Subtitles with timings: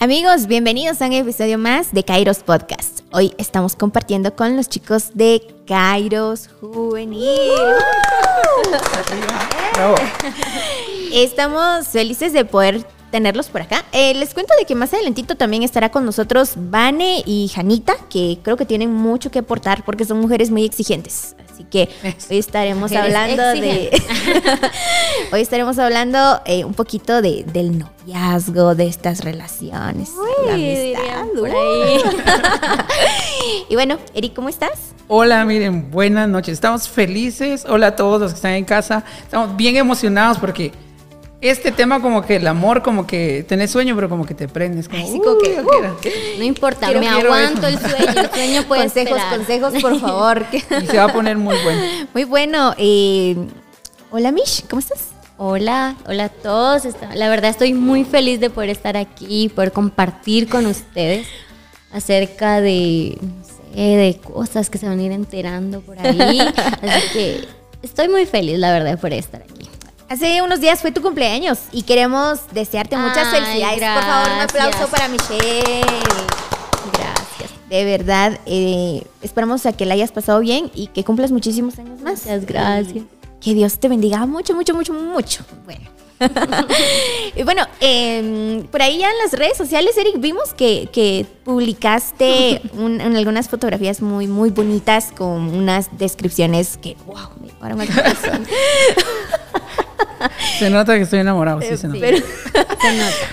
[0.00, 3.00] Amigos, bienvenidos a un episodio más de Kairos Podcast.
[3.10, 7.52] Hoy estamos compartiendo con los chicos de Kairos Juvenil.
[11.12, 13.84] Estamos felices de poder tenerlos por acá.
[13.92, 18.38] Eh, les cuento de que más adelantito también estará con nosotros Vane y Janita, que
[18.42, 21.34] creo que tienen mucho que aportar porque son mujeres muy exigentes.
[21.52, 21.88] Así que
[22.30, 23.90] hoy estaremos hablando de.
[25.32, 30.10] hoy estaremos hablando eh, un poquito de, del noviazgo, de estas relaciones.
[30.46, 31.26] la amistad.
[31.36, 32.00] por ahí.
[33.68, 34.94] y bueno, Eric, ¿cómo estás?
[35.08, 36.52] Hola, miren, buenas noches.
[36.52, 37.66] Estamos felices.
[37.68, 39.02] Hola a todos los que están en casa.
[39.24, 40.70] Estamos bien emocionados porque
[41.40, 44.88] este tema como que el amor, como que tenés sueño, pero como que te prendes.
[44.88, 46.16] Como, Así como que, "Uy, uh, yo quiero".
[46.38, 47.78] No importa, Quiero- me quiero aguanto eso.
[47.86, 48.20] el sueño.
[48.20, 49.36] El sueño puede consejos, esperar.
[49.36, 50.46] consejos, por favor.
[50.52, 51.80] Y se va a poner muy bueno.
[52.14, 52.74] Muy bueno.
[52.78, 53.36] eh,
[54.10, 55.08] hola, Mish, ¿cómo estás?
[55.36, 56.82] Hola, hola a todos.
[57.14, 61.28] La verdad estoy muy feliz de poder estar aquí, poder compartir con ustedes
[61.92, 66.40] acerca de, no sé, de cosas que se van a ir enterando por ahí.
[66.82, 67.44] Así que
[67.82, 69.68] estoy muy feliz, la verdad, por estar aquí.
[70.08, 73.80] Hace unos días fue tu cumpleaños y queremos desearte muchas Ay, felicidades.
[73.94, 75.82] Por favor, un aplauso para Michelle.
[76.94, 77.50] Gracias.
[77.68, 82.00] De verdad, eh, esperamos a que la hayas pasado bien y que cumplas muchísimos años
[82.00, 82.24] más.
[82.24, 83.04] Muchas gracias.
[83.40, 85.44] Que Dios te bendiga mucho, mucho, mucho, mucho.
[85.66, 85.90] Bueno.
[87.36, 92.60] y bueno, em, por ahí ya en las redes sociales, Eric, vimos que, que publicaste
[92.72, 97.48] un- un- algunas fotografías muy, muy bonitas con unas descripciones que, wow, me.
[100.58, 102.00] Se nota que estoy enamorado, sí, se nota.
[102.00, 102.18] Pero-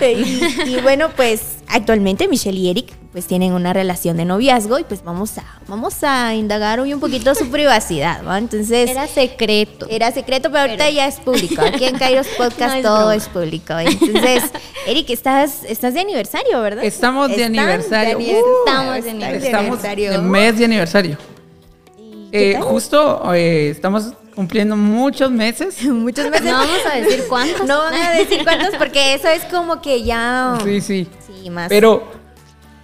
[0.00, 4.84] y, y bueno, pues actualmente Michelle y Eric pues tienen una relación de noviazgo y
[4.84, 8.36] pues vamos a, vamos a indagar hoy un poquito su privacidad, ¿va?
[8.36, 8.90] Entonces...
[8.90, 9.86] Era secreto.
[9.88, 11.62] Era secreto, pero ahorita ya es público.
[11.62, 13.14] Aquí en Kairos Podcast No es todo broma.
[13.14, 13.72] es público.
[13.78, 14.42] Entonces,
[14.86, 16.84] Eric, estás, estás de aniversario, ¿verdad?
[16.84, 18.16] Estamos de aniversario.
[18.16, 18.44] aniversario.
[18.44, 19.46] Uh, Estamos de aniversario.
[19.46, 20.12] Estamos aniversario.
[20.12, 21.18] en mes de aniversario.
[21.98, 25.82] ¿Y qué Eh, justo eh, estamos cumpliendo muchos meses.
[25.84, 26.44] Muchos meses.
[26.46, 27.66] No vamos a decir cuántos.
[27.66, 30.58] No van a decir cuántos porque eso es como que ya...
[30.62, 31.08] Sí, sí.
[31.26, 31.68] Sí, más.
[31.68, 32.06] Pero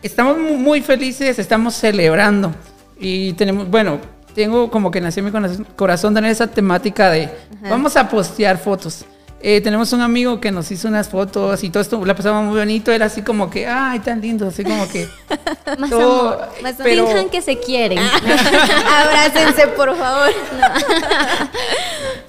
[0.02, 2.52] estamos mu- muy felices, estamos celebrando.
[2.98, 3.98] Y tenemos, bueno,
[4.34, 7.28] tengo como que nació en mi corazón- corazón tener esa temática de
[7.68, 9.04] vamos a postear fotos.
[9.44, 12.58] Eh, tenemos un amigo que nos hizo unas fotos y todo esto, la pasamos muy
[12.60, 15.08] bonito, era así como que, ay, tan lindo, así como que...
[15.78, 16.48] Más todo, amor.
[16.62, 17.98] Más pero- Finjan que se quieren.
[18.86, 20.30] Abrácense, por favor.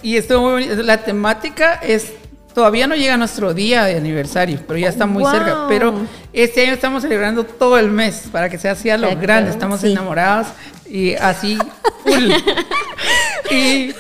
[0.02, 0.76] Y estuvo muy bonito.
[0.84, 2.12] La temática es.
[2.54, 5.32] Todavía no llega nuestro día de aniversario, pero ya está muy Wow.
[5.32, 5.66] cerca.
[5.70, 5.94] Pero
[6.34, 9.22] este año estamos celebrando todo el mes para que sea así a lo Exacto.
[9.24, 9.52] grande.
[9.52, 9.92] Estamos Sí.
[9.94, 10.48] enamorados
[10.86, 11.58] y así
[12.04, 12.32] full.
[13.52, 13.94] Y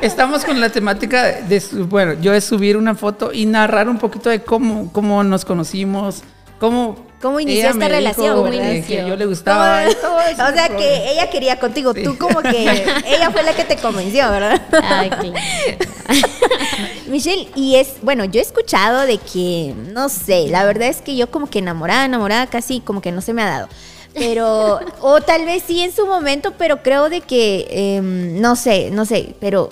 [0.00, 4.30] estamos con la temática de, bueno, yo de subir una foto y narrar un poquito
[4.30, 6.22] de cómo, cómo nos conocimos,
[6.58, 7.10] cómo.
[7.20, 8.84] ¿Cómo inició ella esta dijo relación?
[8.86, 9.90] Que yo le gustaba.
[9.90, 10.42] y todo eso.
[10.42, 12.62] o sea que ella quería contigo, tú como que
[13.06, 14.58] ella fue la que te convenció, ¿verdad?
[14.82, 15.34] Ay, claro.
[17.08, 21.14] Michelle, y es, bueno, yo he escuchado de que, no sé, la verdad es que
[21.14, 23.68] yo como que enamorada, enamorada casi como que no se me ha dado.
[24.14, 27.66] Pero, o tal vez sí en su momento, pero creo de que,
[27.96, 29.70] em, no sé, no sé, pero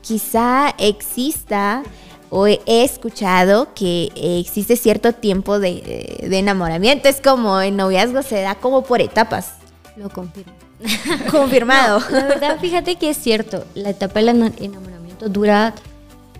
[0.00, 1.82] quizá exista
[2.30, 7.08] o he escuchado que existe cierto tiempo de, de enamoramiento.
[7.08, 9.52] Es como el noviazgo se da como por etapas.
[9.96, 10.52] Lo confirmo.
[11.30, 12.00] Confirmado.
[12.00, 13.64] No, la verdad, fíjate que es cierto.
[13.74, 15.74] La etapa del ena- enamoramiento dura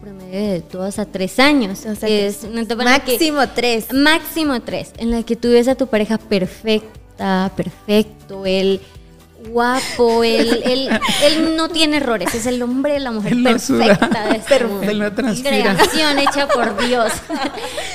[0.00, 1.86] promedio de dos a tres años.
[1.86, 3.92] O sea, es una etapa en la que- Máximo tres.
[3.92, 6.88] máximo tres, en la que tú ves a tu pareja perfecta,
[7.54, 8.80] perfecto, él
[9.48, 10.88] guapo, él, él,
[11.22, 13.98] él no tiene errores, es el hombre, la mujer Él no suda.
[13.98, 15.34] perfecta de este no.
[15.42, 17.12] Creación hecha por Dios.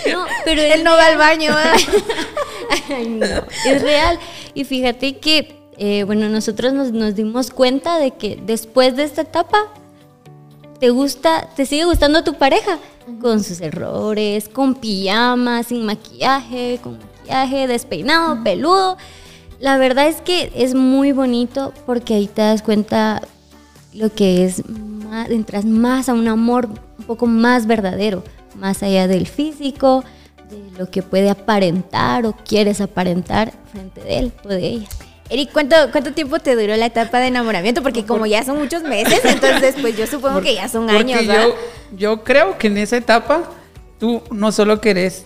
[0.10, 1.52] No, pero Él no va al baño.
[3.10, 3.26] no,
[3.66, 4.18] es real.
[4.56, 9.22] Y fíjate que, eh, bueno, nosotros nos, nos dimos cuenta de que después de esta
[9.22, 9.68] etapa,
[10.80, 12.80] te gusta, te sigue gustando tu pareja,
[13.22, 16.98] con sus errores, con pijama, sin maquillaje, con
[17.30, 18.98] maquillaje, despeinado, peludo.
[19.60, 23.22] La verdad es que es muy bonito porque ahí te das cuenta
[23.94, 26.68] lo que es, más, entras más a un amor
[26.98, 28.24] un poco más verdadero,
[28.56, 30.04] más allá del físico,
[30.50, 34.88] de lo que puede aparentar o quieres aparentar frente de él o de ella.
[35.30, 37.84] Eric, ¿cuánto, ¿cuánto tiempo te duró la etapa de enamoramiento?
[37.84, 41.48] Porque como ya son muchos meses, entonces pues yo supongo que ya son años, ¿verdad?
[41.48, 43.44] yo, yo creo que en esa etapa
[44.00, 45.26] tú no solo querés,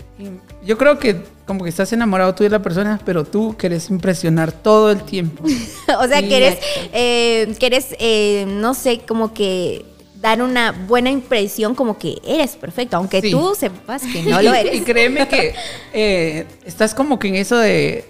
[0.65, 4.51] yo creo que como que estás enamorado tú de la persona, pero tú querés impresionar
[4.51, 5.43] todo el tiempo.
[5.99, 6.89] o sea, Sí, que eres, exacto.
[6.93, 9.85] eh, que eres eh, no sé, como que
[10.21, 13.31] dar una buena impresión como que eres perfecto, aunque Sí.
[13.31, 14.75] tú sepas que no lo eres.
[14.75, 15.53] Y créeme que
[15.93, 18.05] eh, estás como que en eso de,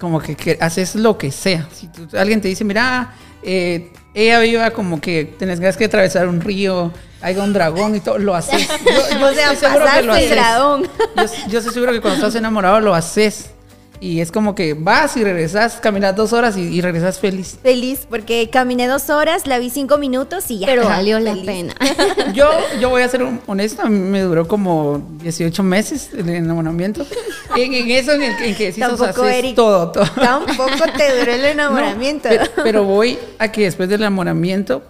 [0.00, 1.68] como que, que haces lo que sea.
[1.72, 6.40] Si tú- alguien te dice, mira, eh, ella viva como que tenés que atravesar un
[6.40, 8.68] río, hay un dragón y todo, lo haces.
[8.84, 10.30] Yo, yo O sea, estoy seguro que lo haces.
[10.30, 10.82] dragón.
[11.16, 13.50] Yo, yo estoy seguro que cuando estás enamorado lo haces.
[14.00, 17.58] Y es como que vas y regresas, caminas dos horas y, y regresas feliz.
[17.60, 20.68] Feliz porque caminé dos horas, la vi cinco minutos y ya.
[20.68, 21.46] Pero valió la Feliz.
[21.46, 21.74] pena.
[22.32, 22.48] Yo,
[22.80, 27.04] yo voy a ser honesta, a mí me duró como 18 meses el enamoramiento.
[27.56, 29.12] En, en eso, en, el, en que decís, o sea,
[29.56, 30.04] todo, todo.
[30.14, 32.28] Tampoco te duró el enamoramiento.
[32.28, 34.80] No, pero, pero voy a que después del enamoramiento,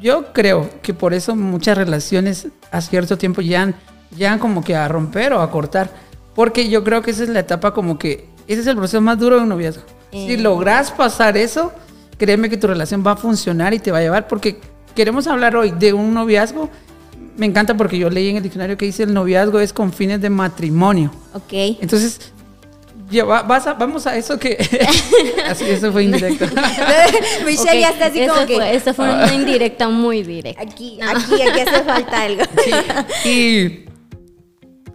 [0.00, 3.74] yo creo que por eso muchas relaciones a cierto tiempo llegan,
[4.16, 5.90] llegan como que a romper o a cortar.
[6.34, 9.18] Porque yo creo que esa es la etapa como que, ese es el proceso más
[9.18, 9.82] duro de un noviazgo.
[10.12, 10.38] Si Eh.
[10.38, 11.72] logras pasar eso,
[12.18, 14.28] créeme que tu relación va a funcionar y te va a llevar.
[14.28, 14.60] Porque
[14.94, 16.68] queremos hablar hoy de un noviazgo.
[17.36, 20.20] Me encanta porque yo leí en el diccionario que dice el noviazgo es con fines
[20.20, 21.10] de matrimonio.
[21.34, 21.52] ok.
[21.80, 22.32] Entonces,
[23.10, 24.56] ya va- vas a- vamos a eso que...
[25.48, 26.46] Así, eso fue indirecto.
[27.46, 28.54] Michelle Ok, ya está así eso como que.
[28.56, 30.60] Fue, eso fue una indirecta muy directa.
[30.62, 32.42] Aquí, aquí, aquí hace falta algo.
[33.24, 33.84] y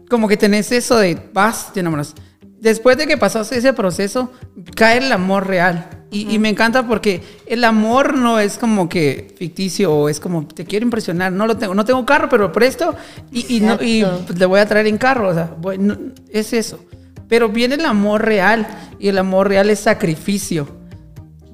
[0.10, 2.14] como que tenés eso de vas, te enamoras.
[2.60, 4.32] Después de que pasas ese proceso,
[4.76, 5.90] cae el amor real.
[6.12, 10.46] Y, y me encanta porque el amor no es como que ficticio o es como
[10.46, 11.32] te quiero impresionar.
[11.32, 12.94] No lo tengo, no tengo carro, pero presto
[13.32, 15.30] y, y, no, y pues, le voy a traer en carro.
[15.30, 15.98] O sea, bueno,
[16.30, 16.84] es eso.
[17.32, 18.68] Pero viene el amor real
[19.00, 20.68] y el amor real es sacrificio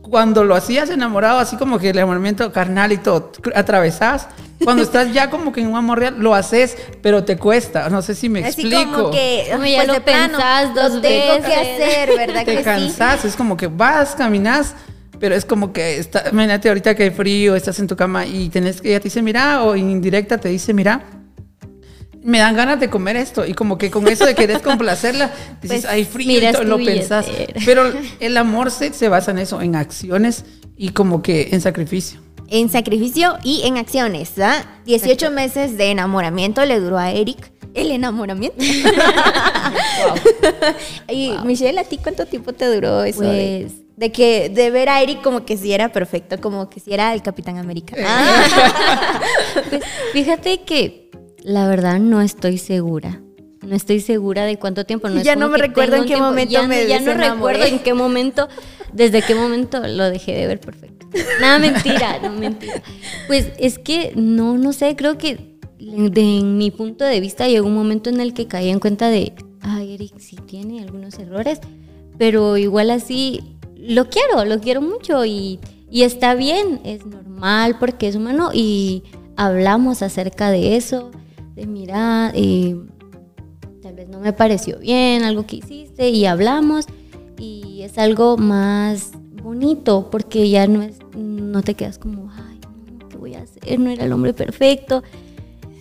[0.10, 4.28] cuando lo hacías enamorado, así como que el enamoramiento carnal y todo, atravesás.
[4.64, 7.90] Cuando estás ya como que en un amor real, lo haces, pero te cuesta.
[7.90, 8.92] No sé si me Así explico.
[8.92, 9.50] como que.
[9.52, 11.60] Como ya pues, lo de plano, pensás dos lo tengo que veces.
[11.60, 12.40] hacer, ¿verdad?
[12.40, 12.64] que te sí?
[12.64, 14.74] cansas, es como que vas, caminas,
[15.20, 18.50] pero es como que, está, imagínate ahorita que hay frío, estás en tu cama y
[18.50, 21.04] tenés que, ella te dice, mira, o indirecta te dice, mira,
[22.28, 23.46] me dan ganas de comer esto.
[23.46, 25.32] Y como que con eso de querer complacerla,
[25.62, 27.26] dices, Pues, hay frío, y todo, lo pensás.
[27.26, 27.62] billetera.
[27.66, 30.44] Pero el amor se, se basa en eso, en acciones
[30.76, 32.20] y como que en sacrificio.
[32.50, 34.66] En sacrificio y en acciones, ¿ah?
[34.86, 37.52] 18 meses de enamoramiento le duró a Eric.
[37.74, 38.58] El enamoramiento.
[41.10, 43.22] Y Michelle, ¿a ti cuánto tiempo te duró eso?
[43.22, 46.80] de, Pues- de que de ver a Eric como que si era perfecto, como que
[46.80, 47.96] si era el Capitán América.
[47.98, 48.04] Eh.
[48.06, 48.44] Ah,
[49.70, 49.82] Pues,
[50.14, 51.07] fíjate que
[51.48, 53.22] la verdad no estoy segura.
[53.66, 55.08] No estoy segura de cuánto tiempo.
[55.10, 56.26] No Ya no me recuerdo en qué tiempo.
[56.26, 58.50] momento ya, me Ya no recuerdo en qué momento,
[58.92, 61.08] desde qué momento lo dejé de ver perfecto.
[61.40, 62.84] Nada, mentira, no mentira.
[63.28, 67.66] Pues es que no, no sé, creo que de, en mi punto de vista llegó
[67.66, 71.62] un momento en el que caí en cuenta de, ay, Eric sí tiene algunos errores,
[72.18, 73.42] pero igual así
[73.78, 79.04] lo quiero, lo quiero mucho y, y está bien, es normal porque es humano y
[79.38, 81.12] hablamos acerca de eso,
[81.58, 82.76] de mira, eh,
[83.82, 86.86] tal vez no me pareció bien algo que hiciste y hablamos
[87.40, 89.12] y es algo más
[89.44, 92.60] bonito porque ya no es, no te quedas como, ay,
[93.00, 93.80] no, ¿qué voy a hacer?
[93.80, 95.04] No era el hombre perfecto.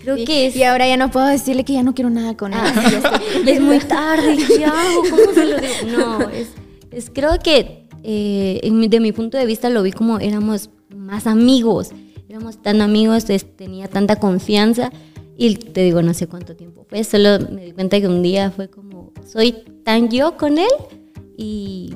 [0.03, 0.57] Creo que es...
[0.57, 2.59] Y ahora ya no puedo decirle que ya no quiero nada con él.
[2.63, 2.73] Ah,
[3.35, 5.03] estoy- es muy tarde, ¿qué hago?
[5.11, 5.99] ¿Cómo se lo digo?
[5.99, 6.49] No, es,
[6.93, 11.27] es creo que eh, en de mi punto de vista lo vi como éramos más
[11.27, 11.91] amigos,
[12.29, 14.93] éramos tan amigos, es- tenía tanta confianza
[15.37, 18.51] y te digo, no sé cuánto tiempo fue, solo me di cuenta que un día
[18.51, 19.53] fue como, soy
[19.85, 20.71] tan yo con él
[21.37, 21.95] y,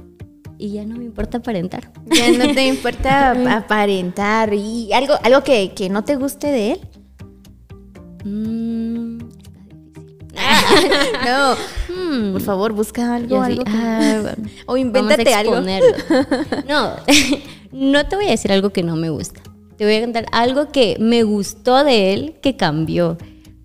[0.58, 1.90] y ya no me importa aparentar.
[2.10, 4.52] Ya no te importa aparentar.
[4.52, 6.80] Y algo, algo que, que no te guste de él.
[8.24, 9.18] Mm.
[11.24, 11.54] No.
[11.94, 12.32] Hmm.
[12.32, 13.44] Por favor, busca algo.
[13.44, 14.34] Sí, algo que- ah,
[14.66, 15.56] o invéntate algo.
[15.60, 16.92] No,
[17.72, 19.40] no te voy a decir algo que no me gusta.
[19.76, 23.16] Te voy a contar algo que me gustó de él que cambió.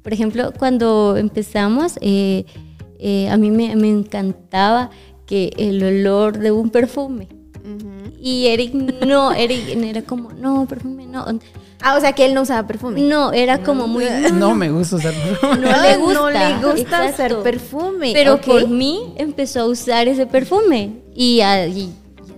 [0.06, 2.46] Por ejemplo, cuando empezamos, eh,
[3.00, 4.92] eh, a mí me, me encantaba
[5.26, 7.28] que el olor de un perfume.
[8.22, 11.26] Y Eric no, Eric era como, no, perfume no.
[11.82, 13.02] Ah, o sea que él no usaba perfume.
[13.02, 14.06] No, era como muy...
[14.34, 15.58] No me gusta usar perfume.
[15.72, 16.22] No le gusta.
[16.22, 18.12] No le gusta usar perfume.
[18.14, 18.46] Pero ok.
[18.46, 21.92] por mí empezó a usar ese perfume y, a- y- y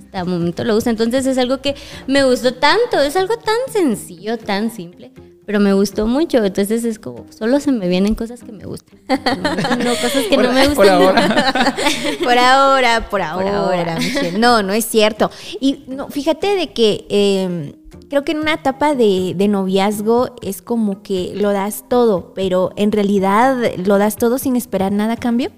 [0.05, 0.89] hasta el momento lo usa.
[0.89, 1.75] Entonces es algo que
[2.07, 5.11] me gustó tanto, es algo tan sencillo, tan simple,
[5.47, 6.43] pero me gustó mucho.
[6.43, 8.99] Entonces es como, solo se me vienen cosas que me gustan.
[9.07, 11.01] No cosas que Por- no me por gustan.
[11.01, 11.75] ahora.
[12.23, 13.95] Por ahora, por ahora, ahora.
[13.97, 14.37] Michelle.
[14.37, 15.31] No, no es cierto.
[15.61, 17.73] Y no, fíjate de que eh,
[18.09, 22.71] creo que en una etapa de, de noviazgo es como que lo das todo, pero
[22.75, 25.51] en realidad lo das todo sin esperar nada a cambio.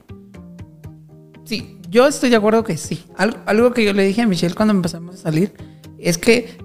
[1.46, 3.04] Sí, yo estoy de acuerdo que sí.
[3.18, 5.52] Algo, algo que yo le dije a Michelle cuando empezamos a salir
[5.98, 6.58] es que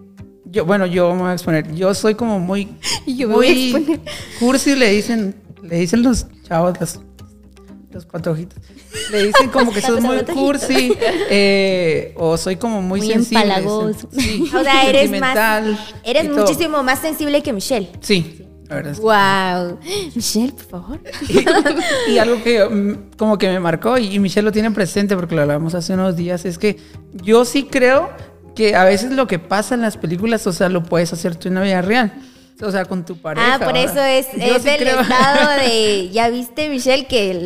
[0.54, 1.74] yo, bueno, yo me voy a exponer.
[1.74, 2.68] Yo soy como muy,
[3.06, 4.00] Yo muy
[4.38, 7.00] cursi, le dicen, le dicen los chavos, los,
[7.90, 8.58] los patojitos.
[9.10, 10.92] Le dicen como que soy muy cursi,
[11.30, 13.42] eh, o soy como muy, Muy sensible.
[13.42, 14.08] empalagoso.
[14.16, 15.36] Sí, O sea, eres más.
[16.04, 17.90] Eres muchísimo más sensible que Michelle.
[18.00, 18.92] Sí, la verdad.
[18.92, 19.78] es que Wow.
[20.14, 21.00] Michelle, por favor.
[22.08, 25.16] y, y algo que mm, como que me marcó y, y Michelle lo tiene presente
[25.16, 26.78] porque lo hablamos hace unos días es que
[27.14, 28.10] yo sí creo
[28.54, 31.48] que a veces lo que pasa en las películas, o sea, lo puedes hacer tú
[31.48, 32.12] en la vida real.
[32.62, 33.54] O sea, con tu pareja.
[33.54, 36.08] Ah, por eso es, es sí del creo- estado de.
[36.12, 37.36] Ya viste, Michelle, que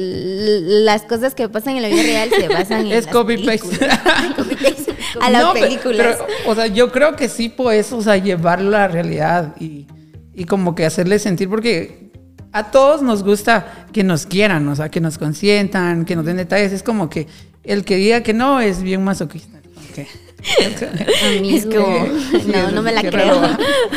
[0.85, 2.93] las cosas que pasan en la vida real se basan en.
[2.93, 3.61] Es las películas.
[4.37, 6.19] Copy-paste a las No, pe- películas.
[6.21, 9.87] pero, o sea, yo creo que sí puedes, o sea, llevarlo a la realidad y,
[10.35, 12.11] y como que hacerle sentir, porque
[12.53, 16.37] a todos nos gusta que nos quieran, o sea, que nos consientan, que nos den
[16.37, 16.73] detalles.
[16.73, 17.27] Es como que
[17.65, 19.59] el que diga que no es bien masoquista.
[19.95, 20.07] que-
[21.43, 22.07] es como.
[22.47, 23.41] No, no me la creo.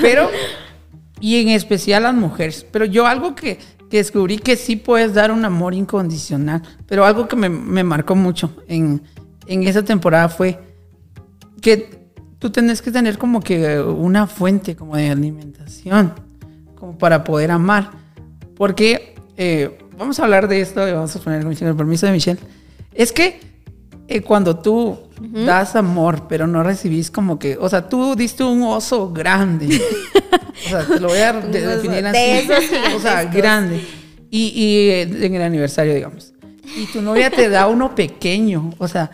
[0.01, 0.29] Pero,
[1.19, 2.65] y en especial las mujeres.
[2.71, 7.27] Pero yo algo que, que descubrí que sí puedes dar un amor incondicional, pero algo
[7.27, 9.01] que me, me marcó mucho en,
[9.47, 10.59] en esa temporada fue
[11.61, 12.01] que
[12.39, 16.13] tú tenés que tener como que una fuente como de alimentación,
[16.75, 17.91] como para poder amar.
[18.55, 22.11] Porque, eh, vamos a hablar de esto y vamos a poner con el permiso de
[22.11, 22.39] Michelle.
[22.93, 23.39] Es que
[24.11, 28.63] eh, cuando tú das amor, pero no recibís como que, o sea, tú diste un
[28.63, 29.81] oso grande.
[30.65, 32.49] o sea, te lo voy a de- definir de así.
[32.51, 32.63] esos
[32.95, 33.85] o sea, grande.
[34.29, 36.33] Y, y, eh, en el aniversario, digamos.
[36.75, 39.11] Y tu novia te da uno pequeño, o sea...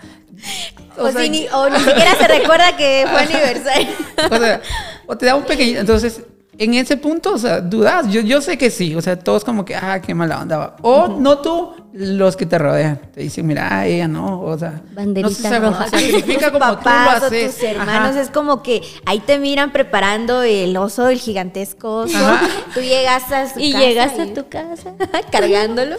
[0.98, 3.90] O, sea, si ni, o ni siquiera se recuerda que fue aniversario.
[4.32, 4.62] o sea,
[5.06, 5.80] o te da un pequeño.
[5.80, 6.22] Entonces,
[6.60, 8.08] en ese punto, o sea, dudas.
[8.10, 8.96] Yo, yo sé que sí.
[8.96, 10.58] O sea, todos como que, ah, qué mala onda.
[10.58, 10.76] va.
[10.82, 13.00] O no tú, los que te rodean.
[13.14, 14.42] Te dicen, mira, ah, ella no.
[14.42, 15.88] O sea, Banderita no se sabe, roja.
[15.90, 17.56] sacrifica tus como tú lo papás o haces.
[17.56, 18.22] tus hermanos Ajá.
[18.22, 22.18] es como que ahí te miran preparando el oso, el gigantesco oso.
[22.18, 22.48] Ajá.
[22.74, 24.94] Tú llegas a su Y casa llegas y- a tu casa.
[25.32, 25.96] cargándolo.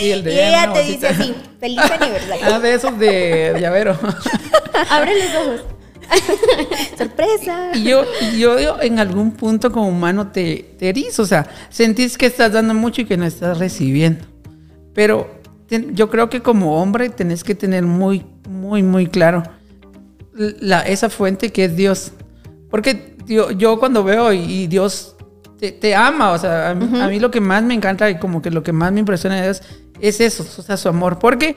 [0.00, 2.44] Y, el Y ella te dice así, feliz aniversario.
[2.54, 3.98] Ah, de esos de llavero.
[4.90, 5.60] Abre los ojos.
[6.98, 7.70] Sorpresa.
[7.74, 8.04] Y yo,
[8.36, 12.52] yo, yo en algún punto como humano te, te erizo, o sea, sentís que estás
[12.52, 14.24] dando mucho y que no estás recibiendo.
[14.94, 15.28] Pero
[15.66, 19.42] ten- yo creo que como hombre tenés que tener muy, muy, muy claro
[20.34, 22.12] la, esa fuente que es Dios.
[22.70, 25.16] Porque yo, yo cuando veo y, y Dios
[25.58, 28.18] te, te ama, o sea, a, mí- a mí lo que más me encanta y
[28.18, 29.62] como que lo que más me impresiona de Dios
[30.00, 31.18] es eso, o sea, su amor.
[31.18, 31.56] Porque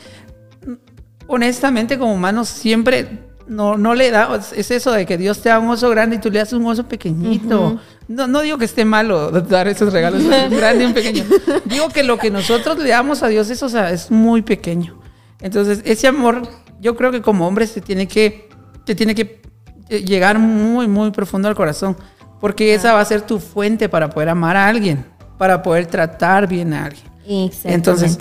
[1.28, 3.08] honestamente como humanos siempre
[3.48, 6.20] no, no le da, es eso de que Dios te da un oso grande y
[6.20, 7.80] tú le das un oso pequeñito.
[8.08, 11.24] no, no digo que esté malo dar esos regalos, un grande y un pequeño.
[11.66, 15.00] Digo que lo que nosotros le damos a Dios es, o sea, es muy pequeño.
[15.40, 16.48] Entonces, ese amor,
[16.80, 18.50] yo creo que como hombre se tiene que,
[18.86, 19.42] te tiene que
[19.90, 21.96] eh, llegar muy, muy profundo al corazón.
[22.40, 25.06] Porque esa va a ser tu fuente para poder amar a alguien,
[25.38, 27.06] para poder tratar bien a alguien.
[27.26, 27.74] Exactamente.
[27.74, 28.20] Entonces,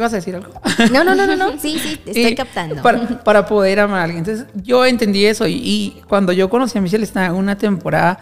[0.00, 0.52] ¿ibas a decir algo?
[0.92, 1.50] no, no, no, no, no.
[1.58, 2.80] Sí, sí, te estoy Y captando.
[2.82, 4.18] Para, para poder amar a alguien.
[4.24, 8.18] Entonces, yo entendí eso y, y cuando yo conocí a Michelle estaba en una temporada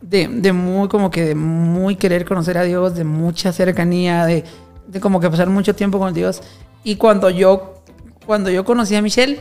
[0.00, 4.44] de, de muy, como que de muy querer conocer a Dios, de mucha cercanía, de,
[4.86, 6.40] de como que pasar mucho tiempo con Dios.
[6.84, 7.74] Y cuando yo,
[8.24, 9.38] cuando yo conocí a Michelle,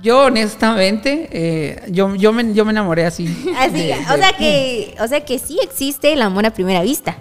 [0.00, 3.26] yo honestamente, eh, yo, yo, me, yo me enamoré así.
[3.58, 7.18] Así, de- o sea que, o sea que sí existe el amor a primera vista.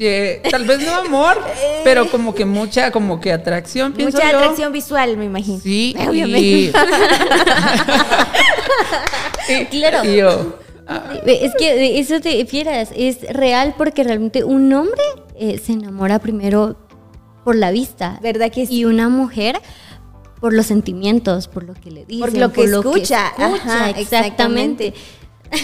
[0.00, 1.40] Eh, tal vez no amor,
[1.84, 4.38] pero como que mucha, como que atracción, pienso Mucha yo.
[4.38, 5.60] atracción visual, me imagino.
[5.60, 6.40] Sí, Obviamente.
[6.40, 6.72] y-
[9.52, 10.04] y- Claro.
[10.04, 15.00] y yo, ah, Es que de eso te fieras, es real porque realmente un hombre
[15.36, 16.76] eh, se enamora primero
[17.44, 18.18] por la vista.
[18.22, 18.78] ¿Verdad que sí?
[18.80, 19.58] Y una mujer
[20.40, 23.28] por los sentimientos, por lo que le dicen, Por lo que escucha.
[23.28, 24.94] escucha, Ajá, exactamente.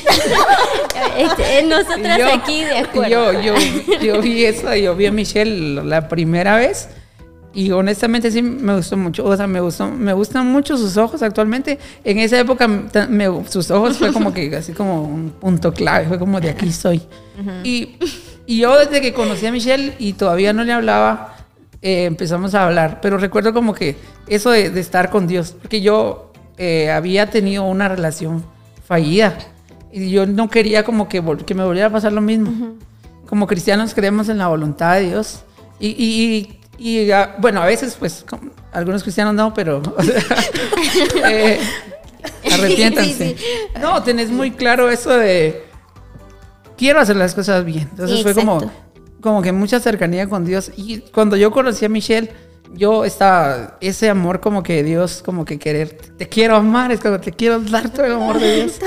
[1.17, 3.33] Este, Nosotras yo- aquí de acuerdo.
[3.33, 3.55] Yo, yo,
[4.03, 6.89] yo vi eso, yo vi a Michelle la primera vez
[7.53, 11.23] y honestamente sí me gustó mucho, o sea, me gustó, me gustan mucho sus ojos
[11.23, 11.79] actualmente.
[12.03, 16.19] En esa época me- sus ojos fue como que así como un punto clave, fue
[16.19, 17.03] como de aquí soy.
[17.63, 17.97] y,
[18.47, 21.37] y yo desde que conocí a Michelle y todavía no le hablaba,
[21.83, 25.81] eh, empezamos a hablar, pero recuerdo como que eso de, de estar con Dios, porque
[25.81, 28.45] yo eh, había tenido una relación
[28.87, 29.37] fallida
[29.95, 32.77] y yo no quería como que, vol- que me volviera a pasar lo mismo.
[33.27, 35.41] Como cristianos creemos en la voluntad de Dios
[35.81, 40.03] y, y, y- y, ah, bueno, a veces pues como- algunos cristianos no, pero o
[40.03, 40.21] sea,
[41.31, 41.61] eh,
[42.53, 43.37] arrepiéntanse.
[43.37, 43.81] Sí, sí.
[43.81, 45.65] No, tenés muy claro eso de
[46.77, 47.89] quiero hacer las cosas bien.
[47.91, 48.71] Entonces fue como,
[49.21, 50.71] como que mucha cercanía con Dios.
[50.77, 52.31] Y cuando yo conocí a Michelle,
[52.77, 55.89] yo estaba, ese amor como que Dios, como que querer,
[56.19, 58.79] te quiero amar, es como te quiero dar todo el amor de Dios.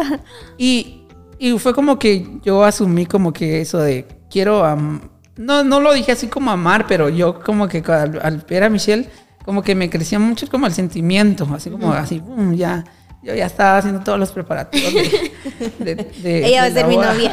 [0.58, 1.02] Y,
[1.38, 5.00] y fue como que yo asumí como que eso de quiero am-
[5.36, 8.70] no, no lo dije así como amar, pero yo como que al, al ver a
[8.70, 9.08] Michelle,
[9.44, 12.84] como que me crecía mucho como el sentimiento, así como así, boom, ya,
[13.22, 15.34] yo ya estaba haciendo todos los preparativos de,
[15.94, 17.32] de- de- Ella va a ser mi novia.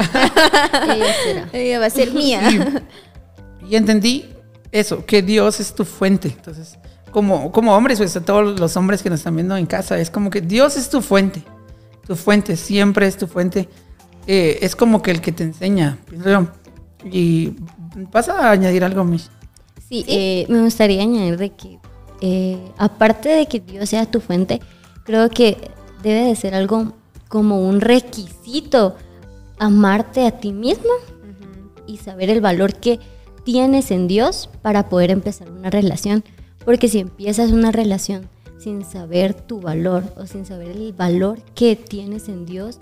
[0.89, 1.49] Ella será.
[1.53, 2.41] Ella va a ser mía.
[3.69, 4.29] Y entendí
[4.73, 6.29] eso, que Dios es tu fuente.
[6.29, 6.79] Entonces,
[7.11, 10.09] como, como hombres, pues a todos los hombres que nos están viendo en casa, es
[10.09, 11.43] como que Dios es tu fuente.
[12.07, 13.69] Tu fuente, siempre es tu fuente.
[14.25, 16.47] Eh, es como que el que te enseña, pienso yo.
[17.05, 17.55] Y
[18.11, 19.29] vas a añadir algo, Mish.
[19.87, 21.79] Sí, eh, me gustaría añadir de que,
[22.21, 24.59] eh, aparte de que Dios sea tu fuente,
[25.03, 25.69] creo que
[26.01, 26.93] debe de ser algo
[27.27, 28.95] como un requisito
[29.59, 30.91] amarte a ti mismo
[31.85, 32.99] y saber el valor que
[33.43, 36.23] tienes en Dios para poder empezar una relación.
[36.65, 41.75] Porque si empiezas una relación sin saber tu valor o sin saber el valor que
[41.75, 42.79] tienes en Dios,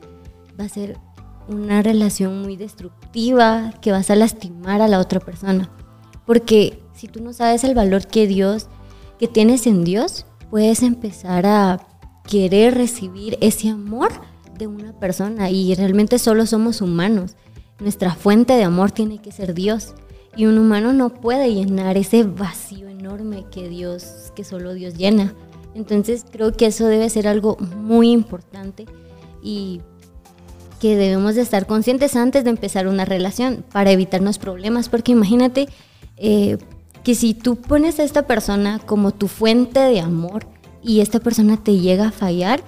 [0.59, 0.97] va a ser
[1.47, 5.69] una relación muy destructiva que vas a lastimar a la otra persona.
[6.25, 8.67] Porque si tú no sabes el valor que Dios,
[9.19, 11.87] que tienes en Dios, puedes empezar a
[12.27, 14.11] querer recibir ese amor
[14.57, 17.35] de una persona y realmente solo somos humanos.
[17.79, 19.95] Nuestra fuente de amor tiene que ser Dios
[20.35, 25.33] y un humano no puede llenar ese vacío enorme que Dios, que solo Dios llena.
[25.73, 28.85] Entonces creo que eso debe ser algo muy importante
[29.41, 29.81] y
[30.79, 35.67] que debemos de estar conscientes antes de empezar una relación para evitarnos problemas, porque imagínate
[36.17, 36.57] eh,
[37.03, 40.47] que si tú pones a esta persona como tu fuente de amor
[40.81, 42.63] y esta persona te llega a fallar,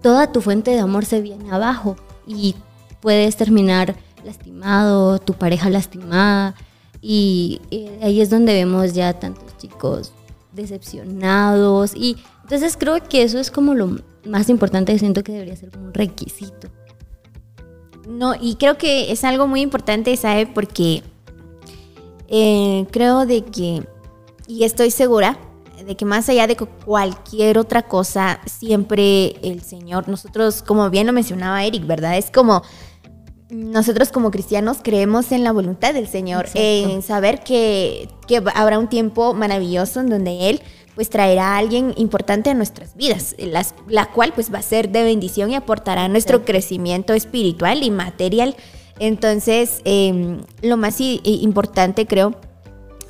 [0.00, 2.54] toda tu fuente de amor se viene abajo y
[3.00, 3.94] puedes terminar
[4.26, 6.54] lastimado, tu pareja lastimada
[7.00, 10.12] y eh, ahí es donde vemos ya tantos chicos
[10.52, 15.70] decepcionados y entonces creo que eso es como lo más importante, siento que debería ser
[15.70, 16.68] como un requisito.
[18.08, 20.46] No, y creo que es algo muy importante, ¿sabe?
[20.46, 21.02] Porque
[22.28, 23.84] eh, creo de que,
[24.46, 25.38] y estoy segura,
[25.84, 31.06] de que más allá de cu- cualquier otra cosa, siempre el Señor, nosotros, como bien
[31.06, 32.16] lo mencionaba Eric, ¿verdad?
[32.16, 32.62] Es como,
[33.50, 36.60] nosotros como cristianos creemos en la voluntad del Señor, Exacto.
[36.60, 40.60] en saber que, que habrá un tiempo maravilloso en donde Él
[40.94, 44.88] pues traerá a alguien importante a nuestras vidas, las- la cual pues va a ser
[44.90, 48.56] de bendición y aportará a nuestro crecimiento espiritual y material.
[48.98, 52.34] Entonces, eh, lo más importante creo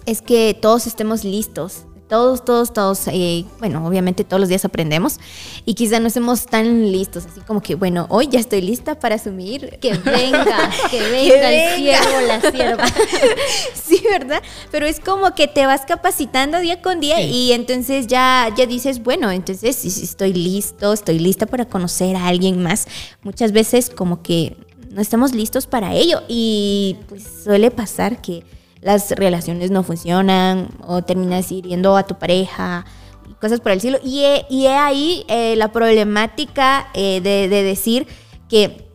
[0.05, 1.85] es que todos estemos listos.
[2.09, 5.19] Todos, todos, todos, eh, bueno, obviamente todos los días aprendemos
[5.64, 9.16] y quizá no estemos tan listos, así como que, bueno, hoy ya estoy lista para
[9.16, 12.85] asumir Que venga, que venga el siervo, la sierva.
[13.75, 14.40] sí, ¿verdad?
[14.71, 17.25] Pero es como que te vas capacitando día con día Sí.
[17.25, 22.62] y entonces ya, ya dices, bueno, entonces estoy listo, estoy lista para conocer a alguien
[22.62, 22.87] más.
[23.23, 24.57] Muchas veces como que
[24.90, 28.45] no estamos listos para ello y pues suele pasar que
[28.87, 32.85] las relaciones no funcionan o terminas hiriendo a tu pareja
[33.29, 33.99] y cosas por el estilo.
[34.05, 38.07] Y he, y he ahí eh, la problemática eh, de, de decir
[38.49, 38.88] que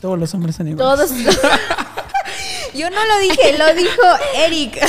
[0.00, 1.08] Todos los hombres son iguales.
[1.08, 1.10] todos.
[2.74, 4.02] Yo no lo dije, lo dijo
[4.34, 4.84] Eric.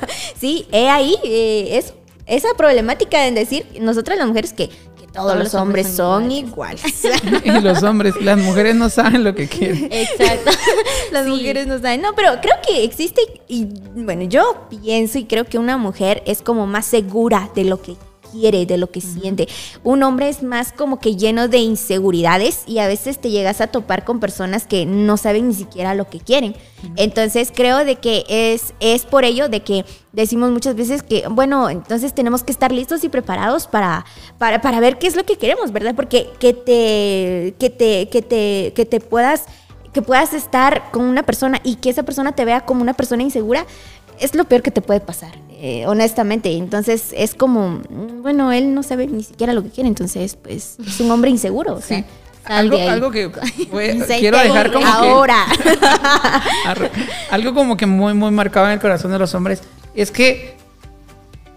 [0.40, 1.92] sí, he ahí eh, es,
[2.28, 6.82] esa problemática en decir nosotras las mujeres que, que todos, los hombres, son iguales.
[7.44, 9.88] Y los hombres, las mujeres no saben lo que quieren.
[9.90, 10.50] Exacto.
[11.12, 11.30] Las Sí.
[11.30, 12.02] mujeres no saben.
[12.02, 16.42] No, pero creo que existe, y bueno, yo pienso y creo que una mujer es
[16.42, 17.96] como más segura de lo que
[18.30, 19.48] quiere, de lo que siente.
[19.84, 23.68] Un hombre es más como que lleno de inseguridades y a veces te llegas a
[23.68, 26.54] topar con personas que no saben ni siquiera lo que quieren.
[26.96, 31.70] Entonces creo de que es, es por ello de que decimos muchas veces que, bueno,
[31.70, 34.04] entonces tenemos que estar listos y preparados para,
[34.38, 35.94] para, para ver qué es lo que queremos, ¿verdad?
[35.94, 39.44] Porque que te, que te, que te, que te puedas
[39.92, 43.22] que puedas estar con una persona y que esa persona te vea como una persona
[43.22, 43.66] insegura,
[44.20, 46.50] es lo peor que te puede pasar, eh, honestamente.
[46.56, 47.80] Entonces es como,
[48.22, 51.74] bueno, él no sabe ni siquiera lo que quiere, entonces pues es un hombre inseguro.
[51.74, 52.04] O sea, Sí.
[52.46, 53.30] Sal Algo, que
[54.18, 55.44] quiero "Tengo dejar como que- ahora.
[56.64, 56.90] Arre-
[57.30, 59.60] Algo como que muy, muy marcado en el corazón de los hombres
[59.94, 60.56] es que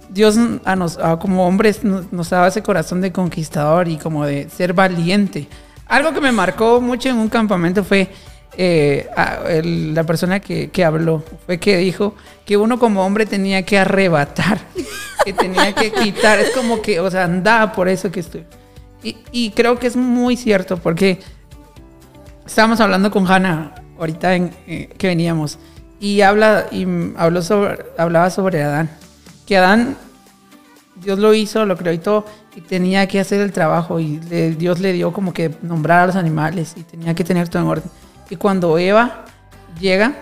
[0.10, 0.36] Dios
[0.66, 4.50] a nos, a como hombres nos, nos daba ese corazón de conquistador y como de
[4.50, 5.48] ser valiente.
[5.88, 8.10] Algo que me marcó mucho en un campamento fue
[8.58, 13.26] eh, a- el- la persona que, que habló, fue que dijo que uno como hombre
[13.26, 14.60] tenía que arrebatar,
[15.26, 18.44] que tenía que quitar, es como que, o sea, andaba por eso que estoy.
[19.04, 21.20] Y, y creo que es muy cierto porque
[22.46, 25.58] estábamos hablando con Hannah ahorita en, eh, que veníamos
[26.00, 26.86] y habla y
[27.18, 28.90] habló sobre hablaba sobre Adán
[29.46, 29.98] que Adán,
[30.96, 34.52] Dios lo hizo, lo creó y todo, y tenía que hacer el trabajo, y le-
[34.56, 37.68] Dios le dio como que nombrar a los animales, y tenía que tener todo en
[37.68, 37.92] orden.
[38.30, 39.26] Y cuando Eva
[39.80, 40.14] llega,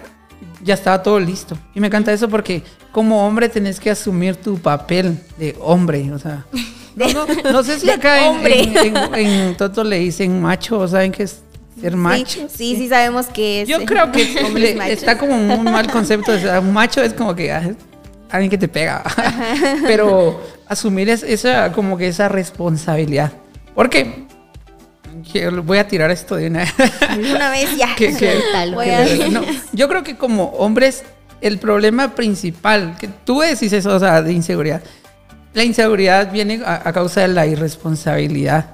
[0.63, 1.57] ya estaba todo listo.
[1.75, 6.19] Y me encanta eso porque como hombre tenés que asumir tu papel de hombre, o
[6.19, 6.45] sea...
[6.95, 10.87] No, no, no sé si acá en, en, en- en Toto le dicen macho, o
[10.87, 11.39] saben que es
[11.79, 12.41] ser macho.
[12.49, 13.69] Sí, sí, sí sabemos que es.
[13.69, 16.33] Yo creo que le- está como un mal concepto.
[16.33, 17.73] O sea, un macho es como que ah,
[18.29, 19.01] alguien que te pega.
[19.83, 23.31] Pero asumir es, esa, como que esa responsabilidad.
[23.75, 24.27] Porque que
[25.63, 26.65] voy a tirar esto de una
[27.33, 27.95] Una vez ya.
[27.97, 28.41] que- que-
[29.17, 29.41] que no,
[29.73, 31.03] yo creo que como hombres,
[31.41, 34.81] el problema principal, que tú decís eso, o sea, de inseguridad,
[35.53, 38.71] la inseguridad viene a, a causa de la irresponsabilidad.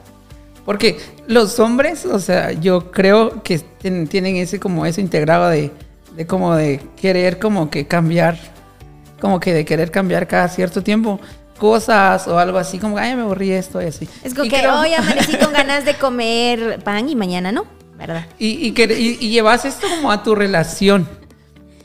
[0.66, 5.72] Porque los hombres, o sea, yo creo que ten- tienen ese como eso integrado de,
[6.16, 8.38] de como de querer como que cambiar,
[9.22, 11.20] como que de querer cambiar cada cierto tiempo
[11.60, 14.08] cosas o algo así, como, ay, me aburrí esto y así.
[14.24, 17.66] Es como Y que creo- hoy amanecí con ganas de comer pan y mañana no,
[17.98, 18.26] ¿verdad?
[18.40, 21.08] y, y, que- y- llevas esto como a tu relación.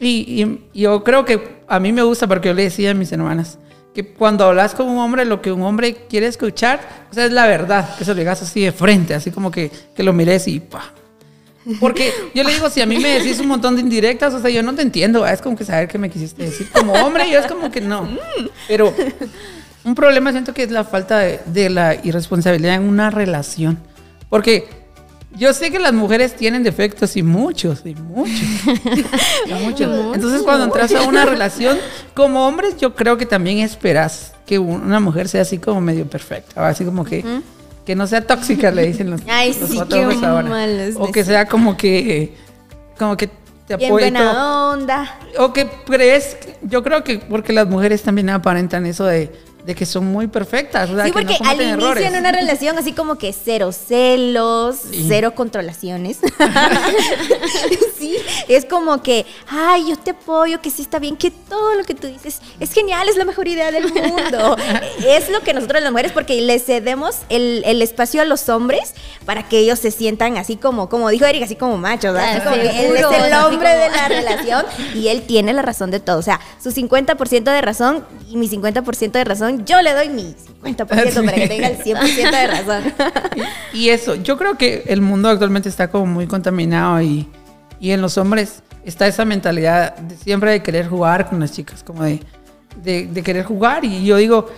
[0.01, 0.43] Y,
[0.75, 3.59] y yo creo que a mí me gusta, porque yo le decía a mis hermanas,
[3.95, 6.81] que cuando hablas con un hombre, lo que un hombre quiere escuchar,
[7.11, 9.71] o sea, es la verdad, que se lo digas así de frente, así como que,
[9.95, 10.93] que lo mires y pa.
[11.79, 14.49] Porque yo le digo, si a mí me decís un montón de indirectas, o sea,
[14.51, 16.69] yo no te entiendo, es como que saber qué me quisiste decir.
[16.73, 18.09] Como hombre, yo es como que no.
[18.67, 18.95] Pero
[19.91, 23.77] un problema siento que es la falta de, de la irresponsabilidad en una relación.
[24.29, 24.69] Porque
[25.37, 28.41] yo sé que las mujeres tienen defectos y muchos, y muchos.
[29.47, 30.15] y muchos.
[30.15, 31.77] Entonces, cuando entras a una relación,
[32.15, 36.69] como hombres, yo creo que también esperas que una mujer sea así como medio perfecta,
[36.69, 37.25] así como que,
[37.85, 40.49] que no sea tóxica, le dicen los, Ay, los sí, qué ahora.
[40.49, 42.37] malos O que sea como que,
[42.97, 43.29] como que
[43.67, 44.23] te Bien apoye y todo.
[44.25, 45.19] buena onda.
[45.39, 49.31] O que crees, yo creo que porque las mujeres también aparentan eso de,
[49.65, 50.91] de que son muy perfectas.
[50.91, 52.07] o sea, Sí, que no porque al inicio errores.
[52.07, 55.05] en una relación así como que cero celos, Sí.
[55.09, 56.19] cero controlaciones.
[57.99, 58.17] sí,
[58.49, 61.95] es como que, ay, yo te apoyo, que sí está bien, que todo lo que
[61.95, 64.57] tú dices es genial, es la mejor idea del mundo.
[65.07, 68.95] es lo que nosotros las mujeres, porque le cedemos el, el espacio a los hombres
[69.27, 72.43] para que ellos se sientan así como, como dijo Eric, así como machos, ¿verdad?
[72.43, 75.63] Claro, como que él es el hombre como- de la relación y él tiene la
[75.63, 76.19] razón de todo.
[76.19, 80.35] O sea, su 50% de razón y mi 50% de razón, yo le doy mi
[80.63, 80.87] 50%
[81.25, 82.93] para que tenga el 100% de razón.
[83.73, 87.29] Y, eso, yo creo que el mundo actualmente está como muy contaminado y,
[87.79, 91.85] y en los hombres está esa mentalidad de siempre de querer jugar con las chicas,
[91.85, 92.21] como de,
[92.83, 93.85] de, de querer jugar.
[93.85, 94.49] Y yo digo,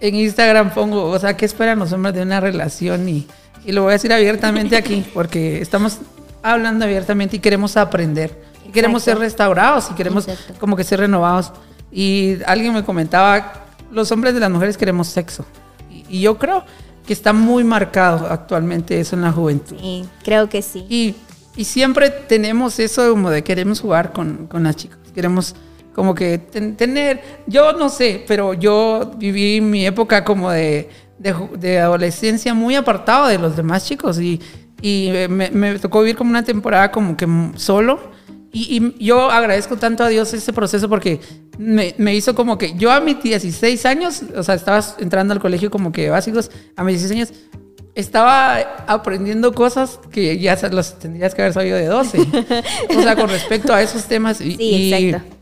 [0.00, 3.08] en Instagram pongo, o sea, ¿qué esperan los hombres de una relación?
[3.08, 3.26] Y,
[3.64, 5.98] y lo voy a decir abiertamente aquí, porque estamos
[6.42, 8.42] hablando abiertamente y queremos aprender.
[8.66, 9.24] Y queremos ser Exacto.
[9.24, 10.54] restaurados y queremos Exacto.
[10.60, 11.52] como que ser renovados.
[11.90, 15.44] Y alguien me comentaba, los hombres de las mujeres queremos sexo.
[15.90, 16.64] Y, y yo creo
[17.06, 19.76] que está muy marcado actualmente eso en la juventud.
[19.80, 20.86] Sí, creo que sí.
[20.90, 21.14] Y,
[21.56, 24.98] y siempre tenemos eso como de queremos jugar con, con las chicas.
[25.14, 25.54] Queremos
[25.94, 31.80] como que ten- tener, yo no sé, pero yo viví mi época como de, de,
[31.80, 34.40] adolescencia muy apartado de los demás chicos y,
[34.80, 38.16] y eh, me, me tocó vivir como una temporada como que solo.
[38.52, 41.20] Y, y yo agradezco tanto a Dios ese proceso porque
[41.58, 45.40] me, me hizo como que yo a mis 16 años, o sea, estaba entrando al
[45.40, 47.48] colegio como que básicos, a mis 16 años,
[47.94, 52.18] estaba aprendiendo cosas que ya los tendrías que haber sabido de 12.
[52.96, 54.40] o sea, con respecto a esos temas.
[54.40, 55.36] Y, Sí, y exacto.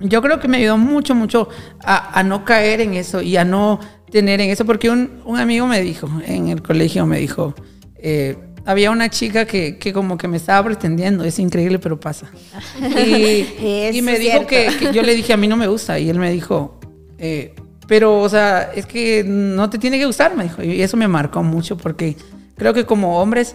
[0.00, 1.48] Yo creo que me ayudó mucho, mucho
[1.80, 3.78] a, a no caer en eso y a no
[4.10, 7.54] tener en eso, porque un, un amigo me dijo, en el colegio me dijo,
[7.96, 12.30] eh, había una chica que, que como que me estaba pretendiendo, es increíble, pero pasa.
[12.78, 16.18] Y, me dijo que, que yo le dije, a mí no me gusta, y él
[16.18, 16.78] me dijo,
[17.18, 17.54] eh,
[17.86, 21.08] pero, o sea, es que no te tiene que gustar, me dijo, y eso me
[21.08, 22.16] marcó mucho, porque
[22.56, 23.54] creo que como hombres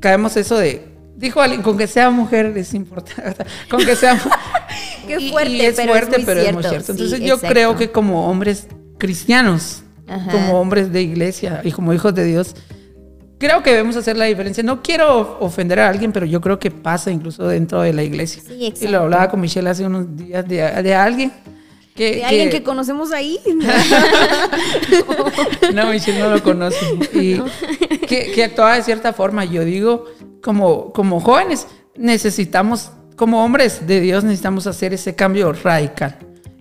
[0.00, 0.84] caemos eso de,
[1.16, 4.20] dijo alguien, con que sea mujer es importante, con que sea
[5.06, 6.86] Qué fuerte, y es pero fuerte, es muy pero es muy cierto.
[6.86, 7.48] Sí, Entonces yo exacto.
[7.52, 8.66] creo que como hombres
[8.98, 10.30] cristianos, Ajá.
[10.30, 12.54] como hombres de iglesia y como hijos de Dios,
[13.40, 14.62] creo que debemos hacer la diferencia.
[14.62, 18.42] No quiero ofender a alguien, pero yo creo que pasa incluso dentro de la iglesia.
[18.46, 18.92] Sí, y exacto.
[18.92, 21.32] lo hablaba con Michelle hace unos días de, de alguien
[21.96, 22.16] que...
[22.16, 23.40] De alguien que conocemos ahí.
[25.74, 26.84] No, Michelle no lo conoce.
[27.14, 27.40] Y
[28.06, 29.44] que, que actuaba de cierta forma.
[29.44, 30.04] Yo digo,
[30.42, 36.18] como, como jóvenes, necesitamos, como hombres de Dios, necesitamos hacer ese cambio radical.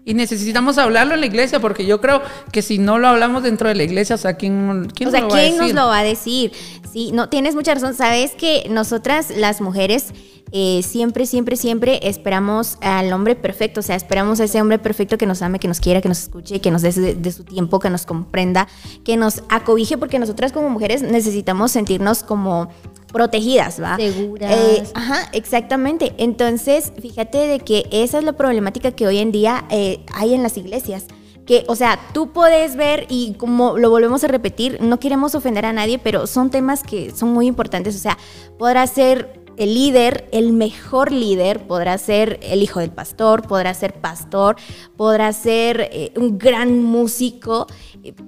[0.10, 3.69] Y necesitamos hablarlo en la iglesia, porque yo creo que si no lo hablamos dentro
[3.69, 6.00] de la iglesia, o sea, ¿quién, quién o sea, nos lo ¿quién nos lo va
[6.00, 6.52] a decir?
[6.91, 7.93] Sí, no, tienes mucha razón.
[7.93, 10.08] Sabes que nosotras, las mujeres,
[10.52, 13.82] eh, siempre, siempre, siempre esperamos al hombre perfecto.
[13.82, 16.24] O sea, esperamos a ese hombre perfecto que nos ame, que nos quiera, que nos
[16.24, 18.67] escuche, que nos dé de, de su tiempo, que nos comprenda,
[19.04, 22.72] que nos acobije, porque nosotras como mujeres necesitamos sentirnos como
[23.12, 23.98] protegidas, ¿va?
[23.98, 24.52] Seguras.
[24.52, 26.13] Eh, ajá, exactamente.
[26.17, 30.43] Entonces, fíjate de que esa es la problemática que hoy en día eh, hay en
[30.43, 31.06] las iglesias.
[31.45, 35.65] Que, o sea, tú puedes ver y como lo volvemos a repetir, no queremos ofender
[35.65, 37.95] a nadie, pero son temas que son muy importantes.
[37.95, 38.19] O sea,
[38.60, 43.93] podrá ser el líder, el mejor líder, podrá ser el hijo del pastor, podrá ser
[43.93, 44.56] pastor,
[44.95, 47.65] podrá ser eh, un gran músico,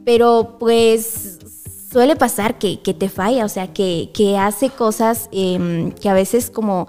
[0.03, 1.60] pero pues
[1.91, 6.87] suele pasar que, te falla, o sea, que, hace cosas eh, que a veces como,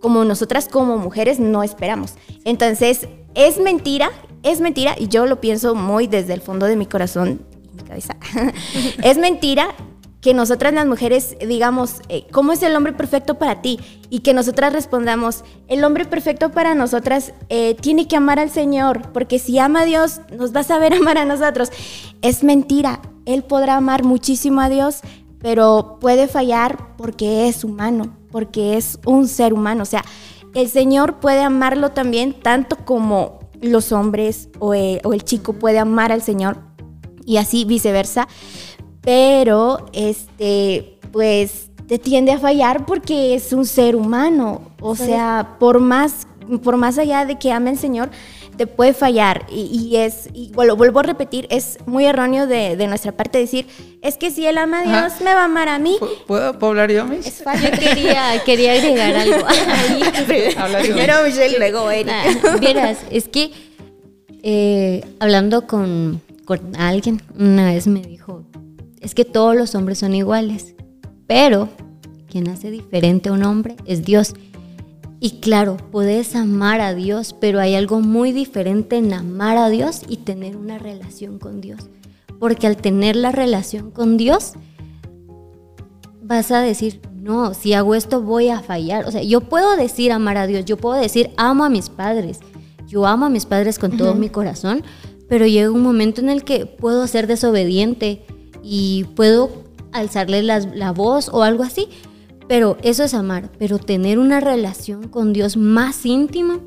[0.00, 2.14] como nosotras como mujeres no esperamos.
[2.44, 4.10] Entonces, es mentira,
[4.42, 7.40] es mentira, y yo lo pienso muy desde el fondo de mi corazón
[7.74, 8.16] mi cabeza.
[9.02, 9.74] es mentira
[10.20, 13.80] que nosotras las mujeres digamos, eh, ¿cómo es el hombre perfecto para ti?
[14.08, 19.12] Y que nosotras respondamos, el hombre perfecto para nosotras eh, tiene que amar al Señor,
[19.12, 21.70] porque si ama a Dios, nos va a saber amar a nosotros.
[22.22, 25.00] Es mentira, Él podrá amar muchísimo a Dios,
[25.38, 29.82] pero puede fallar porque es humano, porque es un ser humano.
[29.82, 30.04] O sea,
[30.54, 35.78] el Señor puede amarlo también tanto como los hombres o el, o el chico puede
[35.78, 36.58] amar al Señor
[37.24, 38.28] y así viceversa
[39.04, 44.62] pero este, pues te tiende a fallar porque es un ser humano.
[44.80, 46.26] O sea, por más,
[46.62, 48.10] por más allá de que ame al Señor,
[48.56, 49.46] te puede fallar.
[49.50, 53.38] Y, y es, y bueno, vuelvo a repetir, es muy erróneo de, de, nuestra parte
[53.38, 53.66] decir,
[54.02, 55.24] es que si Él ama a Dios, Ajá.
[55.24, 55.96] me va a amar a mí.
[56.26, 57.26] ¿Puedo, ¿puedo hablar yo, Miss?
[57.26, 57.70] Es fácil.
[57.70, 59.46] Yo quería, quería agregar algo.
[60.82, 62.06] Primero Michelle, luego Eric.
[62.06, 63.50] Nah, vieras, es que
[64.42, 68.44] eh, hablando con, con alguien, una vez me dijo,
[69.00, 70.74] es que todos los hombres son iguales,
[71.26, 71.68] pero
[72.28, 74.34] quien hace diferente a un hombre es Dios.
[75.24, 80.02] Y claro, puedes amar a Dios, pero hay algo muy diferente en amar a Dios
[80.06, 81.88] y tener una relación con Dios.
[82.38, 84.52] Porque al tener la relación con Dios,
[86.22, 89.08] vas a decir, no, si hago esto voy a fallar.
[89.08, 92.40] O sea, yo puedo decir amar a Dios, yo puedo decir amo a mis padres,
[92.86, 94.82] yo amo a mis padres con todo mi corazón,
[95.26, 98.26] pero llega un momento en el que puedo ser desobediente
[98.62, 99.50] y puedo
[99.90, 101.88] alzarle la, la, voz o algo así.
[102.48, 103.50] Pero eso es amar.
[103.58, 106.60] Pero tener una relación con Dios más íntima,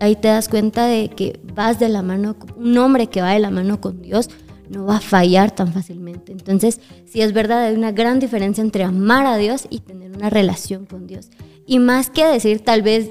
[0.00, 3.40] ahí te das cuenta de que vas de la mano, un hombre que va de
[3.40, 4.30] la mano con Dios
[4.68, 6.32] no va a fallar tan fácilmente.
[6.32, 10.30] Entonces, sí es verdad, hay una gran diferencia entre amar a Dios y tener una
[10.30, 11.30] relación con Dios.
[11.66, 13.10] Y más que decir, tal vez,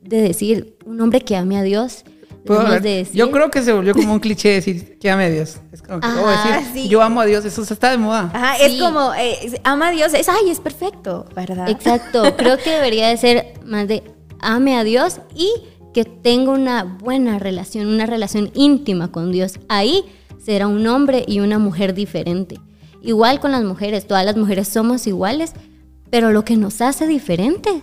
[0.00, 2.04] de decir, un hombre que ame a Dios,
[2.44, 5.58] de decir, yo creo que se volvió como un cliché decir que ame a Dios.
[5.72, 6.88] Es como que Ajá, decir, sí.
[6.88, 8.30] yo amo a Dios, eso está de moda.
[8.32, 8.64] Ajá, sí.
[8.64, 11.68] es como, eh, ama a Dios, es, ay, es perfecto, ¿verdad?
[11.68, 14.02] Exacto, creo que debería de ser más de
[14.40, 15.50] ame a Dios y
[15.92, 19.58] que tenga una buena relación, una relación íntima con Dios.
[19.68, 20.04] Ahí
[20.42, 22.58] será un hombre y una mujer diferente.
[23.02, 25.52] Igual con las mujeres, todas las mujeres somos iguales,
[26.10, 27.82] pero lo que nos hace diferente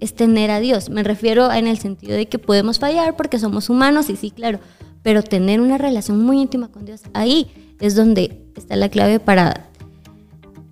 [0.00, 0.90] es tener a Dios.
[0.90, 4.58] Me refiero en el sentido de que podemos fallar porque somos humanos y sí, claro,
[5.02, 9.68] pero tener una relación muy íntima con Dios, ahí es donde está la clave para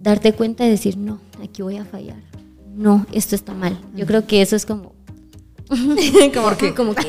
[0.01, 2.23] darte cuenta y decir, no, aquí voy a fallar.
[2.75, 3.79] No, esto está mal.
[3.95, 4.95] Yo creo que eso es como...
[6.35, 7.07] como, que, como que...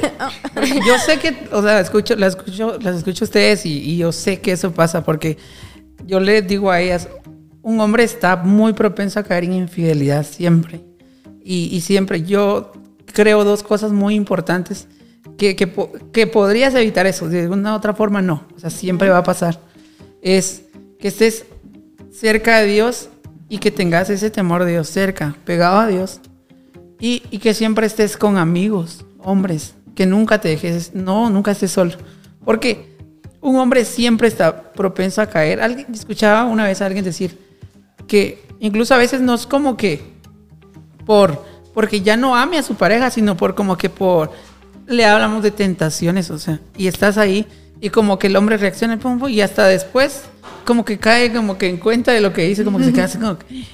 [0.85, 4.11] yo sé que, o sea, escucho, las escucho, las escucho a ustedes y, y yo
[4.11, 5.37] sé que eso pasa porque
[6.05, 7.07] yo les digo a ellas,
[7.61, 10.88] un hombre está muy propenso a caer en infidelidad siempre.
[11.51, 12.71] Y, y, siempre yo
[13.07, 14.87] creo dos cosas muy importantes
[15.35, 15.67] que, que,
[16.13, 19.23] que, podrías evitar eso, de una u otra forma no, o sea, siempre va a
[19.23, 19.59] pasar.
[20.21, 20.65] Es
[20.99, 21.45] que estés
[22.11, 23.09] cerca de Dios
[23.49, 26.19] y que tengas ese temor de Dios cerca, pegado a Dios.
[26.99, 31.71] Y, y que siempre estés con amigos, hombres, que nunca te dejes, no, nunca estés
[31.71, 31.93] solo.
[32.45, 32.95] Porque
[33.41, 35.61] un hombre siempre está propenso a caer.
[35.61, 37.39] Alguien, escuchaba una vez a alguien decir
[38.05, 40.18] que incluso a veces no es como que
[41.09, 41.43] por
[41.73, 44.31] porque ya no ame a su pareja, sino por como que por
[44.85, 47.47] le hablamos de tentaciones, o sea, y estás ahí
[47.81, 50.25] y como que el hombre reacciona pum, pum, y hasta después
[50.65, 53.05] como que cae como que en cuenta de lo que dice, como que se queda
[53.05, 53.65] así como que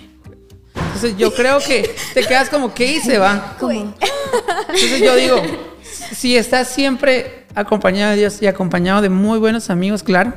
[0.76, 3.58] entonces yo creo que te quedas como que y se va.
[3.60, 5.42] Entonces yo digo,
[5.84, 10.34] si estás siempre acompañado de Dios y acompañado de muy buenos amigos, claro,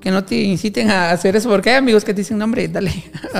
[0.00, 2.68] que no te inciten a hacer eso, porque hay amigos que te dicen, no, hombre,
[2.68, 2.90] dale.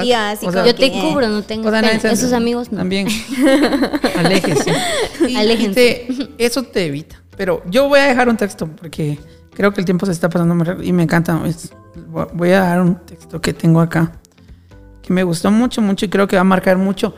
[0.03, 2.13] Sí, así o sea, yo te cubro, no tengo o sea, pena.
[2.13, 2.79] Esos amigos no.
[2.79, 3.09] También.
[4.19, 4.73] Aléjense.
[5.29, 6.07] Y, Aléjense.
[6.09, 7.23] Y te, eso te evita.
[7.37, 9.19] pero yo voy a dejar un texto porque
[9.55, 11.41] creo que el tiempo se está pasando muy rápido y me encanta.
[11.47, 11.73] Es-
[12.35, 14.13] voy a dar un texto que tengo acá
[15.03, 17.15] que me gustó mucho, mucho y creo que va a marcar mucho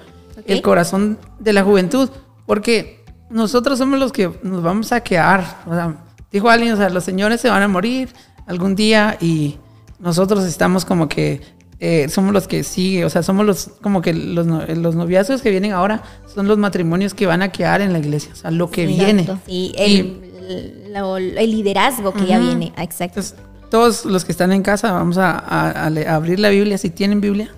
[0.47, 2.09] el corazón de la juventud
[2.47, 5.63] porque nosotros somos los que nos vamos a quedar.
[5.67, 5.97] O sea,
[6.31, 8.11] dijo alguien, o sea, los señores se van a morir
[8.47, 9.57] algún día y
[9.99, 11.41] nosotros estamos como que
[11.81, 15.51] eh, somos los que sigue, o sea, somos los como que los, los noviazgos que
[15.51, 16.03] vienen ahora
[16.33, 19.25] son los matrimonios que van a quedar en la iglesia, o sea, lo que viene.
[19.47, 22.47] Sí, Y- el, lo- el liderazgo que ya Ujú.
[22.49, 22.73] viene.
[22.77, 23.21] Ah, Exacto.
[23.21, 23.35] Entonces,
[23.71, 27.21] todos los que están en casa, vamos a, a- a abrir la Biblia si tienen
[27.21, 27.51] Biblia.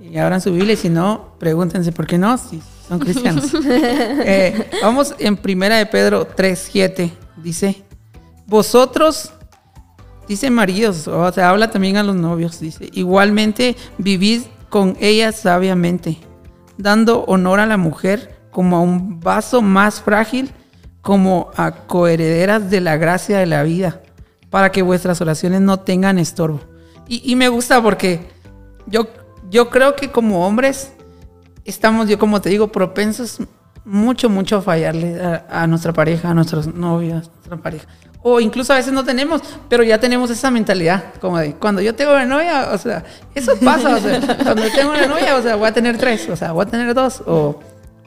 [0.00, 3.46] Y abran su Biblia y si no, pregúntense por qué no, si son cristianos.
[3.64, 7.12] Eh, vamos en Primera de Pedro 3, 7.
[7.42, 7.82] Dice,
[8.46, 9.32] vosotros,
[10.28, 16.18] dice maridos, o sea, habla también a los novios, dice, igualmente vivid con ella sabiamente,
[16.76, 20.50] dando honor a la mujer como a un vaso más frágil,
[21.02, 24.02] como a coherederas de la gracia de la vida,
[24.50, 26.60] para que vuestras oraciones no tengan estorbo.
[27.06, 28.28] Y, y me gusta porque
[28.86, 29.08] yo,
[29.50, 30.92] yo creo que como hombres
[31.64, 33.38] estamos, yo como te digo, propensos
[33.84, 37.86] mucho, mucho a fallarle a, a nuestra pareja, a nuestros novios, a nuestra pareja.
[38.28, 42.10] O incluso a veces no tenemos, pero ya tenemos esa mentalidad, como cuando yo tengo
[42.10, 45.54] una novia, o sea, eso pasa, o sea, cuando yo tengo una novia, o sea,
[45.54, 47.60] voy a tener tres, o sea, voy a tener dos, o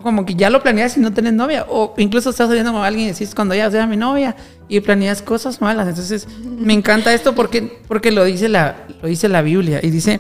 [0.03, 3.08] como que ya lo planeas y no tenés novia, o incluso estás saliendo con alguien
[3.08, 4.36] y decís, cuando ya sea mi novia,
[4.67, 5.88] y planeas cosas malas.
[5.88, 10.19] Entonces, me encanta esto porque, porque lo, dice la, lo dice la Biblia, y dice,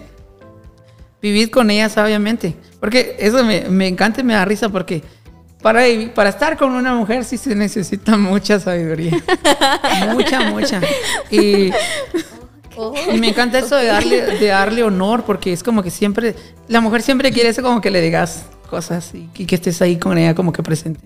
[1.21, 2.55] vivid con ella sabiamente.
[2.79, 5.03] Porque eso me, me encanta y me da risa porque
[5.61, 5.85] para,
[6.29, 9.11] estar con una mujer sí se necesita mucha sabiduría.
[10.13, 10.81] mucha, mucha.
[11.29, 11.71] Y,
[13.11, 16.35] y me encanta eso de darle, de darle honor porque es como que siempre,
[16.67, 19.97] la mujer siempre quiere eso como que le digas cosas y, y que estés ahí
[19.97, 21.01] con ella como que presente.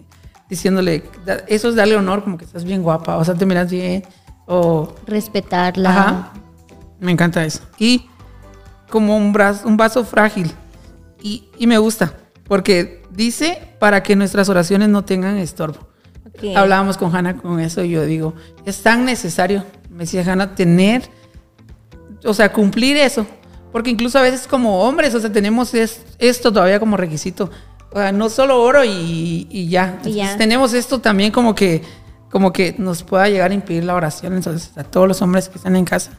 [0.49, 1.03] Diciéndole,
[1.47, 4.03] eso es darle honor como que estás bien guapa, o sea, te miras bien,
[4.45, 5.89] o Respetarla.
[5.89, 6.33] Ajá.
[6.99, 7.61] Me encanta eso.
[7.79, 8.07] Y
[8.89, 10.51] como un, brazo, un vaso frágil.
[11.21, 12.13] Y, y me gusta,
[12.47, 15.87] porque dice para que nuestras oraciones no tengan estorbo.
[16.27, 16.55] Ok.
[16.55, 18.33] Hablábamos con Hanna con eso y yo digo,
[18.65, 21.03] es tan necesario, me decía Hanna, tener,
[22.25, 23.25] o sea, cumplir eso.
[23.71, 27.49] Porque incluso a veces como hombres, o sea, tenemos es- esto todavía como requisito.
[27.91, 29.99] O sea, no solo oro y, y ya.
[30.05, 30.37] Y ya.
[30.37, 31.81] Tenemos esto también como que,
[32.31, 34.33] como que nos pueda llegar a impedir la oración.
[34.33, 36.11] Entonces, a todos los hombres que están en casa,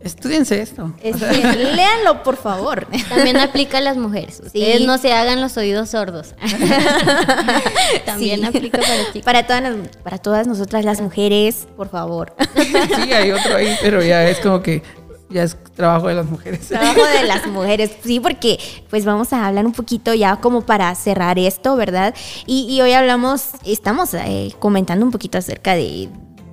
[0.00, 0.92] estudiense esto.
[1.02, 1.26] Este,
[1.74, 2.86] léanlo, por favor.
[3.08, 4.40] También aplica a las mujeres.
[4.44, 6.34] Ustedes no se hagan los oídos sordos.
[8.04, 8.46] También Sí.
[8.46, 9.22] aplica para chicos.
[9.22, 12.34] Para todas, las- para todas nosotras las mujeres, por favor.
[12.54, 14.82] Sí, hay otro ahí, pero ya es como que
[15.30, 16.68] ya es trabajo de las mujeres.
[16.68, 18.58] Trabajo de las mujeres, sí, porque
[18.88, 22.14] pues vamos a hablar un poquito ya como para cerrar esto, ¿verdad?
[22.46, 26.08] Y, y hoy hablamos, estamos eh, comentando un poquito acerca de,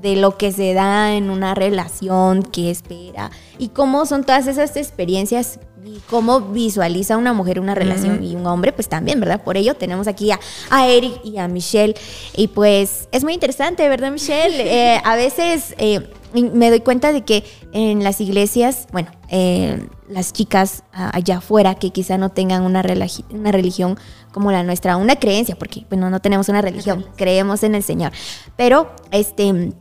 [0.06, 4.78] de lo que se da en una relación, qué espera y cómo son todas esas
[4.78, 9.42] experiencias y cómo visualiza una mujer una relación y un hombre, pues también, ¿verdad?
[9.44, 10.40] Por ello tenemos aquí a,
[10.70, 11.96] a Eric y a Michelle
[12.38, 14.64] y pues es muy interesante, ¿verdad, Michelle?
[14.76, 15.74] Eh, a veces...
[15.80, 21.38] eh, me doy cuenta de que en las iglesias, bueno, eh, las chicas ah, allá
[21.38, 22.84] afuera que quizá no tengan una,
[23.30, 23.98] una religión
[24.34, 28.12] como la nuestra, una creencia, porque bueno, no tenemos una religión, creemos en el Señor,
[28.58, 29.72] pero este...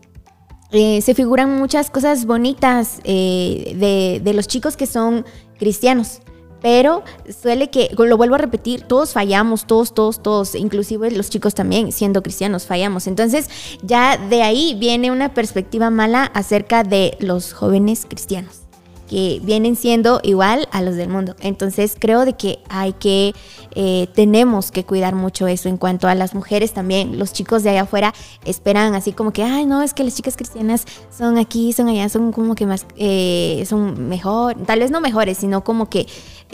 [0.74, 5.24] eh, se figuran muchas cosas bonitas eh, de, de los chicos que son
[5.56, 6.20] cristianos.
[6.60, 7.04] Pero
[7.42, 11.92] suele que, lo vuelvo a repetir, todos fallamos, todos, todos, todos, inclusive los chicos también,
[11.92, 13.06] siendo cristianos, fallamos.
[13.06, 13.50] Entonces,
[13.82, 18.62] ya de ahí viene una perspectiva mala acerca de los jóvenes cristianos,
[19.08, 21.34] que vienen siendo igual a los del mundo.
[21.40, 23.34] Entonces, creo de que hay que,
[23.74, 27.18] eh, tenemos que cuidar mucho eso en cuanto a las mujeres también.
[27.18, 28.14] Los chicos de allá afuera
[28.44, 30.84] esperan así como que, ay, no, es que las chicas cristianas
[31.16, 35.38] son aquí, son allá, son como que más, eh, son mejor, tal vez no mejores,
[35.38, 36.06] sino como que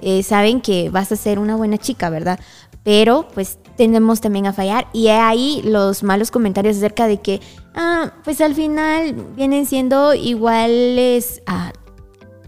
[0.02, 2.40] eh, saben que vas a ser una buena chica, ¿verdad?
[2.82, 7.40] Pero pues tendemos también a fallar y ahí los malos comentarios acerca de que,
[7.74, 11.72] ah, pues al final vienen siendo iguales a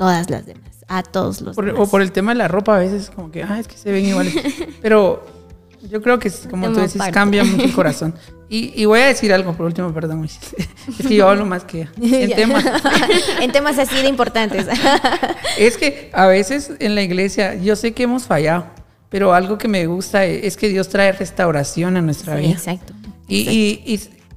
[0.03, 1.81] todas las demás, a todos los Por- demás.
[1.81, 3.91] o por el tema de la ropa, a veces como que, ah, es que se
[3.93, 4.35] ven iguales.
[4.83, 5.25] Pero
[5.91, 7.12] yo creo que, como tú dices, aparte.
[7.12, 8.15] cambia mucho el corazón.
[8.53, 10.25] Y, y voy a decir algo por último, perdón.
[10.99, 11.88] Es que yo hablo más que.
[12.03, 12.62] En temas.
[13.41, 14.67] en temas así de importantes.
[15.57, 18.67] Es que a veces en la iglesia, yo sé que hemos fallado,
[19.09, 22.53] pero algo que me gusta es que Dios trae restauración a nuestra Sí, vida.
[22.53, 22.92] exacto.
[23.27, 23.83] Y, y,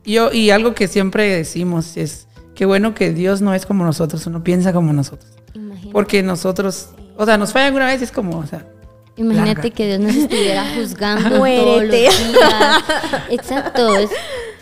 [0.05, 3.83] y yo, y algo que siempre decimos es que bueno que Dios no es como
[3.83, 5.29] nosotros, uno piensa como nosotros.
[5.55, 8.65] Imagínate, Porque nosotros, o sea, nos falla alguna vez, es como, o sea,
[9.15, 9.69] imagínate larga.
[9.75, 11.63] que Dios nos estuviera juzgando Muérete.
[11.65, 12.83] todos los días.
[13.29, 13.97] Exacto.
[13.97, 14.09] es-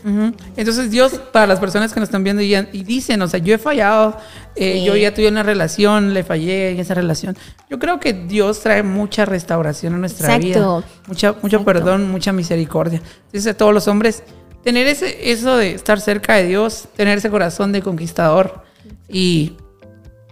[0.05, 0.33] Ujú.
[0.57, 3.55] Entonces Dios, para las personas que nos están viendo y, y dicen, o sea, yo
[3.55, 4.17] he fallado,
[4.53, 4.83] eh, Sí.
[4.85, 7.37] yo ya tuve una relación, le fallé en esa relación.
[7.69, 10.45] Yo creo que Dios trae mucha restauración a nuestra Exacto.
[10.81, 11.63] vida, mucha, mucho Exacto.
[11.65, 13.01] perdón, mucha misericordia.
[13.27, 14.23] Entonces a todos los hombres,
[14.61, 18.61] tener ese, eso de estar cerca de Dios, tener ese corazón de conquistador
[19.07, 19.53] y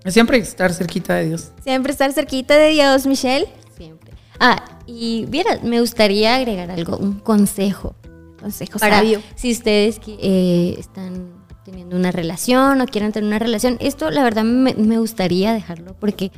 [0.08, 1.52] siempre estar cerquita de Dios.
[1.64, 3.48] Siempre estar cerquita de Dios, Michelle.
[3.78, 4.12] Siempre.
[4.40, 7.96] Ah, y vieras, me gustaría agregar algo, un consejo.
[8.40, 9.22] Consejo para sabio.
[9.36, 13.78] si ustedes que, eh, están teniendo una relación o quieren tener una relación.
[13.80, 16.32] Esto la verdad me, me gustaría dejarlo porque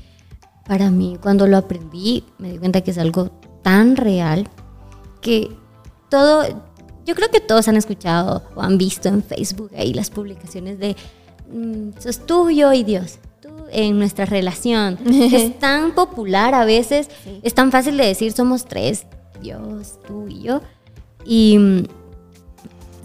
[0.66, 4.50] para mí cuando lo aprendí me di cuenta que es algo tan real
[5.22, 5.56] que
[6.10, 6.44] todo,
[7.06, 10.96] yo creo que todos han escuchado o han visto en Facebook ahí las publicaciones de
[11.52, 13.20] mm, sos tuyo y Dios.
[13.74, 14.98] En nuestra relación.
[15.06, 17.10] es tan popular a veces,
[17.42, 19.06] es tan fácil de decir somos tres,
[19.42, 20.62] Dios, tú y yo.
[21.26, 21.86] Y,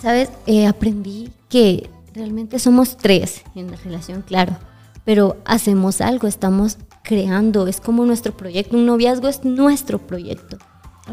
[0.00, 0.30] ¿sabes?
[0.46, 4.56] Eh, aprendí que realmente somos tres en la relación, claro,
[5.04, 10.58] pero hacemos algo, estamos creando, es como nuestro proyecto, un noviazgo es nuestro proyecto,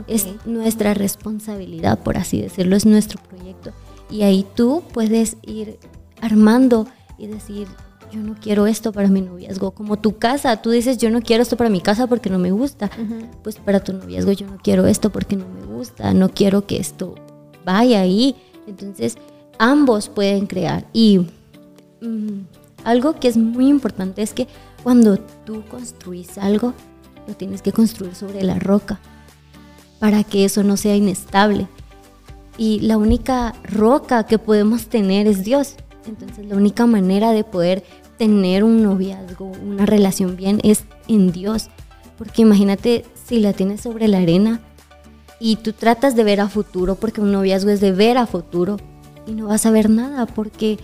[0.07, 3.71] es nuestra responsabilidad, por así decirlo, es nuestro proyecto.
[4.09, 5.79] Y ahí tú puedes ir
[6.21, 6.87] armando
[7.17, 7.67] y decir,
[8.15, 11.43] yo no quiero esto para mi noviazgo, como tu casa, tú dices, yo no quiero
[11.43, 12.89] esto para mi casa porque no me gusta,
[13.43, 16.77] pues para tu noviazgo yo no quiero esto porque no me gusta, no quiero que
[16.77, 17.15] esto
[17.65, 18.35] vaya ahí.
[18.67, 19.17] Entonces,
[19.59, 20.87] ambos pueden crear.
[20.93, 21.27] Y
[22.01, 22.45] mm,
[22.85, 24.47] algo que es muy importante es que
[24.81, 26.73] cuando tú construís algo,
[27.27, 28.99] lo tienes que construir sobre la roca
[29.99, 31.67] para que eso no sea inestable.
[32.57, 35.75] Y la única roca que podemos tener es Dios.
[36.07, 37.83] Entonces la única manera de poder
[38.17, 41.69] tener un noviazgo, una relación bien, es en Dios.
[42.17, 44.61] Porque imagínate si la tienes sobre la arena
[45.39, 48.77] y tú tratas de ver a futuro, porque un noviazgo es de ver a futuro,
[49.27, 50.79] y no vas a ver nada porque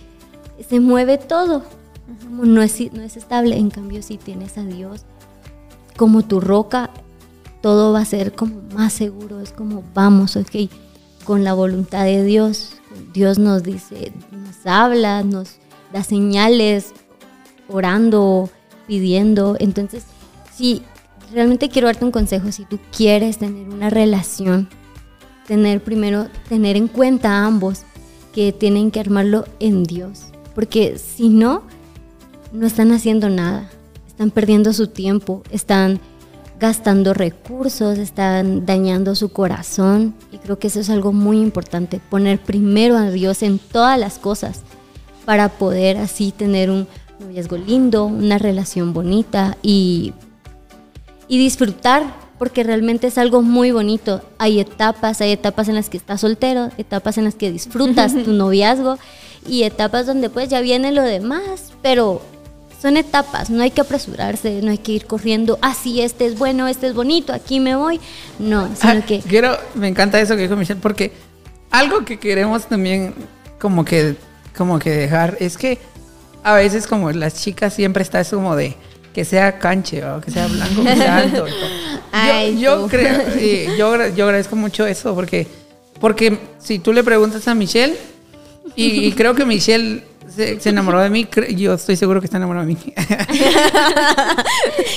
[0.68, 1.62] se mueve todo.
[2.24, 3.56] Como no es, no es estable.
[3.56, 5.04] En cambio, si tienes a Dios
[5.96, 6.90] como tu roca,
[7.60, 9.40] todo va a ser como más seguro.
[9.40, 10.68] Es como vamos, ok,
[11.24, 12.74] con la voluntad de Dios.
[13.14, 15.56] Dios nos dice, nos habla, nos
[15.92, 16.92] da señales,
[17.72, 18.50] orando,
[18.86, 19.56] pidiendo.
[19.58, 20.04] Entonces,
[20.54, 20.82] si
[21.32, 24.68] realmente quiero darte un consejo, si tú quieres tener una relación,
[25.46, 27.82] tener primero, tener en cuenta a ambos
[28.32, 30.26] que tienen que armarlo en Dios.
[30.54, 31.62] Porque si no,
[32.52, 33.70] no están haciendo nada.
[34.06, 36.00] Están perdiendo su tiempo, están
[36.60, 40.14] gastando recursos, están dañando su corazón.
[40.30, 44.18] Y creo que eso es algo muy importante, poner primero a Dios en todas las
[44.18, 44.60] cosas
[45.24, 46.86] para poder así tener un
[47.22, 50.12] noviazgo lindo, una relación bonita y,
[51.28, 52.02] y disfrutar,
[52.38, 54.22] porque realmente es algo muy bonito.
[54.38, 58.32] Hay etapas, hay etapas en las que estás soltero, etapas en las que disfrutas tu
[58.32, 58.98] noviazgo
[59.46, 62.22] y etapas donde pues ya viene lo demás, pero
[62.80, 66.36] son etapas, no hay que apresurarse, no hay que ir corriendo, ah, sí, este es
[66.36, 68.00] bueno, este es bonito, aquí me voy.
[68.40, 71.12] No, sino Ah, que Quiero, me encanta eso que dijo Michelle, porque
[71.70, 73.14] algo que queremos también
[73.60, 74.16] como que,
[74.56, 75.78] como que dejar es que
[76.42, 78.74] a veces como las chicas siempre está eso como de
[79.12, 81.46] que sea canche o que sea blanco, que sea alto.
[82.12, 85.46] Ay, yo, creo, sí, yo, yo agradezco mucho eso porque,
[86.00, 87.96] porque si tú le preguntas a Michelle
[88.74, 92.38] y, y creo que Michelle se, se enamoró de mí, yo estoy seguro que está
[92.38, 92.78] enamorada de mí.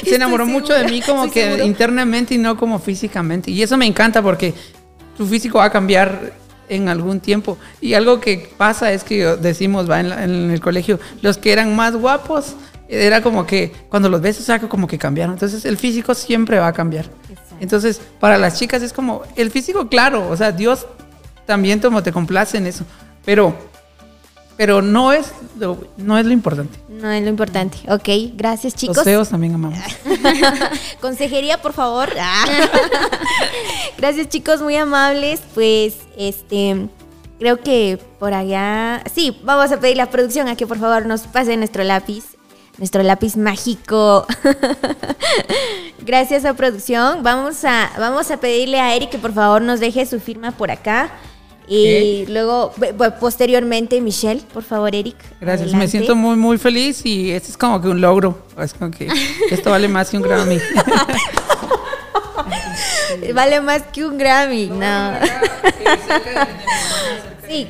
[0.06, 3.52] se enamoró mucho de mí como que internamente y no como físicamente.
[3.52, 4.54] Y eso me encanta porque
[5.18, 6.34] tu físico va a cambiar
[6.70, 7.58] en algún tiempo.
[7.82, 11.52] Y algo que pasa es que decimos, va en, la- en el colegio, los que
[11.54, 12.56] eran más guapos,
[12.88, 15.34] era como que cuando los ves, o sea, como que cambiaron.
[15.34, 17.06] Entonces el físico siempre va a cambiar.
[17.60, 20.86] Entonces, para las chicas es como, el físico, claro, o sea, Dios
[21.46, 22.84] también como te complace en eso.
[23.24, 23.56] Pero,
[24.58, 26.80] pero no es lo, no es lo importante.
[26.90, 27.78] No es lo importante.
[27.90, 29.06] Ok, gracias chicos.
[29.06, 29.80] Los también amamos.
[31.02, 32.10] Consejería, por favor.
[32.20, 32.46] Ah.
[33.98, 35.42] Gracias, chicos, muy amables.
[35.54, 36.88] Pues, este,
[37.40, 41.22] creo que por allá, sí, vamos a pedir la producción a que por favor nos
[41.22, 42.24] pase nuestro lápiz,
[42.78, 44.26] nuestro lápiz mágico.
[46.06, 47.24] Gracias a producción.
[47.24, 50.72] Vamos a, vamos a pedirle a Eric que por favor nos deje su firma por
[50.72, 51.10] acá.
[51.68, 52.74] Y luego,
[53.20, 55.16] posteriormente, Michelle, por favor, Eric.
[55.42, 58.46] Gracias, me siento muy, muy feliz y este es como que un logro.
[58.60, 59.08] Es como que
[59.50, 60.60] esto vale más que un Grammy.
[63.34, 64.68] Vale más que un Grammy.
[64.68, 65.14] No.
[67.48, 67.68] Sí,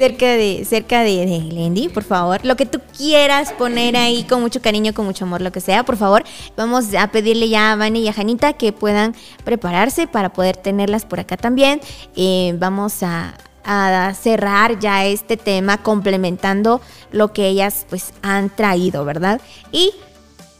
[0.00, 2.42] cerca de, cerca de, de Lendy, por favor.
[2.42, 5.84] Lo que tú quieras poner ahí con mucho cariño, con mucho amor, lo que sea,
[5.84, 6.24] por favor.
[6.56, 11.04] Vamos a pedirle ya a Vane y a Janita que puedan prepararse para poder tenerlas
[11.04, 11.82] por acá también.
[12.16, 16.80] Eh, vamos a, a cerrar ya este tema complementando
[17.12, 19.38] lo que ellas pues han traído, ¿verdad?
[19.70, 19.92] Y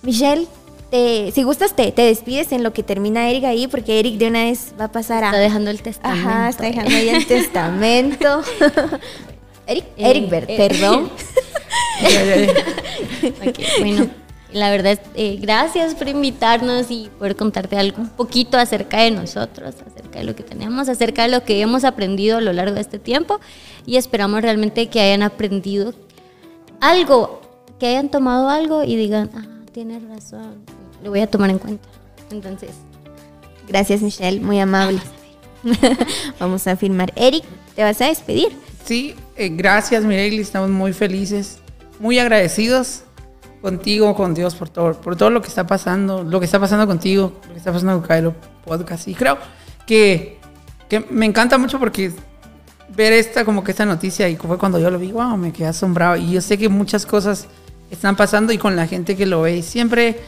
[0.02, 0.48] Michelle,
[0.90, 4.28] te- si gustas te, te despides en lo que termina Eric ahí porque Eric de
[4.28, 5.28] una vez va a pasar a...
[5.28, 6.28] Está dejando el testamento.
[6.28, 8.42] Ajá, está dejando ahí el testamento.
[9.66, 11.10] Eric, Eric, eh, perdón.
[13.80, 14.08] Bueno,
[14.52, 19.10] la verdad es, eh, gracias por invitarnos y poder contarte algo un poquito acerca de
[19.10, 22.74] nosotros, acerca de lo que tenemos, acerca de lo que hemos aprendido a lo largo
[22.74, 23.38] de este tiempo
[23.86, 25.94] y esperamos realmente que hayan aprendido
[26.80, 27.40] algo,
[27.78, 30.64] que hayan tomado algo y digan, ah, tienes razón,
[31.02, 31.88] lo voy a tomar en cuenta.
[32.30, 32.70] Entonces,
[33.70, 35.00] Gracias, Michelle, muy amable.
[36.40, 37.12] Vamos a firmar.
[37.14, 37.44] Eric,
[37.76, 38.48] ¿te vas a despedir?
[38.84, 41.58] Sí, eh, gracias Mireille, estamos muy felices,
[42.00, 43.04] muy agradecidos
[43.62, 46.86] contigo, con Dios por todo, por todo lo que está pasando, lo que está pasando
[46.88, 48.34] contigo, lo que está pasando con Cairo
[48.64, 49.06] Podcast.
[49.06, 49.38] Y creo
[49.86, 50.40] que,
[50.88, 52.10] que me encanta mucho porque
[52.88, 55.68] ver esta como que esta noticia y fue cuando yo lo vi, wow, me quedé
[55.68, 56.16] asombrado.
[56.16, 57.46] Y yo sé que muchas cosas
[57.88, 60.18] están pasando y con la gente que lo ve y siempre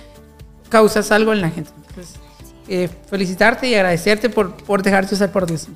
[0.72, 1.70] causas algo en la gente.
[1.88, 2.14] Entonces,
[2.66, 5.68] eh, felicitarte y agradecerte por, por dejarte usar por Dios.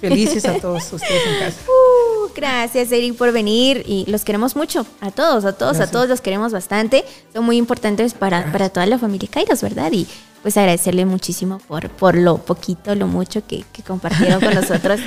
[0.00, 1.56] Felices a todos ustedes en casa.
[1.68, 3.84] Uh, gracias, Eric, por venir.
[3.86, 4.84] Y los queremos mucho.
[5.00, 5.88] A todos, a todos, Gracias.
[5.88, 7.04] a todos los queremos bastante.
[7.32, 9.92] Son muy importantes para, para toda la familia Kairos, ¿verdad?
[9.92, 10.06] Y
[10.42, 14.98] pues agradecerle muchísimo por, por lo poquito, lo mucho que, que compartieron con nosotros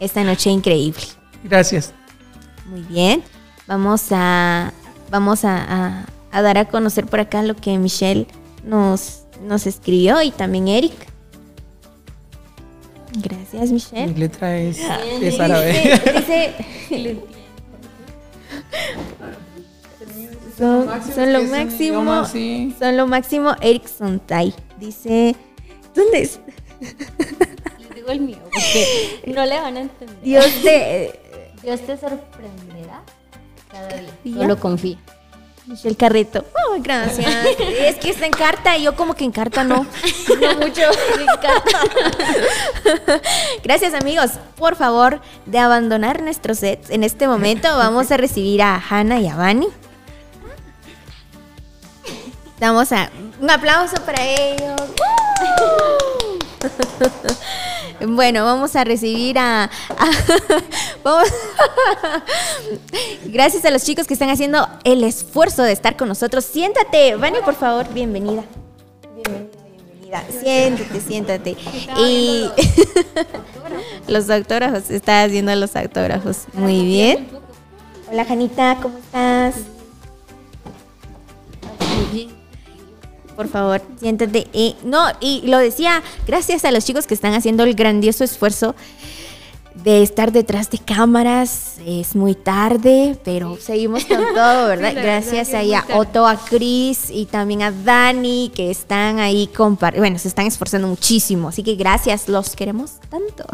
[0.00, 1.02] esta noche increíble.
[1.44, 1.92] Gracias.
[2.66, 3.22] Muy bien.
[3.68, 4.72] Vamos a,
[5.10, 8.26] vamos a, a- a dar a conocer por acá lo que Michelle
[8.64, 10.92] nos, nos escribió y también Eric.
[13.16, 14.14] Gracias, Mi Michelle.
[14.18, 16.00] letra es, Dice- es árabe.
[16.16, 16.54] dice-
[20.58, 22.24] son, son lo Es máximo.
[22.78, 23.54] Son lo máximo.
[23.60, 24.54] Eric Sontay.
[24.78, 25.34] Dice.
[25.94, 26.40] ¿Dónde es?
[26.80, 30.20] les digo el mío, porque no le van a entender.
[30.22, 31.18] Dios de.
[31.62, 33.02] Dios te sorprenderá
[33.70, 33.88] cada
[34.24, 34.36] día.
[34.36, 34.98] Solo confía.
[35.70, 36.44] Michelle Carreto.
[36.66, 37.28] Oh, gracias.
[37.60, 39.86] es que está en carta y yo como que en carta no.
[40.40, 40.82] No mucho.
[43.62, 44.32] Gracias amigos.
[44.56, 46.90] Por favor, de abandonar nuestros sets.
[46.90, 49.68] En este momento vamos a recibir a Hannah y a Vani.
[52.58, 53.08] Vamos a...
[53.40, 54.80] Un aplauso para ellos.
[58.06, 59.64] Bueno, vamos a recibir a...
[59.64, 59.70] a-
[61.04, 61.28] vamos-
[63.26, 66.44] Gracias a los chicos que están haciendo el esfuerzo de estar con nosotros.
[66.44, 68.44] Siéntate, Vani, por favor, bienvenida.
[69.14, 70.24] Bienvenida, bienvenida.
[70.42, 71.56] Siéntate, siéntate.
[71.98, 72.48] Y
[74.08, 76.38] los autógrafos, está haciendo los autógrafos.
[76.52, 77.28] Muy bien.
[78.10, 79.54] Hola, Janita, ¿cómo estás?
[83.40, 84.48] Por favor, siéntate.
[84.52, 88.74] Y, no, y lo decía, gracias a los chicos que están haciendo el grandioso esfuerzo
[89.82, 91.78] de estar detrás de cámaras.
[91.86, 94.90] Es muy tarde, pero seguimos con todo, ¿verdad?
[94.90, 95.86] Sí, gracias ahí a.
[95.94, 100.88] Otto, a Chris y también a Dani, que están ahí, compar bueno, se están esforzando
[100.88, 101.48] muchísimo.
[101.48, 103.46] Así que gracias, los queremos tanto.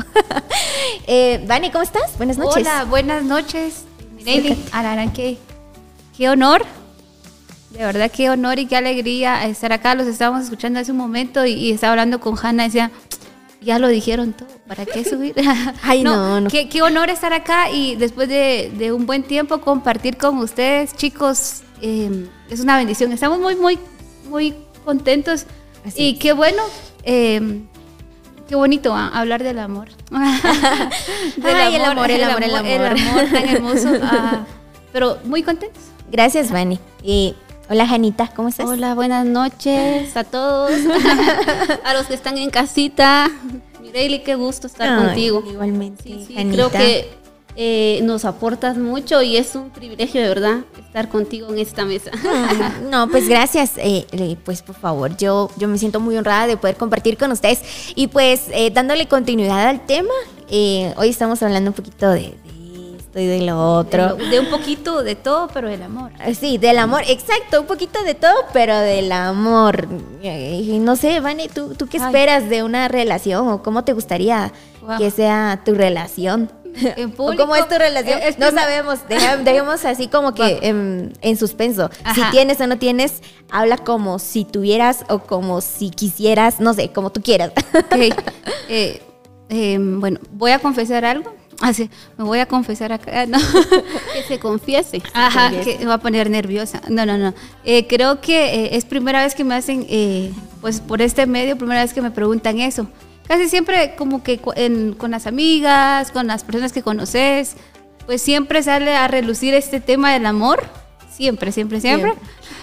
[1.06, 2.16] eh, Dani, ¿cómo estás?
[2.16, 2.56] Buenas noches.
[2.56, 3.84] Hola, buenas noches.
[4.16, 5.38] Mireille, Alarán, qué,
[6.16, 6.64] qué honor.
[7.76, 9.94] De verdad, qué honor y qué alegría estar acá.
[9.94, 12.90] Los estábamos escuchando hace un momento y, y estaba hablando con Hanna y decía,
[13.60, 15.34] ya lo dijeron todo, ¿para qué subir?
[15.82, 16.48] Ay, no, no.
[16.48, 20.94] Qué, qué honor estar acá y después de, de un buen tiempo compartir con ustedes,
[20.96, 21.62] chicos.
[21.82, 23.12] eh, es una bendición.
[23.12, 23.78] Estamos muy, muy,
[24.30, 24.54] muy
[24.84, 25.44] contentos.
[25.84, 26.62] Así y qué bueno.
[27.02, 27.60] eh,
[28.48, 29.88] Qué bonito ah, hablar del amor.
[30.12, 32.70] Ay, el amor, el amor, el amor.
[32.70, 33.88] El amor tan hermoso.
[34.02, 34.46] ah,
[34.92, 35.82] pero muy contentos.
[36.12, 36.78] Gracias, Vani.
[37.02, 37.34] Y
[37.68, 38.66] hola, Janita, ¿cómo estás?
[38.66, 40.70] Hola, buenas noches a todos.
[41.84, 43.30] a los que están en casita.
[43.80, 45.42] Mireille, qué gusto estar Ay, contigo.
[45.48, 46.54] Igualmente, Sí, sí, Janita.
[46.54, 47.08] creo que
[47.58, 52.10] eh, nos aportas mucho y es un privilegio de verdad estar contigo en esta mesa.
[52.90, 53.72] No, pues gracias.
[53.78, 57.32] eh, eh, pues por favor, yo, yo me siento muy honrada de poder compartir con
[57.32, 57.60] ustedes.
[57.94, 60.14] Y pues eh, dándole continuidad al tema,
[60.50, 62.34] eh, hoy estamos hablando un poquito de
[63.16, 64.14] esto y de lo otro.
[64.16, 66.10] De, de un poquito de todo, pero del amor.
[66.18, 69.88] Ah, Sí, del amor, exacto, un poquito de todo, pero del amor.
[70.22, 72.06] Eh, No sé, Vane, ¿tú, tú qué Ay.
[72.06, 74.52] esperas de una relación o cómo te gustaría
[74.82, 74.98] Wow.
[74.98, 76.50] que sea tu relación?
[76.96, 78.18] En ¿O público, ¿Cómo es tu relación?
[78.20, 81.90] eh, es no sabemos, dejemos así como que en, en suspenso.
[82.14, 86.92] Si tienes o no tienes, habla como si tuvieras o como si quisieras, no sé,
[86.92, 87.52] como tú quieras.
[88.68, 89.00] Eh,
[89.48, 91.32] eh, bueno, voy a confesar algo.
[91.60, 91.88] Así,
[92.18, 93.22] me voy a confesar acá.
[93.22, 93.38] Ah, No.
[94.14, 95.02] que se confiese.
[95.14, 96.82] Ajá, que me va a poner nerviosa.
[96.88, 97.32] No, no, no.
[97.64, 101.56] Eh, creo que eh, es primera vez que me hacen, eh, pues por este medio,
[101.56, 102.86] primera vez que me preguntan eso.
[103.26, 107.56] casi siempre como que en- con las amigas, con las personas que conoces,
[108.06, 110.62] pues siempre sale a relucir este tema del amor.
[111.10, 112.12] Siempre, siempre, siempre.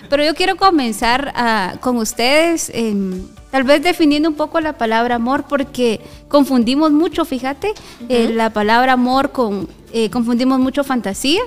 [0.10, 5.14] Pero yo quiero comenzar ah, con ustedes, em, tal vez definiendo un poco la palabra
[5.14, 7.72] amor, porque confundimos mucho, fíjate,
[8.10, 11.44] eh, la palabra amor con, eh, confundimos mucho fantasía,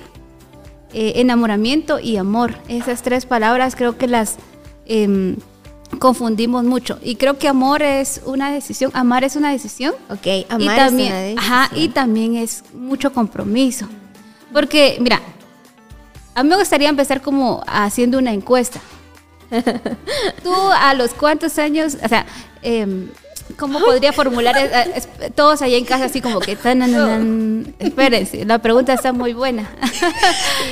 [0.93, 2.55] eh, enamoramiento y amor.
[2.69, 4.37] Esas tres palabras creo que las
[4.87, 5.35] em,
[5.99, 7.01] confundimos mucho.
[7.03, 9.93] Y creo que amor es una decisión, amar es una decisión.
[10.09, 11.91] Ok, y amar también, es una ajá, decisión.
[11.91, 13.89] y también es mucho compromiso.
[14.53, 15.21] Porque, mira,
[16.37, 18.81] a mí me gustaría empezar como haciendo una encuesta.
[20.43, 22.27] Tú a los cuántos años, o sea,
[22.63, 23.09] em,
[23.59, 28.45] ¿cómo podría formular eh, eh, es- todos allá en casa así como que tan, espérense,
[28.45, 29.69] la pregunta está muy buena.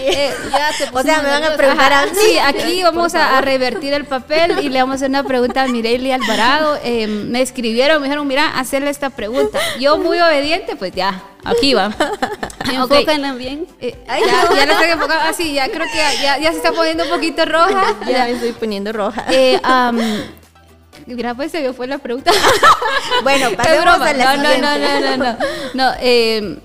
[0.05, 2.13] Eh, Ya te O sea, me van a preguntar a mí.
[2.15, 5.63] Sí, aquí vamos a, a revertir el papel y le vamos a hacer una pregunta
[5.63, 6.79] a Mireille Alvarado.
[6.85, 9.59] Eh, me escribieron, me dijeron, mira, hacerle esta pregunta.
[9.81, 11.91] Yo muy obediente, pues ya, aquí va.
[12.65, 12.93] Ok.
[12.93, 13.67] Enfócanla bien.
[13.79, 14.17] Eh, ya,
[14.57, 15.23] ya la estoy enfocando.
[15.23, 17.95] Ah, sí, ya creo que ya, ya- ya se está poniendo un poquito roja.
[18.09, 19.27] Ya me estoy poniendo roja.
[19.31, 19.61] Eh,
[21.07, 22.31] mira, pues se me fue la pregunta.
[23.23, 24.61] Bueno, pasemos a la no, no, siguiente.
[24.61, 25.39] no, no, no, no.
[25.75, 26.59] No, eh,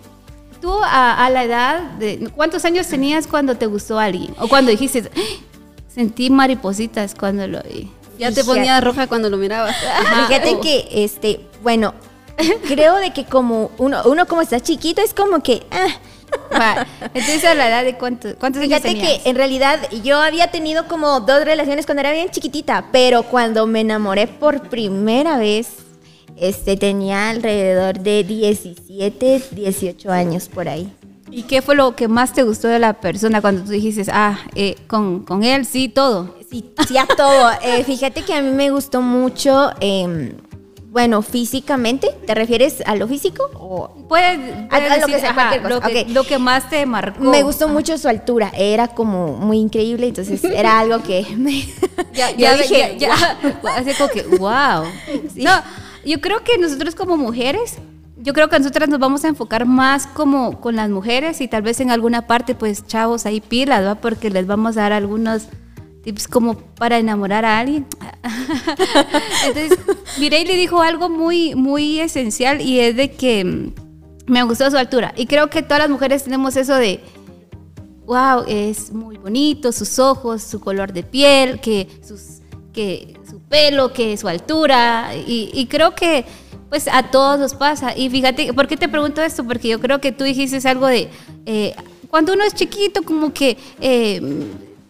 [0.61, 4.71] tú a, a la edad de cuántos años tenías cuando te gustó alguien o cuando
[4.71, 5.19] dijiste "Ah,
[5.87, 7.91] sentí maripositas cuando lo vi.
[8.17, 9.75] Ya te ponía roja cuando lo mirabas.
[10.27, 11.93] Fíjate que, este, bueno,
[12.67, 15.87] creo de que como uno, uno como está chiquito es como que, ah,
[17.13, 21.19] Entonces a la edad de cuántos, cuántos Fíjate que en realidad yo había tenido como
[21.21, 25.67] dos relaciones cuando era bien chiquitita, pero cuando me enamoré por primera vez,
[26.35, 30.91] este tenía alrededor de 17, 18 años por ahí.
[31.31, 34.39] ¿Y qué fue lo que más te gustó de la persona cuando tú dijiste, ah,
[34.55, 36.35] eh, con, con él sí, todo?
[36.49, 37.51] Sí, sí a todo.
[37.61, 40.33] Eh, fíjate que a mí me gustó mucho, em,
[40.91, 42.09] bueno, físicamente.
[42.25, 43.43] ¿Te refieres a lo físico?
[43.53, 44.39] O Puedes,
[44.71, 46.07] A- a puedes lo que decir, sea, ajá, cualquier cosa, lo, que, ok.
[46.09, 47.23] lo que más te marcó.
[47.23, 51.63] me gustó mucho su altura, era como muy increíble, entonces era algo que me...
[52.13, 53.13] Ya, dije, ya.
[53.77, 54.83] Así como que, wow.
[55.35, 55.51] No,
[56.05, 57.77] yo creo que nosotros como mujeres,
[58.17, 61.61] yo creo que nosotras nos vamos a enfocar más como con las mujeres y tal
[61.61, 63.95] vez en alguna parte, pues chavos ahí pilas, ¿va?
[63.95, 65.43] Porque les vamos a dar algunos
[66.03, 67.85] tips como para enamorar a alguien.
[69.45, 69.79] Entonces,
[70.17, 73.73] Mireille dijo algo muy, muy esencial y es de que mm,
[74.27, 75.13] me gustó su altura.
[75.15, 77.01] Y creo que todas las mujeres tenemos eso de,
[78.05, 82.41] wow, es muy bonito, sus ojos, su color de piel, que, sus,
[82.73, 85.11] que su pelo, que su altura.
[85.15, 86.25] Y, y creo que
[86.69, 87.97] pues a todos nos pasa.
[87.97, 89.43] Y fíjate, ¿por qué te pregunto esto?
[89.43, 91.09] Porque yo creo que tú dijiste algo de,
[91.45, 91.75] eh,
[92.09, 93.57] cuando uno es chiquito, como que...
[93.81, 94.21] eh,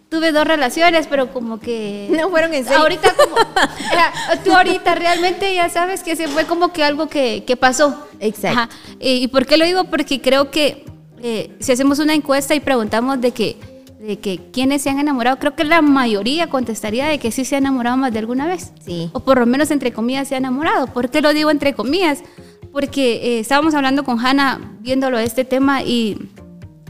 [0.10, 2.08] Tuve dos relaciones, pero como que...
[2.20, 2.80] No fueron en serio.
[2.80, 3.36] Ahorita como...
[3.92, 4.12] Era-
[4.44, 8.08] tú ahorita realmente ya sabes que se fue como que algo que, que pasó.
[8.20, 8.60] Exacto.
[8.60, 8.70] Ajá.
[9.00, 9.84] Eh, ¿Y por qué lo digo?
[9.86, 10.86] Porque creo que
[11.22, 13.58] eh, si hacemos una encuesta y preguntamos de que,
[14.00, 17.56] de que quiénes se han enamorado, creo que la mayoría contestaría de que sí se
[17.56, 18.72] ha enamorado más de alguna vez.
[18.84, 19.10] Sí.
[19.14, 20.88] O por lo menos entre comillas se ha enamorado.
[20.88, 22.24] ¿Por qué lo digo entre comillas?
[22.72, 26.18] Porque eh, estábamos hablando con Hanna viéndolo este tema y,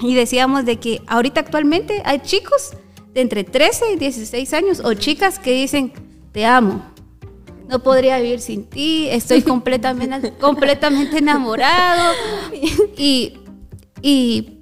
[0.01, 2.72] y decíamos de que ahorita actualmente hay chicos
[3.20, 5.91] de entre 13 y 16 años o chicas que dicen,
[6.32, 6.82] te amo,
[7.67, 12.13] no podría vivir sin ti, estoy completamente, completamente enamorado.
[12.97, 13.34] Y,
[14.01, 14.59] y,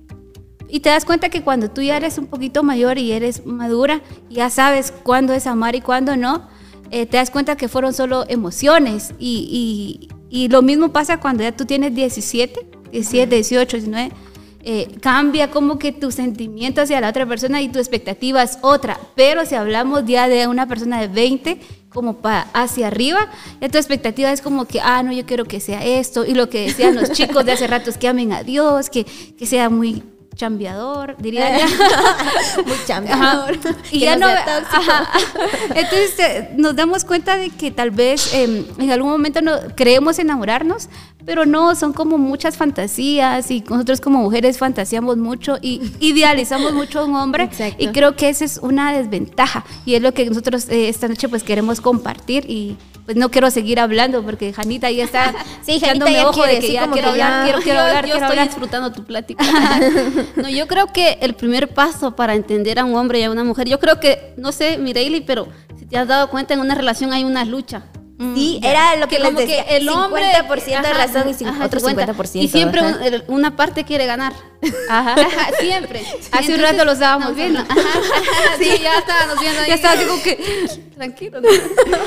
[0.67, 4.01] y te das cuenta que cuando tú ya eres un poquito mayor y eres madura,
[4.29, 6.47] ya sabes cuándo es amar y cuándo no,
[6.91, 9.13] eh, te das cuenta que fueron solo emociones.
[9.19, 14.11] Y, y- y lo mismo pasa cuando ya tú tienes 17, 17, 18, 19.
[14.69, 18.99] Eh, cambia como que tu sentimiento hacia la otra persona y tu expectativa es otra.
[19.15, 23.29] Pero si hablamos ya de una persona de 20, como para hacia arriba,
[23.61, 26.25] ya tu expectativa es como que, ah, no, yo quiero que sea esto.
[26.25, 29.05] Y lo que decían los chicos de hace rato es que amen a Dios, que,
[29.05, 30.03] que sea muy
[30.35, 31.67] chambeador, diría ya.
[32.63, 32.85] Muy Ajá.
[32.85, 33.57] chambeador.
[33.91, 35.09] Y ya no ajá.
[35.75, 40.19] Entonces eh, nos damos cuenta de que tal vez eh, en algún momento no, creemos
[40.19, 40.89] enamorarnos,
[41.25, 46.99] pero no, son como muchas fantasías y nosotros como mujeres fantaseamos mucho y idealizamos mucho
[46.99, 47.83] a un hombre Exacto.
[47.83, 51.27] y creo que esa es una desventaja y es lo que nosotros eh, esta noche
[51.27, 56.09] pues queremos compartir y pues no quiero seguir hablando porque Janita ya está Sí, Janita
[56.09, 58.05] ya ojo quiere, de que sí, ya quiero que ya- hablar, quiero, quiero Yo- hablar,
[58.05, 58.47] yo quiero estoy hablar.
[58.47, 59.43] disfrutando tu plática.
[60.35, 63.43] no, yo creo que el primer paso para entender a un hombre y a una
[63.43, 65.47] mujer, yo creo que, no sé, Mireille, pero
[65.77, 67.83] si te has dado cuenta, en una relación hay una lucha.
[68.35, 69.61] Sí, era lo que, que les como que decía.
[69.63, 72.13] el hombre 50% de razón y cin- ajá, otro 50.
[72.13, 72.41] 50%.
[72.41, 74.33] y siempre un- una parte quiere ganar
[74.89, 75.15] Ajá.
[75.59, 76.01] Siempre
[76.31, 77.59] Hace un rato lo estábamos no, viendo.
[77.59, 77.75] Ajá,
[78.57, 79.67] sí, ya estábamos viendo ahí.
[79.69, 80.67] Ya estaba como que.
[80.95, 81.41] Tranquilo.
[81.41, 81.47] ¿no?
[81.47, 81.97] Pero,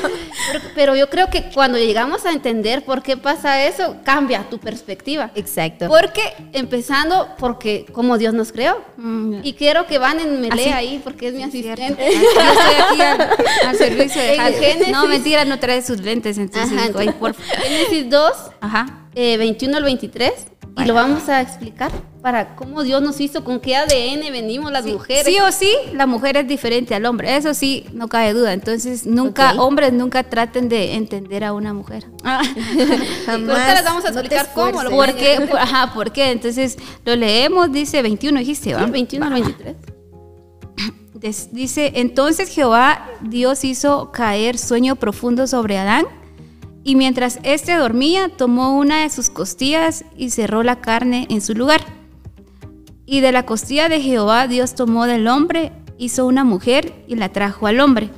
[0.75, 5.31] pero yo creo que cuando llegamos a entender por qué pasa eso, cambia tu perspectiva.
[5.37, 5.87] Exacto.
[5.87, 8.83] Porque, empezando, porque como Dios nos creó.
[8.97, 10.57] Mm, Y quiero que Van me Así.
[10.57, 12.05] lea ahí, porque es mi asistente.
[12.05, 13.31] Yo estoy aquí al,
[13.69, 14.91] al servicio de En.
[14.91, 19.07] No, mentira, no trae sus lentes, entonces Ajá, digo, ay, entonces, por Génesis 2, Ajá.
[19.14, 20.32] eh, 21 al 23.
[20.76, 21.90] Y lo vamos a explicar
[22.22, 25.26] para cómo Dios nos hizo, con qué ADN venimos las mujeres.
[25.26, 27.36] Sí o sí, la mujer es diferente al hombre.
[27.36, 28.53] Eso sí, no cabe duda.
[28.55, 29.61] Entonces, nunca, Ok.
[29.61, 32.07] hombres nunca traten de entender a una mujer.
[32.24, 32.40] Ah.
[33.26, 33.51] Jamás.
[33.51, 34.82] Ahorita les vamos a no explicar cómo.
[34.82, 34.90] Lo.
[34.90, 35.48] ¿Por qué?
[35.59, 36.30] Ajá, ¿por qué?
[36.30, 38.86] Entonces, lo leemos, dice 21, dijiste, ¿va?
[38.86, 39.76] 21 al 23.
[41.21, 46.07] Dice, entonces Jehová Dios hizo caer sueño profundo sobre Adán,
[46.83, 51.55] y mientras éste dormía, tomó una de sus costillas y cerró la carne en su
[51.55, 51.83] lugar.
[53.05, 57.29] Y de la costilla de Jehová Dios tomó del hombre, hizo una mujer y la
[57.29, 58.09] trajo al hombre.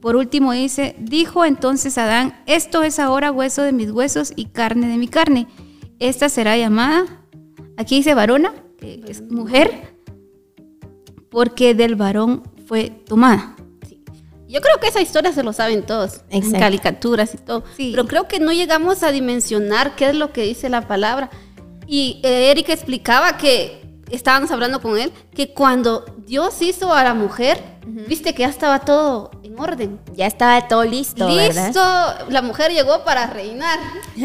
[0.00, 4.86] Por último dice, dijo entonces Adán, esto es ahora hueso de mis huesos y carne
[4.86, 5.48] de mi carne.
[5.98, 7.06] Esta será llamada,
[7.76, 9.93] aquí dice varona, que es mujer,
[11.34, 13.56] porque del varón fue tomada.
[14.46, 16.60] Yo creo que esa historia se lo saben todos, en Exacto.
[16.60, 17.64] caricaturas y todo.
[17.76, 17.90] Sí.
[17.90, 21.30] Pero creo que no llegamos a dimensionar qué es lo que dice la palabra.
[21.88, 27.14] Y eh, Erika explicaba que estábamos hablando con él que cuando Dios hizo a la
[27.14, 30.00] mujer, viste que ya estaba todo en orden.
[30.14, 31.66] Ya estaba todo listo, ¿verdad?
[31.66, 33.78] Listo, la mujer llegó para reinar.
[34.16, 34.22] Yo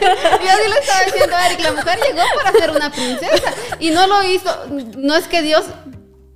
[0.00, 4.06] sí le estaba diciendo a Eric, la mujer llegó para ser una princesa y no
[4.06, 4.50] lo hizo.
[4.98, 5.64] No es que Dios,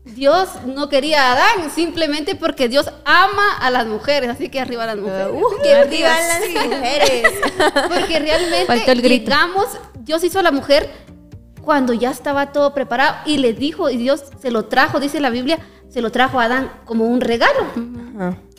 [0.05, 4.87] Dios no quería a Adán, simplemente porque Dios ama a las mujeres, así que arriba
[4.87, 5.29] las mujeres.
[5.33, 7.23] Uh, que vivan las mujeres.
[7.89, 9.31] Porque realmente el grito.
[9.31, 11.05] llegamos, Dios hizo a la mujer
[11.65, 15.31] cuando ya estaba todo preparado y le dijo, y Dios se lo trajo, dice la
[15.31, 15.59] Biblia,
[15.89, 17.67] se lo trajo a Adán como un regalo.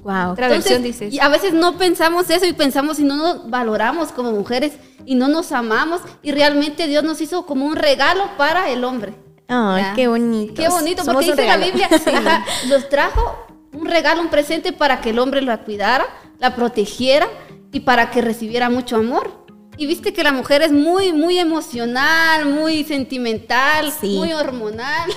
[0.04, 0.32] Wow.
[0.32, 3.50] Otra Entonces, versión dice y a veces no pensamos eso y pensamos y no nos
[3.50, 8.30] valoramos como mujeres y no nos amamos y realmente Dios nos hizo como un regalo
[8.38, 9.16] para el hombre.
[9.48, 10.54] Ay, qué bonito.
[10.56, 11.58] Qué bonito, Somos porque dice la.
[11.58, 16.06] Biblia, ajá, los trajo un regalo, un presente para que el hombre la cuidara,
[16.40, 17.28] la protegiera
[17.72, 19.45] y para que recibiera mucho amor.
[19.78, 24.16] Y viste que la mujer es muy, muy emocional, muy sentimental, Sí.
[24.18, 25.10] muy hormonal.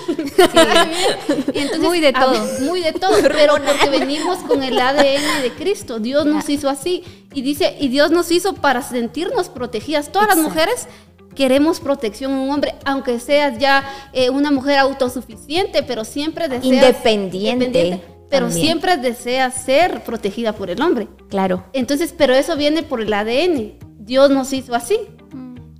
[1.52, 2.44] Y entonces, Muy de a todo.
[2.62, 5.98] muy de todo, pero porque venimos con el ADN de Cristo.
[5.98, 7.04] Dios nos hizo así.
[7.32, 10.10] Y dice, y Dios nos hizo para sentirnos protegidas.
[10.10, 10.86] Todas las mujeres
[11.34, 16.64] queremos protección en un hombre, aunque seas ya eh, una mujer autosuficiente, pero siempre deseas...
[16.64, 18.66] Independiente pero también.
[18.66, 21.08] siempre deseas ser protegida por el hombre.
[21.30, 21.64] Claro.
[21.72, 23.72] Entonces, pero eso viene por el ADN.
[24.08, 24.98] Dios nos hizo así.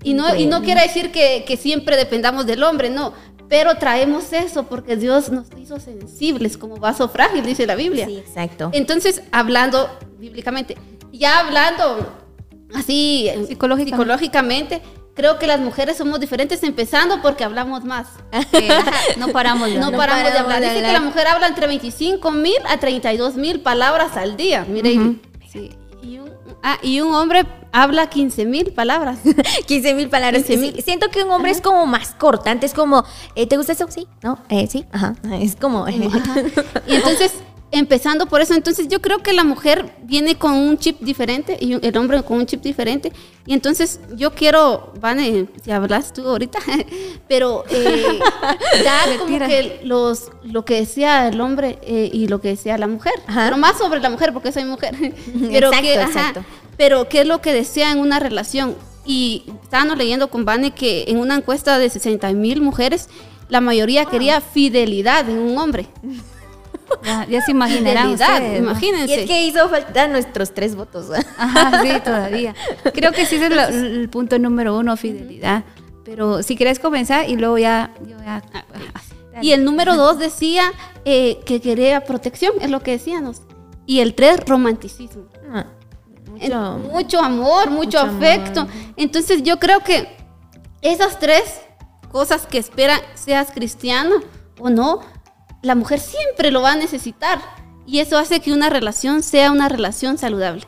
[0.05, 3.13] Y no, y no quiere decir que, que siempre dependamos del hombre, no.
[3.49, 8.07] Pero traemos eso porque Dios nos hizo sensibles como vaso frágil, dice la Biblia.
[8.07, 8.71] Sí, exacto.
[8.75, 10.77] Entonces, hablando bíblicamente,
[11.13, 12.15] ya hablando
[12.75, 13.91] así eh, Psicológicamente.
[13.97, 14.83] psicológicamente,
[15.15, 18.07] creo que las mujeres somos diferentes empezando porque hablamos más.
[18.53, 18.69] Eh,
[19.17, 20.01] no paramos de No, hablar.
[20.01, 20.73] paramos de paramos hablar.
[20.75, 24.65] Dice que la mujer habla entre 25 mil a 32 mil palabras al día.
[24.69, 24.91] Mire,
[25.51, 25.71] Sí.
[26.63, 29.19] Ah, y un hombre habla 15 mil palabras.
[29.67, 30.45] 15 mil palabras.
[30.45, 30.77] 15,000.
[30.77, 33.05] Sí, Siento que un hombre es como más cortante, es como,
[33.35, 33.87] eh, ¿te gusta eso?
[33.89, 34.39] Sí, ¿no?
[34.49, 35.15] Eh, sí, ajá.
[35.41, 35.89] Es como...
[35.89, 37.35] Y entonces,
[37.71, 41.85] empezando por eso, entonces yo creo que la mujer viene con un chip diferente y
[41.87, 43.13] el hombre con un chip diferente.
[43.47, 46.59] Y entonces yo quiero, Vane, si hablas tú ahorita,
[47.29, 48.19] pero eh,
[48.85, 52.87] dar como que los, lo que decía el hombre eh, y lo que decía la
[52.87, 53.13] mujer.
[53.27, 53.45] Ajá.
[53.45, 54.95] Pero más sobre la mujer, porque soy mujer.
[55.51, 56.45] pero Exacto, que, ajá, exacto.
[56.77, 58.77] pero qué es lo que desea en una relación.
[59.05, 63.09] Y estábamos leyendo con Vane que en una encuesta de 60 mil mujeres,
[63.49, 65.87] la mayoría quería fidelidad en un hombre.
[67.05, 68.69] Ya, ya se imaginarán Fidelidad, ustedes, ¿no?
[68.69, 69.21] Y imagínense.
[69.23, 71.07] es que hizo falta nuestros tres votos.
[71.37, 72.55] Ajá, sí, todavía.
[72.95, 75.65] Creo que sí es lo- el punto número uno, fidelidad.
[76.05, 77.93] Pero si quieres comenzar y luego ya...
[78.07, 78.65] yo ya- Ah,
[79.43, 80.73] Y el número dos decía
[81.05, 83.43] eh, que quería protección, es lo que decíamos.
[83.87, 85.25] Y el tres, romanticismo.
[85.53, 85.67] Ah,
[86.31, 86.79] Mucho.
[86.93, 88.17] mucho amor, mucho, Mucho amor.
[88.25, 88.67] afecto.
[88.97, 90.17] Entonces yo creo que
[90.83, 91.61] esas tres
[92.11, 94.17] cosas que espera, seas cristiano
[94.59, 95.01] o no,
[95.63, 97.41] la mujer siempre lo va a necesitar.
[97.87, 100.67] Y eso hace que una relación sea una relación saludable.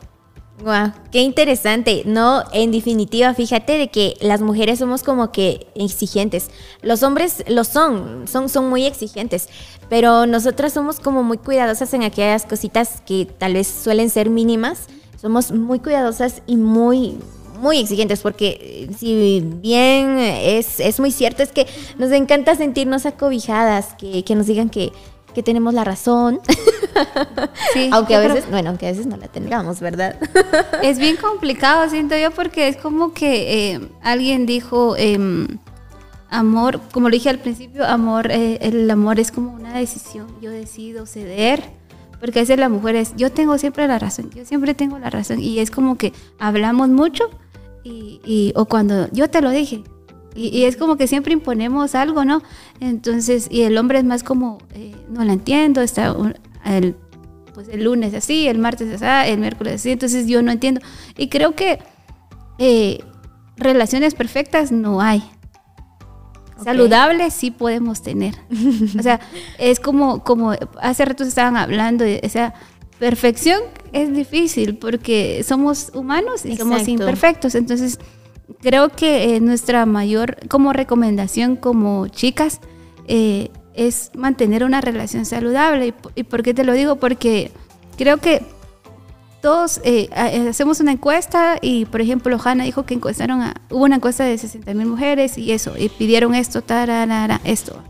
[0.61, 2.03] Guau, qué interesante.
[2.05, 6.49] No, en definitiva, fíjate de que las mujeres somos como que exigentes.
[6.81, 9.49] Los hombres lo son, son, son muy exigentes.
[9.89, 14.87] Pero nosotras somos como muy cuidadosas en aquellas cositas que tal vez suelen ser mínimas.
[15.19, 17.19] Somos muy cuidadosas y muy,
[17.61, 23.05] muy exigentes porque eh, si bien es, es muy cierto, es que nos encanta sentirnos
[23.05, 24.91] acobijadas, que, que nos digan que,
[25.33, 26.39] que tenemos la razón.
[27.73, 30.19] Sí, aunque a veces, bueno, aunque a veces no la tengamos, ¿verdad?
[30.83, 35.47] Es bien complicado, siento yo, porque es como que eh, alguien dijo, em,
[36.29, 40.27] amor, como lo dije al principio, amor, eh, el amor es como una decisión.
[40.41, 41.63] Yo decido ceder,
[42.19, 45.09] porque a veces la mujer es, yo tengo siempre la razón, yo siempre tengo la
[45.09, 45.39] razón.
[45.39, 47.29] Y es como que hablamos mucho,
[47.83, 49.83] y, y- o cuando yo te lo dije.
[50.33, 52.41] Y, y es como que siempre imponemos algo, ¿no?
[52.79, 56.95] Entonces, y el hombre es más como, eh, no la entiendo, está un- el,
[57.53, 60.79] pues el lunes así, el martes así, el miércoles así, entonces yo no entiendo.
[61.17, 61.79] Y creo que
[62.59, 63.03] eh,
[63.57, 65.21] relaciones perfectas no hay.
[66.63, 68.35] Saludables sí podemos tener.
[68.99, 69.19] o sea,
[69.57, 72.53] es como, como hace rato estaban hablando, o sea,
[73.01, 77.55] perfección es difícil porque somos humanos y somos imperfectos.
[77.55, 77.97] Entonces,
[78.61, 82.59] creo que eh, nuestra mayor como recomendación como chicas
[83.07, 85.87] eh, es mantener una relación saludable.
[85.87, 86.97] ¿Y, ¿Y por qué te lo digo?
[86.97, 87.51] Porque
[87.97, 88.43] creo que
[89.41, 90.07] todos eh,
[90.47, 94.37] hacemos una encuesta y, por ejemplo, Hanna dijo que encuestaron a, hubo una encuesta de
[94.37, 97.81] 60 mil mujeres y eso, y pidieron esto, tararara, esto.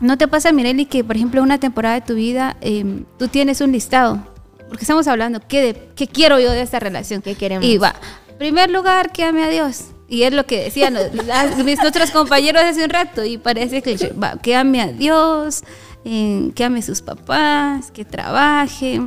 [0.00, 3.60] ¿No te pasa, Mireli, que, por ejemplo, una temporada de tu vida em, tú tienes
[3.60, 4.22] un listado?
[4.68, 7.22] Porque estamos hablando, ¿qué, de, qué quiero yo de esta relación?
[7.22, 7.64] ¿Qué queremos?
[7.66, 7.94] Y va,
[8.38, 9.86] primer lugar, que ame a Dios.
[10.08, 13.82] Y es lo que decían los- las- mis nuestros compañeros hace un rato, y parece
[13.82, 15.62] que va, que ame a Dios,
[16.04, 19.00] eh, que ame a sus papás, que trabaje,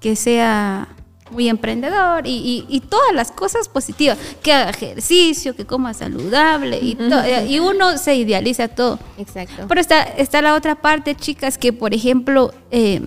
[0.00, 0.88] que sea
[1.32, 6.78] muy emprendedor y, y- y todas las cosas positivas, que haga ejercicio, que coma saludable
[6.80, 8.98] y, to- y uno se idealiza todo.
[9.18, 9.64] Exacto.
[9.68, 13.00] Pero está, está la otra parte, chicas, que por ejemplo, eh,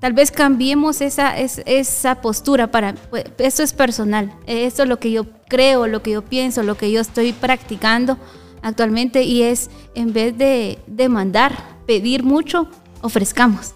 [0.00, 4.88] tal vez cambiemos esa, es- esa postura para, pues, esto es personal, eh, esto es
[4.88, 8.18] lo que yo creo, lo que yo pienso, lo que yo estoy practicando
[8.62, 11.56] actualmente y es en vez de demandar,
[11.86, 12.68] pedir mucho,
[13.00, 13.74] ofrezcamos.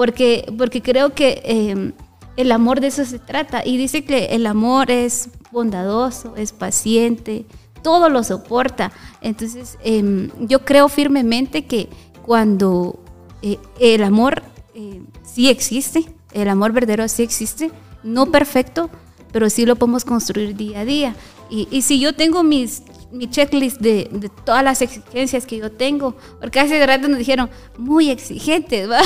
[0.00, 1.92] Porque, porque creo que eh,
[2.38, 3.66] el amor de eso se trata.
[3.66, 7.44] Y dice que el amor es bondadoso, es paciente,
[7.82, 8.92] todo lo soporta.
[9.20, 11.90] Entonces, em, yo creo firmemente que
[12.24, 12.98] cuando
[13.42, 14.42] eh, el amor
[14.74, 17.70] eh, sí existe, el amor verdadero sí existe,
[18.02, 18.88] no perfecto,
[19.32, 21.14] pero sí lo podemos construir día a día.
[21.50, 25.70] Y, y si yo tengo mis, mi checklist de, de todas las exigencias que yo
[25.70, 29.00] tengo, porque hace rato nos dijeron, muy exigentes, ¿va?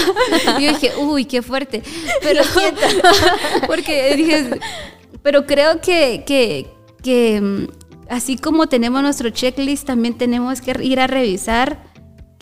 [0.59, 1.83] Y yo dije, uy, qué fuerte.
[2.21, 2.43] Pero
[3.67, 4.61] porque dije,
[5.23, 6.71] pero creo que, que,
[7.03, 7.67] que mm,
[8.11, 11.94] así como tenemos nuestro checklist, también tenemos que ir a revisar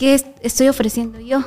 [0.03, 1.41] qué es- estoy ofreciendo yo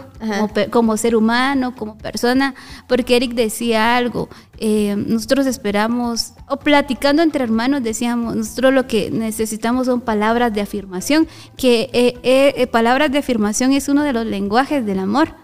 [0.71, 2.55] como, ser humano, como persona,
[2.87, 9.11] porque Eric decía algo, eh, nosotros esperamos, o platicando entre hermanos decíamos, nosotros lo que
[9.11, 11.29] necesitamos son palabras de afirmación,
[11.59, 15.35] que eh, eh, palabras de afirmación es uno de los lenguajes del amor,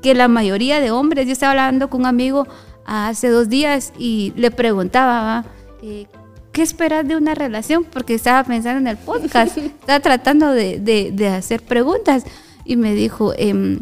[0.00, 2.46] que la mayoría de hombres, yo estaba hablando con un amigo
[2.86, 5.44] hace dos días y le preguntaba,
[6.52, 7.82] ¿qué esperas de una relación?
[7.84, 12.24] Porque estaba pensando en el podcast, estaba tratando de, de- de hacer preguntas
[12.64, 13.80] y me dijo, em,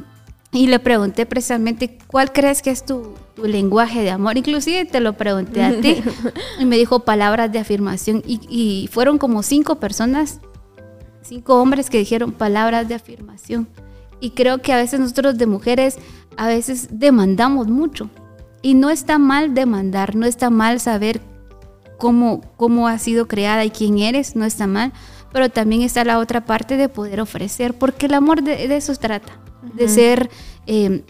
[0.52, 4.36] y le pregunté precisamente, ¿cuál crees que es tu, tu lenguaje de amor?
[4.36, 6.02] Inclusive te lo pregunté a ti
[6.58, 10.40] y me dijo palabras de afirmación y, y fueron como cinco personas,
[11.22, 13.68] cinco hombres que dijeron palabras de afirmación.
[14.20, 15.98] Y creo que a veces nosotros de mujeres
[16.36, 18.10] a veces demandamos mucho.
[18.62, 21.20] Y no está mal demandar, no está mal saber
[21.96, 24.92] cómo, cómo has sido creada y quién eres, no está mal,
[25.32, 28.94] pero también está la otra parte de poder ofrecer, porque el amor de, de eso
[28.96, 29.38] trata,
[29.74, 30.30] de ser
[30.66, 31.04] eh,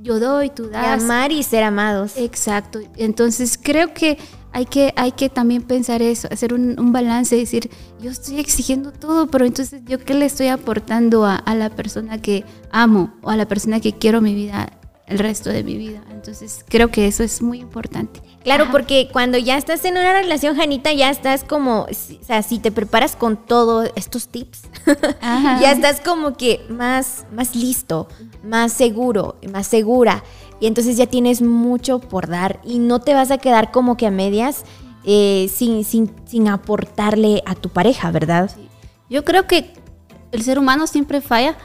[0.00, 1.02] yo doy, tú De das.
[1.02, 2.12] amar y ser amados.
[2.16, 2.80] Exacto.
[2.96, 4.18] Entonces creo que
[4.52, 8.92] hay que, hay que también pensar eso, hacer un, un balance, decir, yo estoy exigiendo
[8.92, 13.30] todo, pero entonces yo qué le estoy aportando a, a la persona que amo o
[13.30, 14.70] a la persona que quiero mi vida,
[15.10, 16.02] el resto de mi vida.
[16.10, 18.22] Entonces creo que eso es muy importante.
[18.42, 22.58] Claro, porque cuando ya estás en una relación, Janita, ya estás como, o sea, si
[22.58, 24.62] te preparas con todos estos tips,
[25.60, 28.08] ya estás como que más, más listo,
[28.42, 30.24] más seguro, más segura.
[30.58, 34.06] Y entonces ya tienes mucho por dar y no te vas a quedar como que
[34.06, 34.64] a medias
[35.04, 38.50] eh, sin, sin, sin aportarle a tu pareja, ¿verdad?
[39.08, 39.72] Yo creo que
[40.32, 41.56] el ser humano siempre falla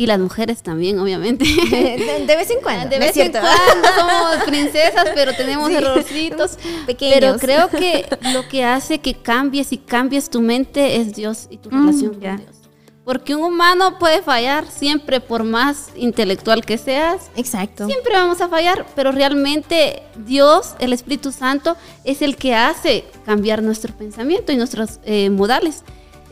[0.00, 1.44] Y las mujeres también, obviamente.
[1.44, 2.88] De, de vez en cuando.
[2.88, 5.74] De ¿no es vez en cuando somos princesas, pero tenemos Sí.
[5.74, 6.52] errorcitos.
[6.86, 7.14] Pequeños.
[7.18, 11.58] Pero creo que lo que hace que cambies y cambies tu mente es Dios y
[11.58, 12.28] tu Mm, relación ya.
[12.36, 12.56] con Dios.
[13.04, 17.30] Porque un humano puede fallar siempre, por más intelectual que seas.
[17.36, 17.84] Exacto.
[17.86, 23.62] Siempre vamos a fallar, pero realmente Dios, el Espíritu Santo, es el que hace cambiar
[23.62, 25.82] nuestro pensamiento y nuestros eh, modales.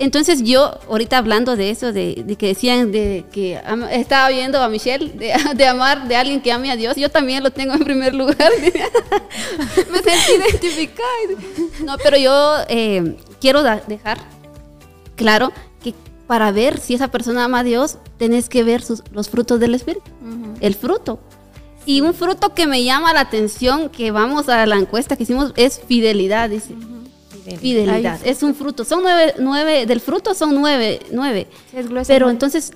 [0.01, 4.69] Entonces yo, ahorita hablando de eso, de, de que decían de que estaba viendo a
[4.69, 7.81] Michelle, de, de amar de alguien que ame a Dios, yo también lo tengo en
[7.81, 8.37] primer lugar.
[9.91, 11.09] Me sentí identificada.
[11.85, 14.19] No, pero yo eh, quiero dejar
[15.17, 15.95] claro que
[16.27, 19.75] para ver si esa persona ama a Dios, tenés que ver sus- los frutos del
[19.75, 20.05] Espíritu.
[20.61, 21.19] El fruto.
[21.87, 25.53] Y un fruto que me llama la atención, que vamos a la encuesta que hicimos,
[25.57, 26.75] es fidelidad, dice.
[27.57, 28.21] Fidelidad.
[28.25, 28.85] Es un fruto.
[28.85, 31.47] Son nueve, nueve, del fruto son nueve, nueve.
[32.07, 32.73] Pero entonces,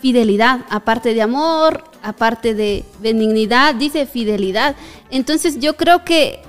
[0.00, 4.74] fidelidad, aparte de amor, aparte de benignidad, dice fidelidad.
[5.10, 6.40] Entonces yo creo que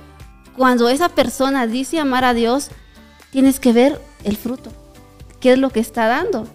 [0.56, 2.70] cuando esa persona dice amar a Dios,
[3.30, 4.70] tienes que ver el fruto.
[5.40, 6.46] ¿Qué es lo que está dando?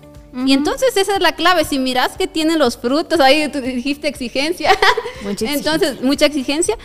[0.45, 1.65] Y entonces esa es la clave.
[1.65, 4.71] Si miras que tienen los frutos, ahí tú dijiste exigencia.
[5.23, 5.73] Mucha exigencia.
[5.73, 6.77] entonces, mucha exigencia.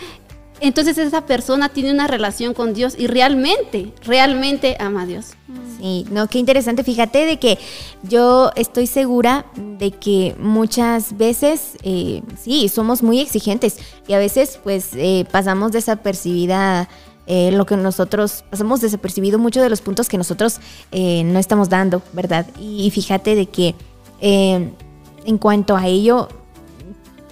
[0.62, 5.32] Entonces esa persona tiene una relación con Dios y realmente, realmente ama a Dios.
[5.80, 6.84] Sí, no, qué interesante.
[6.84, 7.58] Fíjate de que
[8.04, 14.60] yo estoy segura de que muchas veces, eh, sí, somos muy exigentes y a veces
[14.62, 16.88] pues eh, pasamos desapercibida
[17.26, 20.60] eh, lo que nosotros, pasamos desapercibido muchos de los puntos que nosotros
[20.92, 22.46] eh, no estamos dando, ¿verdad?
[22.60, 23.74] Y, fíjate de que
[24.20, 26.28] en cuanto a ello,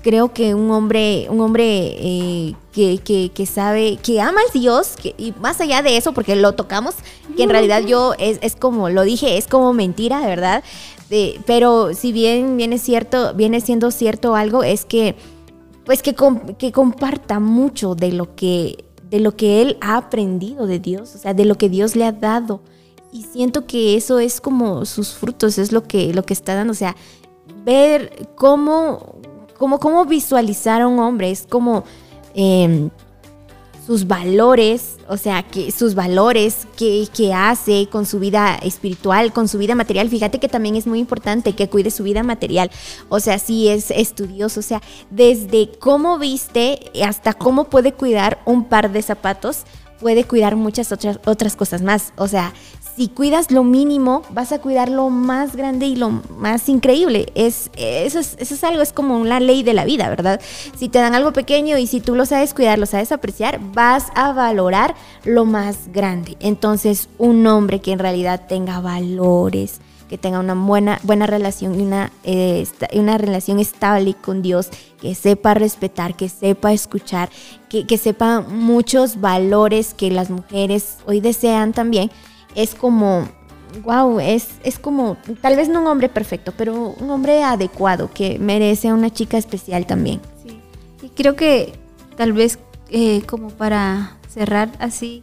[0.02, 4.94] creo que un hombre, un hombre eh, que, que- que sabe, que ama al Dios,
[5.02, 6.94] que, y más allá de eso, porque lo tocamos,
[7.36, 10.64] que en realidad yo es, es como, lo dije, es como mentira, de verdad.
[11.08, 15.16] De- pero si bien viene cierto, viene siendo cierto algo, es que
[15.84, 16.14] pues que,
[16.58, 21.18] que comparta mucho de lo que de lo que él ha aprendido de Dios, o
[21.18, 22.60] sea, de lo que Dios le ha dado.
[23.12, 26.70] Y siento que eso es como sus frutos, es lo que, lo que está dando.
[26.70, 26.94] O sea,
[27.64, 29.16] ver cómo,
[29.60, 31.84] cómo, cómo visualizar a un hombre, es como
[32.32, 32.88] em,
[33.86, 39.48] sus valores, o sea, que sus valores que, que hace con su vida espiritual, con
[39.48, 40.08] su vida material.
[40.08, 42.70] Fíjate que también es muy importante que cuide su vida material.
[43.10, 44.80] O sea, si es estudioso, o sea,
[45.10, 49.64] desde cómo viste hasta cómo puede cuidar un par de zapatos,
[50.00, 52.14] puede cuidar muchas otras, otras cosas más.
[52.16, 52.54] O sea,
[53.00, 57.32] si cuidas lo mínimo, vas a cuidar lo más grande y lo más increíble.
[57.34, 60.38] Es, eso, es, eso es algo, es como una ley de la vida, ¿verdad?
[60.76, 64.08] Si te dan algo pequeño y si tú lo sabes cuidar, lo sabes apreciar, vas
[64.14, 64.94] a valorar
[65.24, 66.36] lo más grande.
[66.40, 69.80] Entonces, un hombre que en realidad tenga valores,
[70.10, 74.68] que tenga una buena, buena relación y una, eh, una relación estable con Dios,
[75.00, 77.30] que sepa respetar, que sepa escuchar,
[77.70, 82.10] que, que sepa muchos valores que las mujeres hoy desean también,
[82.54, 83.28] es como,
[83.84, 88.38] wow, es, es como, tal vez no un hombre perfecto, pero un hombre adecuado que
[88.38, 90.20] merece una chica especial también.
[90.42, 90.60] Sí.
[91.02, 91.72] Y creo que
[92.16, 92.58] tal vez
[92.90, 95.22] eh, como para cerrar así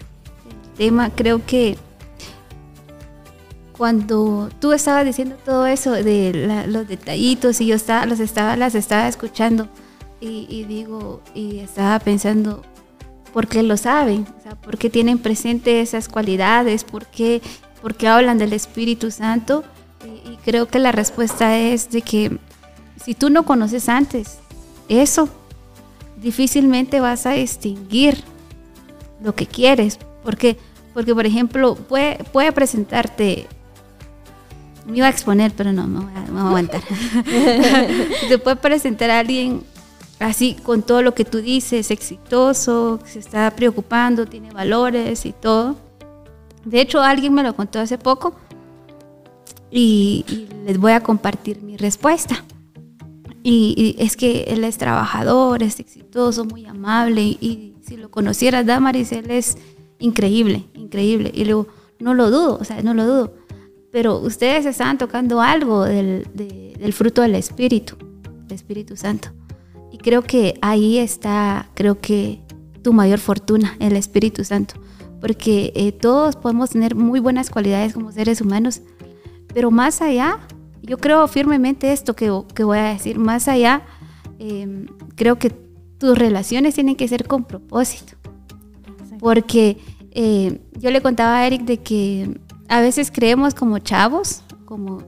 [0.49, 1.78] el tema, creo que
[3.78, 8.73] cuando tú estabas diciendo todo eso de los detallitos y yo estaba, los estaba, las
[8.73, 9.67] estaba escuchando
[10.19, 12.63] y, y digo, y estaba pensando,
[13.34, 14.25] ¿por qué lo saben?
[14.39, 16.84] O sea, ¿por qué tienen presente esas cualidades?
[16.84, 17.41] ¿Por qué,
[17.82, 19.63] por qué hablan del Espíritu Santo?
[20.05, 22.38] Y, creo que la respuesta es de que
[23.03, 24.39] si tú no conoces antes
[24.89, 25.30] eso,
[26.21, 28.23] difícilmente vas a distinguir
[29.21, 29.99] lo que quieres.
[30.23, 30.57] Porque,
[30.93, 33.47] porque por ejemplo, puede, puede presentarte.
[34.86, 36.82] Me iba a exponer, pero no, me voy a, aguantar.
[38.30, 39.63] Te puede presentar a alguien
[40.20, 45.76] así, con todo lo que tú dices, exitoso, se está preocupando, tiene valores y todo.
[46.65, 48.36] De hecho, alguien me lo contó hace poco
[49.72, 50.26] y,
[50.65, 52.43] les voy a compartir mi respuesta.
[53.43, 57.22] Y, es que él es trabajador, es exitoso, muy amable.
[57.22, 59.57] Y, si lo conocieras, Damaris, él es
[59.99, 61.32] increíble, increíble.
[61.34, 61.68] Y luego,
[61.99, 63.34] no lo dudo, o sea, no lo dudo.
[63.91, 67.95] Pero ustedes estaban tocando algo del, de- del fruto del Espíritu,
[68.45, 69.30] del Espíritu Santo.
[69.97, 72.39] Y creo que ahí está, creo que
[72.83, 74.75] tu mayor fortuna, el Espíritu Santo.
[75.19, 78.81] Porque eh, todos podemos tener muy buenas cualidades como seres humanos,
[79.53, 80.39] pero más allá,
[80.83, 83.81] yo creo firmemente esto que, que voy a decir, más allá,
[84.37, 84.85] eh,
[85.15, 88.13] creo que tus relaciones tienen que ser con propósito.
[89.19, 89.79] Porque
[90.11, 95.01] eh, yo le contaba a Eric de que a veces creemos como chavos, como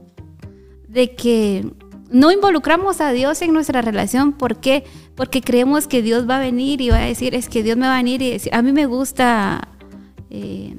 [0.88, 1.72] de que
[2.10, 4.32] no involucramos a Dios en nuestra relación.
[4.32, 4.84] ¿Por qué?
[5.14, 7.86] Porque creemos que Dios va a venir y va a decir, es que Dios me
[7.86, 9.68] va a venir y decir, a mí me gusta
[10.30, 10.74] eh,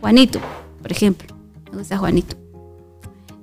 [0.00, 0.40] Juanito,
[0.82, 1.34] por ejemplo.
[1.72, 2.36] Me gusta Juanito.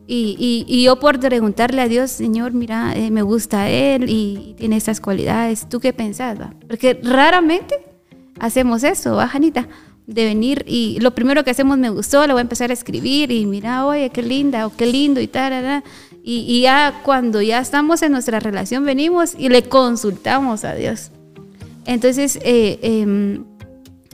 [0.06, 5.00] Y, yo por preguntarle a Dios, Señor, mira, eh, me gusta él y tiene estas
[5.00, 5.68] cualidades.
[5.70, 6.40] ¿Tú qué pensás?
[6.40, 6.54] va?
[6.68, 7.76] Porque raramente
[8.40, 9.68] hacemos eso, ¿va, Janita?
[10.06, 13.32] De venir y lo primero que hacemos me gustó, le voy a empezar a escribir
[13.32, 15.84] y mira, oye, qué linda o qué lindo y tal,
[16.24, 21.12] y, y ya cuando ya estamos en nuestra relación venimos y le consultamos a Dios.
[21.86, 23.38] Entonces, eh,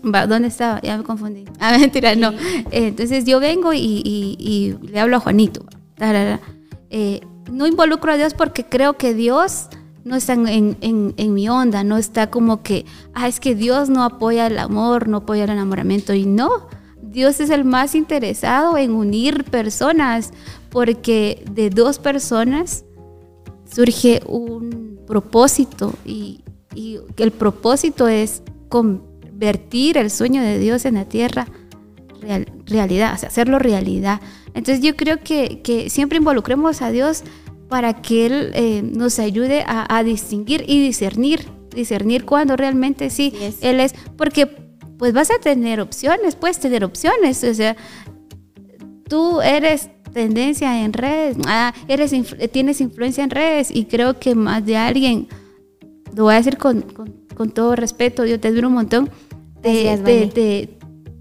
[0.04, 0.82] va, ¿dónde estaba?
[0.82, 1.46] Ya me confundí.
[1.60, 2.30] Ah, mentira, no.
[2.32, 5.66] Eh, entonces yo vengo y, y- y le hablo a Juanito.
[6.90, 9.68] Eh, no involucro a Dios porque creo que Dios
[10.04, 13.54] no está en, en- en- en mi onda, no está como que, ah, es que
[13.56, 16.14] Dios no apoya el amor, no apoya el enamoramiento.
[16.14, 16.50] Y no,
[17.02, 20.32] Dios es el más interesado en unir personas
[20.70, 22.86] porque de dos personas
[23.72, 26.42] surge un propósito y,
[26.76, 31.48] y el propósito es convertir el sueño de Dios en la tierra
[32.22, 34.22] real- realidad, o sea, hacerlo realidad.
[34.54, 37.24] Entonces yo creo que, que siempre involucremos a Dios
[37.68, 43.34] para que Él eh, nos ayude a, a distinguir y discernir, discernir cuando realmente sí.
[43.62, 44.48] Él es, porque
[44.98, 47.78] pues vas a tener opciones, puedes tener opciones, o sea,
[49.10, 52.14] tú eres tendencia en redes, ah, eres
[52.52, 55.28] tienes influencia en redes y creo que más de alguien,
[56.16, 59.10] lo voy a decir con, con- con todo respeto, yo te admiro un montón,
[59.62, 59.98] te,
[60.30, 60.70] te-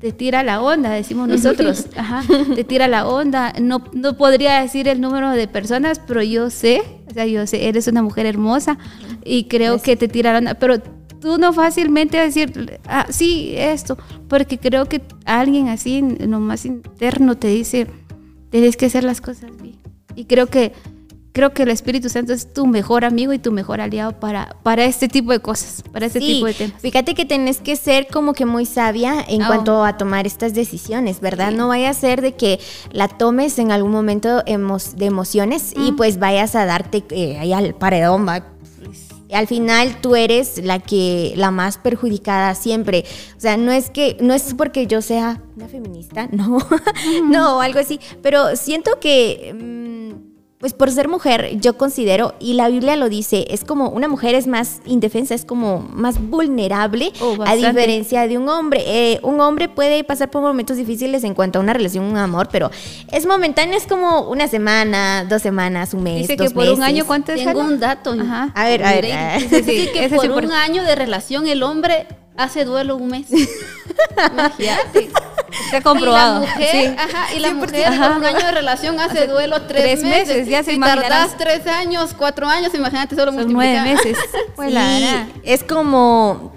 [0.00, 2.22] te tira la onda, decimos nosotros, Ajá,
[2.54, 6.82] te tira la onda, no, no podría decir el número de personas, pero yo sé,
[7.10, 8.78] o sea, yo sé, eres una mujer hermosa
[9.24, 10.76] y creo que te tira la onda, pero
[11.20, 13.96] tú no fácilmente decir, ah, sí, esto,
[14.28, 17.86] porque creo que alguien así, en lo más interno, te dice,
[18.50, 19.76] tienes que hacer las cosas bien.
[20.14, 20.72] Y creo que,
[21.32, 24.84] creo que el Espíritu Santo es tu mejor amigo y tu mejor aliado para, para
[24.84, 26.80] este tipo de cosas, para este Sí, tipo de temas.
[26.82, 30.54] Fíjate que tenés que ser como que muy sabia en Ah, cuanto a tomar estas
[30.54, 31.52] decisiones, ¿verdad?
[31.52, 32.58] No vaya a ser de que
[32.90, 37.52] la tomes en algún momento emo- de emociones y pues vayas a darte eh, ahí
[37.52, 38.44] al paredón, va.
[39.32, 43.04] Al final tú eres la que la más perjudicada siempre.
[43.36, 46.58] O sea, no es que no es porque yo sea una feminista, no,
[47.24, 48.00] no, algo así.
[48.22, 50.27] Pero siento que mm,
[50.58, 54.34] pues por ser mujer, yo considero, y la Biblia lo dice, es como una mujer
[54.34, 58.82] es más indefensa, es como más vulnerable Oh, a diferencia de un hombre.
[58.84, 62.48] Eh, un hombre puede pasar por momentos difíciles en cuanto a una relación, un amor,
[62.50, 62.72] pero
[63.12, 66.22] es momentáneo, es como una semana, dos semanas, un mes.
[66.26, 67.44] Dice que por un año, ¿cuánto es?
[67.44, 68.16] Tengo un dato.
[68.20, 68.50] Ajá.
[68.56, 69.04] A ver, a ver.
[69.04, 69.48] Mireille.
[69.48, 72.96] Sí, sí, Dice que por sí, un por- año de relación el hombre hace duelo
[72.96, 73.26] un mes.
[74.32, 75.08] Imagínate.
[75.66, 76.42] Está comprobado.
[76.42, 76.94] Y la mujer, Sí.
[76.98, 77.54] ajá, y la 100%.
[77.56, 78.08] mujer Ajá.
[78.08, 80.48] con un año de relación hace duelo tres, tres meses, meses.
[80.48, 84.16] ya se si tardas tres años, cuatro años, imagínate solo Son nueve meses.
[84.56, 86.52] Pues Sí, es como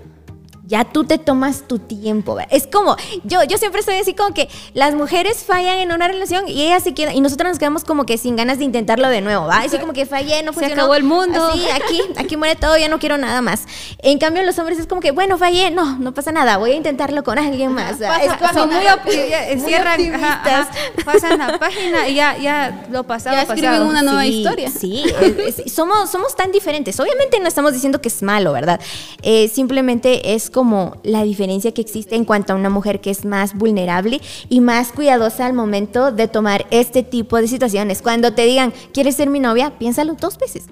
[0.71, 2.35] ya tú te tomas tu tiempo.
[2.35, 2.51] ¿verdad?
[2.53, 2.95] Es como,
[3.25, 6.81] yo, yo siempre estoy así como que las mujeres fallan en una relación y ellas
[6.83, 9.57] se quedan, y nosotros nos quedamos como que sin ganas de intentarlo de nuevo, ¿va?
[9.59, 10.81] Así como que fallé, no Se funcionó.
[10.83, 11.45] acabó el mundo.
[11.49, 13.63] Así, aquí, aquí muere todo, ya no quiero nada más.
[13.99, 16.75] En cambio, los hombres es como que, bueno, fallé, no, no pasa nada, voy a
[16.75, 17.97] intentarlo con alguien más.
[17.97, 18.53] Pasa Es- página.
[18.53, 20.69] Son muy, cierran, ajá, ajá,
[21.03, 23.89] pasan la página y ya, ya lo pasado, Ya escriben pasado.
[23.89, 24.69] una nueva Sí, historia.
[24.71, 25.03] Sí,
[25.47, 26.99] es- es- somos, somos tan diferentes.
[26.99, 28.79] Obviamente no estamos diciendo que es malo, ¿verdad?
[29.21, 30.60] Eh, simplemente es como
[31.03, 34.91] la diferencia que existe en cuanto a una mujer que es más vulnerable y más
[34.91, 38.01] cuidadosa al momento de tomar este tipo de situaciones.
[38.01, 39.77] Cuando te digan, ¿quieres ser mi novia?
[39.77, 40.65] Piénsalo dos veces.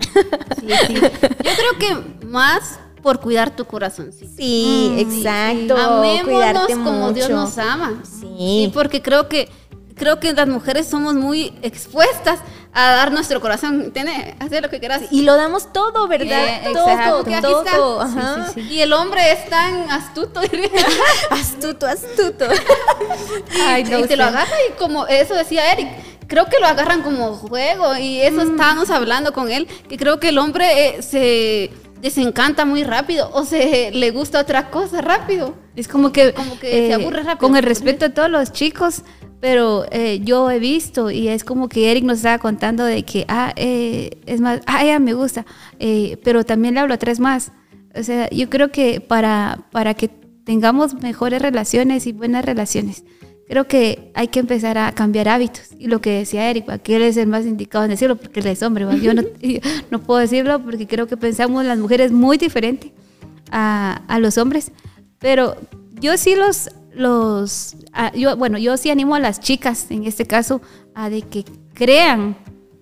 [0.59, 0.93] Sí, sí.
[0.93, 4.11] Yo creo que más por cuidar tu corazón.
[4.11, 4.27] Sí.
[4.35, 5.75] Sí, exacto.
[5.77, 8.01] Amémonos cuidarte como Dios nos ama.
[8.03, 8.71] Sí.
[8.73, 9.49] porque creo que
[9.99, 12.39] creo que las mujeres somos muy expuestas
[12.73, 15.01] a dar nuestro corazón, tener, hacer lo que quieras.
[15.11, 16.47] Y lo damos todo, ¿verdad?
[16.47, 17.23] Eh, todo, exacto.
[17.25, 18.03] Que aquí todo.
[18.05, 18.21] está.
[18.21, 18.51] Ajá.
[18.59, 20.39] Y el hombre es tan astuto.
[21.31, 22.45] Astuto, astuto.
[23.65, 25.87] Ay, y no te lo agarra y como eso decía Eric.
[26.27, 28.51] Creo que lo agarran como juego y eso Mm.
[28.51, 31.71] estábamos hablando con él, que creo que el hombre eh, se
[32.01, 35.55] desencanta muy rápido o se le gusta otra cosa rápido.
[35.75, 37.39] Es como que, Como que se aburre rápido.
[37.39, 39.01] Con el respeto a todos los chicos,
[39.39, 43.25] pero eh, yo he visto y es como que Eric nos estaba contando de que,
[43.27, 45.45] ah, eh, es más, ah, ella me gusta,
[45.79, 47.51] eh, pero también le hablo a tres más.
[47.95, 50.09] O sea, yo creo que para, para que
[50.43, 53.05] tengamos mejores relaciones y buenas relaciones,
[53.47, 55.69] creo que hay que empezar a cambiar hábitos.
[55.79, 58.47] Y lo que decía Eric, que él es el más indicado en decirlo porque él
[58.47, 58.85] es hombre.
[58.85, 58.95] ¿va?
[58.95, 59.23] Yo no,
[59.91, 62.91] no puedo decirlo porque creo que pensamos las mujeres muy diferente
[63.51, 64.71] a, a los hombres.
[65.17, 65.55] Pero
[65.99, 70.25] yo sí los, los a- yo, bueno, yo sí animo a las chicas, en este
[70.25, 70.61] caso,
[70.95, 71.43] a de que
[71.73, 72.37] crean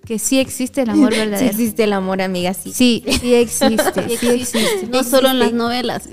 [0.06, 1.50] que sí existe el amor Sí verdadero.
[1.50, 2.72] existe el amor, amiga, sí.
[2.72, 4.88] Sí, sí existe, sí existe.
[4.90, 6.08] No solo en las novelas.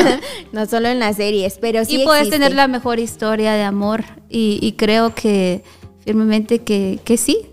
[0.52, 2.38] no solo en las series, pero sí y puedes existe.
[2.44, 5.64] tener la mejor historia de amor y, y creo que
[6.04, 7.46] firmemente que, que sí.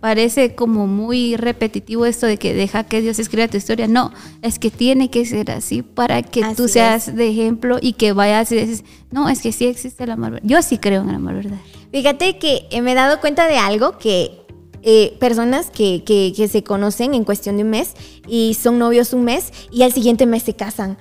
[0.00, 3.88] Parece como muy repetitivo esto de que deja que Dios escriba tu historia.
[3.88, 4.12] No,
[4.42, 8.52] es que tiene que ser así para que tú seas de ejemplo y que vayas
[8.52, 10.32] y dices, no, es que sí existe el amor.
[10.32, 10.48] verdadero".
[10.54, 11.62] Yo sí creo en el amor verdadero.
[11.90, 14.42] Fíjate que eh, me he dado cuenta de algo que
[14.82, 17.94] eh, personas que, que- que se conocen en cuestión de un mes
[18.28, 20.96] y son novios un mes y al siguiente mes se casan.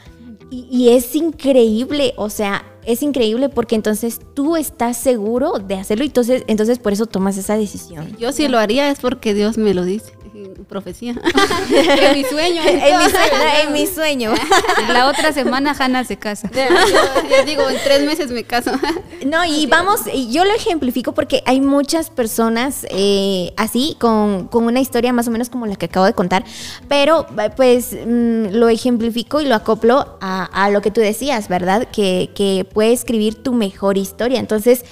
[0.50, 6.04] Y, y es increíble, o sea, es increíble porque entonces tú estás seguro de hacerlo
[6.04, 8.16] y entonces, entonces por eso tomas esa decisión.
[8.18, 10.14] Yo si lo haría es porque Dios me lo dice.
[10.68, 11.14] Profecía.
[11.70, 12.62] en mi sueño.
[12.66, 14.34] en, mi sueño, en mi sueño.
[14.90, 16.50] La otra semana Hannah se casa.
[16.54, 18.72] Yo, yo digo, en tres meses me caso.
[19.26, 24.80] No, y vamos, yo lo ejemplifico porque hay muchas personas eh, así, con, con una
[24.80, 26.44] historia más o menos como la que acabo de contar,
[26.88, 31.48] pero eh, pues mm, lo ejemplifico y lo acoplo a, a lo que tú decías,
[31.48, 31.88] ¿verdad?
[31.92, 34.40] Que, que puede escribir tu mejor historia.
[34.40, 34.86] Entonces,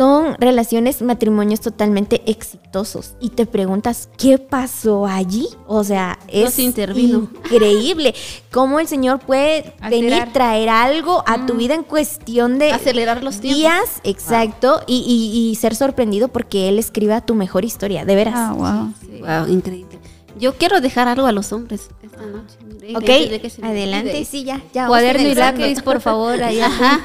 [0.00, 3.12] son relaciones, matrimonios totalmente exitosos.
[3.20, 5.46] Y te preguntas, ¿qué pasó allí?
[5.66, 8.14] O sea, es increíble
[8.50, 10.32] cómo el Señor puede venir, Alterar.
[10.32, 13.58] traer algo a tu vida en cuestión de Acelerar los tiempos.
[13.60, 18.34] días, exacto, y, y- y ser sorprendido porque Él escriba tu mejor historia, de veras.
[18.36, 18.94] Ah, wow.
[19.20, 19.98] Wow, increíble.
[20.38, 22.56] Yo quiero dejar algo a los hombres esta noche.
[22.80, 24.86] Mire, ok, que se adelante, sí, ya, ya.
[24.86, 26.58] Cuaderno y lápiz, por favor, ahí.
[26.60, 27.00] Ajá.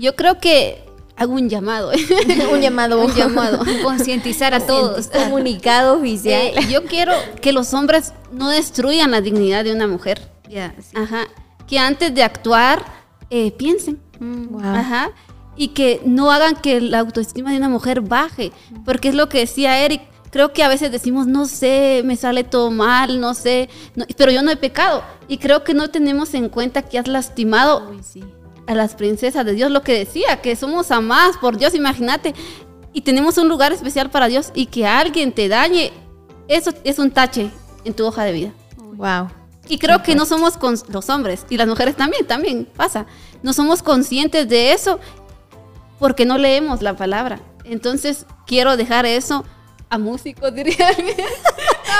[0.00, 0.82] Yo creo que
[1.20, 1.92] hago un llamado.
[2.52, 3.62] Un llamado, un llamado.
[3.84, 5.06] Concientizar a todos.
[5.08, 6.40] Comunicado oficial.
[6.58, 10.28] Eh, yo quiero que los hombres no destruyan la dignidad de una mujer.
[10.48, 10.96] Ya, sí.
[10.96, 11.26] Ajá.
[11.68, 12.84] Que antes de actuar
[13.30, 14.00] eh, piensen.
[14.18, 14.62] Wow.
[14.64, 15.10] Ajá.
[15.56, 18.50] Y que no hagan que la autoestima de una mujer baje.
[18.84, 20.02] Porque es lo que decía Eric.
[20.30, 24.30] Creo que a veces decimos, no sé, me sale todo mal, no sé, no- pero
[24.30, 25.02] yo no he pecado.
[25.26, 27.90] Y creo que no tenemos en cuenta que has lastimado
[28.70, 32.34] a las princesas de Dios, lo que decía, que somos amadas por Dios, imagínate.
[32.92, 35.90] Y tenemos un lugar especial para Dios y que alguien te dañe,
[36.46, 37.50] eso es un tache
[37.84, 38.52] en tu hoja de vida.
[38.94, 39.28] Wow.
[39.68, 43.06] Y creo que no somos con los hombres y las mujeres también, también pasa.
[43.42, 45.00] No somos conscientes de eso
[45.98, 47.40] porque no leemos la palabra.
[47.64, 49.44] Entonces quiero dejar eso
[49.88, 50.90] a músicos, diría.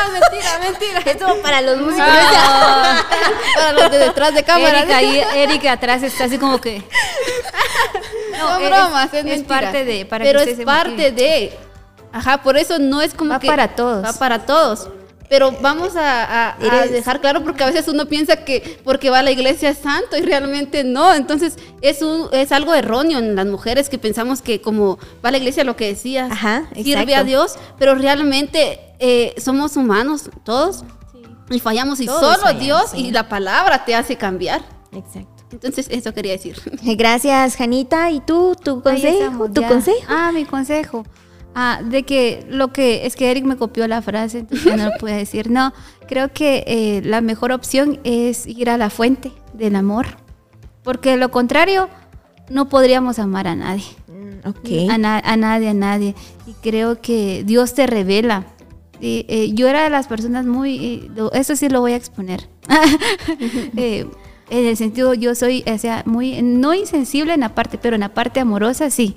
[0.07, 1.01] No, mentira, mentira.
[1.05, 2.07] Esto para los músicos.
[3.57, 4.81] Para los de detrás de cámara.
[4.81, 6.83] Erika, ahí, Erika atrás está así como que.
[8.39, 11.59] No, es- bromas, es, es parte de- para Pero que es parte de.
[12.13, 13.47] Ajá, por eso no es como Va que.
[13.47, 14.05] para todos.
[14.05, 14.89] Va para todos.
[15.31, 19.09] Pero vamos a, a- a Eres- dejar claro porque a veces uno piensa que porque
[19.11, 21.15] va a la iglesia es santo y realmente no.
[21.15, 25.31] Entonces es, un, es algo erróneo en las mujeres que pensamos que como va a
[25.31, 30.85] la iglesia lo que decías, Ajá, sirve a Dios, pero realmente eh, somos humanos todos
[31.49, 33.07] y fallamos y Todos solo Dios sí.
[33.07, 34.61] y la palabra te hace cambiar.
[34.93, 35.45] Exacto.
[35.53, 36.61] Entonces eso quería decir.
[36.83, 38.11] Gracias, Janita.
[38.11, 39.17] ¿Y tú, tu consejo?
[39.19, 39.69] estamos, ¿Tu ya.
[39.69, 39.99] consejo?
[40.09, 41.05] Ah, mi consejo.
[41.55, 44.93] Ah, de que lo que es que Eric me copió la frase, entonces no lo
[44.99, 45.51] pude decir.
[45.51, 45.73] No,
[46.09, 50.07] creo que eh, la mejor opción es ir a la fuente del amor,
[50.85, 51.89] porque de lo contrario
[52.49, 54.91] no podríamos amar a nadie, Mm, Ok.
[54.91, 56.15] a, na- a nadie, a nadie.
[56.47, 58.45] Y creo que Dios te revela.
[59.01, 62.49] Y, eh, yo era de las personas muy, lo- eso sí lo voy a exponer.
[63.77, 64.07] Eh,
[64.51, 68.01] en el sentido, yo soy, o sea, muy, no insensible en la parte, pero en
[68.01, 69.17] la parte amorosa sí.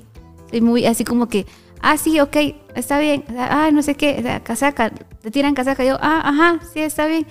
[0.51, 1.45] Soy muy así como que,
[1.83, 2.35] ah, sí, ok,
[2.75, 3.23] está bien.
[3.37, 5.83] Ah, no sé qué, casaca, te tiran casaca.
[5.85, 7.27] Yo, ah, ajá, sí, está bien.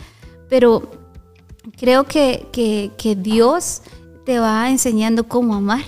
[0.48, 0.88] Pero
[1.78, 3.82] creo que, que, que Dios
[4.24, 5.82] te va enseñando cómo amar.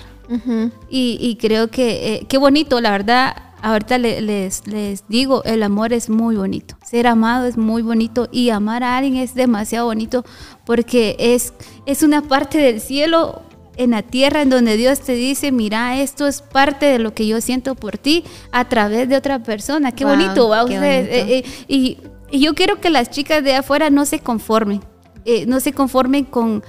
[0.89, 3.35] Y, y creo que eh, qué bonito, la verdad.
[3.61, 6.75] Ahorita le- les, les digo, el amor es muy bonito.
[6.83, 10.23] Ser amado es muy bonito y amar a alguien es demasiado bonito
[10.65, 11.53] porque es,
[11.87, 13.41] es una parte del cielo
[13.77, 17.27] en la tierra en donde Dios te dice, mira, esto es parte de lo que
[17.27, 19.91] yo siento por ti a través de otra persona.
[19.91, 20.65] Qué Wow, bonito, ¿va?
[20.65, 20.83] qué bonito.
[20.85, 21.97] eh, eh, y,
[22.31, 24.81] y yo quiero que las chicas de afuera no se conformen,
[25.25, 26.63] eh, no se conformen con,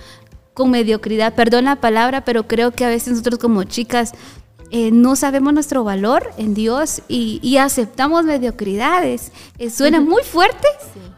[0.54, 4.12] con mediocridad, perdón la palabra, pero creo que a veces nosotros como chicas
[4.72, 9.30] eh, no sabemos nuestro valor en Dios y, y aceptamos mediocridades.
[9.58, 10.66] Eh, suena muy fuerte,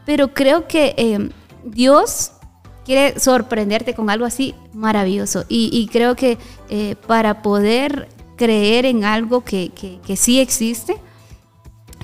[0.05, 1.29] pero creo que eh,
[1.65, 2.31] Dios
[2.89, 5.45] quiere sorprenderte con algo así maravilloso.
[5.47, 6.39] Y, y creo que
[6.69, 10.95] eh, para poder creer en algo que, que- que sí existe,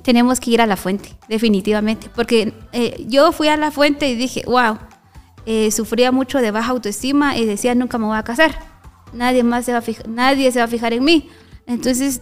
[0.03, 2.07] tenemos que ir a la fuente, definitivamente.
[2.15, 4.77] Porque eh, yo fui a la fuente y dije, wow,
[5.47, 8.59] eh, sufría mucho de baja autoestima y decía, nunca me voy a casar.
[9.11, 11.29] Nadie más se va a fijar, nadie se va a fijar en mí.
[11.65, 12.21] Entonces,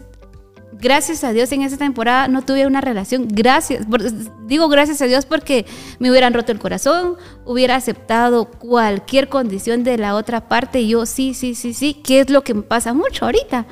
[0.84, 3.27] gracias a Dios en esa temporada no tuve una relación.
[3.30, 4.03] Gracias, por-
[4.45, 5.65] digo gracias a Dios porque
[5.99, 7.15] me hubieran roto el corazón,
[7.45, 10.81] hubiera aceptado cualquier condición de la otra parte.
[10.81, 13.65] Y yo sí, sí, sí, sí, que es lo que me pasa mucho ahorita,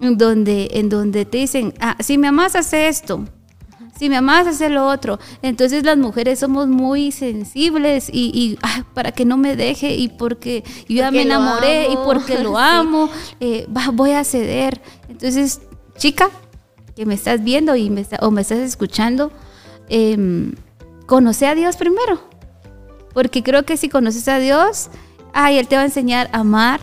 [0.00, 3.24] en donde, en donde te dicen, ah, si me amas, hace esto.
[3.98, 5.18] Si me amas, hace lo otro.
[5.42, 10.06] Entonces las mujeres somos muy sensibles y, y, ay, para que no me deje y
[10.08, 12.56] porque yo ya me enamoré y porque lo Sí.
[12.60, 14.80] amo, eh, va, voy a ceder.
[15.08, 15.62] Entonces,
[15.96, 16.30] chica,
[16.98, 19.30] que me estás viendo y me o me estás escuchando,
[19.88, 20.52] em,
[21.06, 22.20] conoce a Dios primero.
[23.14, 24.88] Porque creo que si conoces a Dios,
[25.32, 26.80] ay, Él te va a enseñar a amar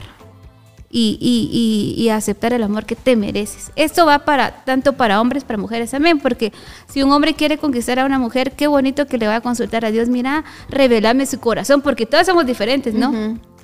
[0.90, 3.74] y, y- y- y aceptar el amor que te mereces.
[3.76, 6.54] Esto va para tanto para hombres, para mujeres también, porque
[6.88, 9.84] si un hombre quiere conquistar a una mujer, qué bonito que le va a consultar
[9.84, 13.12] a Dios, mira, revelame su corazón, porque todos somos diferentes, ¿no?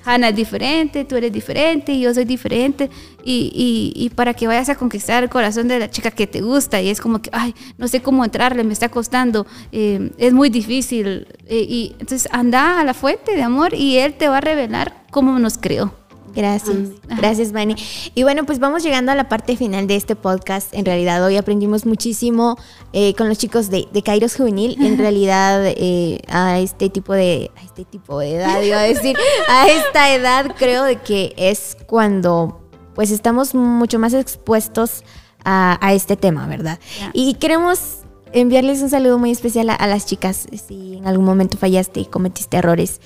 [0.04, 2.90] Hanna es diferente, tú eres diferente, yo soy diferente,
[3.24, 3.52] y,
[3.94, 6.80] y- y para que vayas a conquistar el corazón de la chica que te gusta,
[6.80, 10.50] y es como que, ay, no sé cómo entrarle, me está costando, eh, es muy
[10.50, 14.40] difícil, eh, y entonces anda a la fuente de amor y Él te va a
[14.40, 15.94] revelar cómo nos creó.
[16.34, 16.76] Gracias,
[17.08, 17.76] gracias, Vani.
[18.14, 20.72] Y bueno, pues vamos llegando a la parte final de este podcast.
[20.72, 22.56] En realidad, hoy aprendimos muchísimo
[22.92, 24.76] eh, con los chicos de, de Kairos Juvenil.
[24.80, 29.16] En realidad, eh, a este tipo de, a este tipo de edad, iba a decir,
[29.48, 32.62] a esta edad, creo de que es cuando,
[32.94, 35.04] pues, estamos mucho más expuestos
[35.44, 36.78] a, a este tema, ¿verdad?
[37.12, 37.98] Y queremos
[38.32, 40.46] enviarles un saludo muy especial a, a las chicas.
[40.66, 43.00] Si en algún momento fallaste y cometiste errores,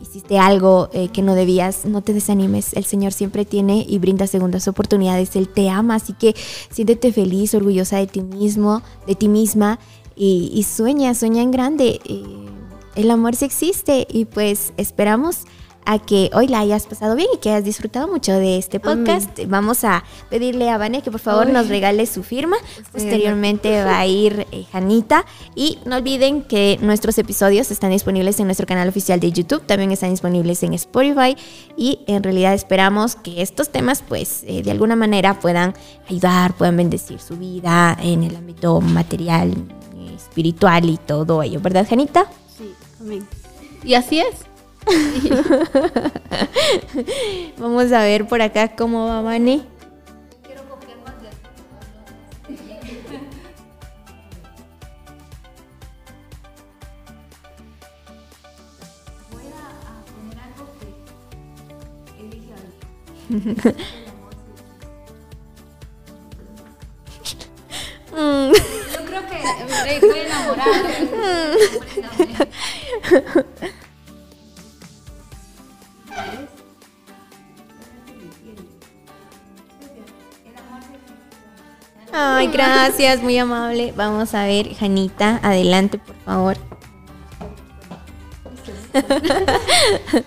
[0.00, 2.72] hiciste algo eh, que no debías, no te desanimes.
[2.74, 5.36] El Señor siempre tiene y brinda segundas oportunidades.
[5.36, 6.34] Él te ama, así que
[6.70, 9.78] siéntete feliz, orgullosa de ti mismo, de ti misma
[10.14, 12.00] y, y sueña, sueña en grande.
[12.94, 15.40] El amor sí existe y pues esperamos
[15.86, 19.38] a que hoy la hayas pasado bien y que hayas disfrutado mucho de este podcast.
[19.46, 22.56] Vamos a pedirle a Vane que por favor nos regale su firma.
[22.92, 25.24] Posteriormente va a ir eh, Janita.
[25.54, 29.92] Y no olviden que nuestros episodios están disponibles en nuestro canal oficial de YouTube, también
[29.92, 31.36] están disponibles en Spotify
[31.76, 35.74] y en realidad esperamos que estos temas pues eh, de alguna manera puedan
[36.10, 39.52] ayudar, puedan bendecir su vida en el ámbito material,
[39.96, 42.26] eh, espiritual y todo ello, ¿verdad Janita?
[42.58, 43.26] Sí, amén.
[43.84, 44.55] Y así es.
[47.58, 49.76] Vamos a ver por acá cómo va Vane.
[63.28, 63.40] Yo
[69.04, 69.36] creo que
[69.96, 70.88] estoy enamorada.
[82.52, 83.92] Gracias, muy amable.
[83.96, 86.56] Vamos a ver, Janita, adelante, por favor.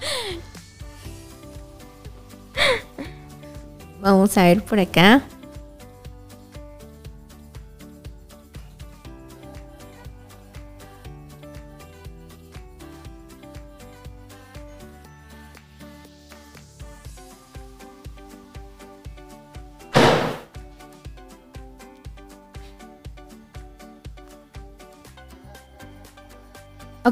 [4.02, 5.24] Vamos a ver por acá.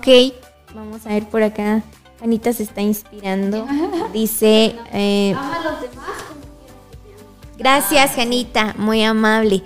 [0.07, 0.33] Ok,
[0.73, 1.83] vamos a ver por acá.
[2.23, 3.67] Anita se está inspirando.
[4.13, 4.73] Dice.
[4.93, 5.35] eh,
[7.57, 9.63] gracias, Janita, muy amable.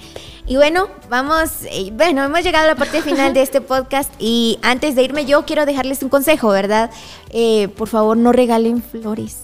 [0.47, 4.57] Y bueno, vamos, eh, bueno, hemos llegado a la parte final de este podcast y
[4.63, 6.89] antes de irme yo quiero dejarles un consejo, ¿verdad?
[7.29, 9.43] Eh, por favor, no regalen flores.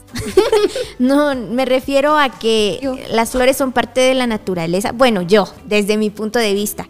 [0.97, 2.95] no, me refiero a que Yo.
[3.11, 4.93] las flores son parte de la naturaleza.
[4.93, 6.87] Bueno, yo, desde mi punto de vista.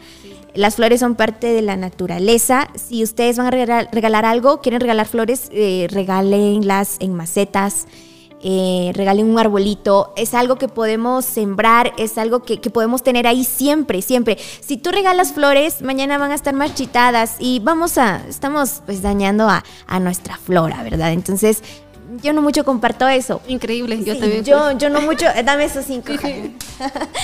[0.57, 2.67] Las flores son parte de la naturaleza.
[2.73, 3.51] Si ustedes van a
[3.91, 7.85] regalar, algo, quieren regalar flores, eh, regálenlas en macetas,
[8.41, 10.13] eh, regalen un arbolito.
[10.17, 14.39] Es algo que podemos sembrar, es algo que, podemos tener ahí siempre, siempre.
[14.61, 19.47] Si tú regalas flores, mañana van a estar marchitadas y vamos a, estamos pues dañando
[19.49, 21.11] a nuestra flora, ¿verdad?
[21.11, 21.61] Entonces,
[22.23, 23.41] yo no mucho comparto eso.
[23.47, 24.43] Increíble, yo Sí, también.
[24.43, 26.13] yo, yo no mucho, eh, dame esos cinco.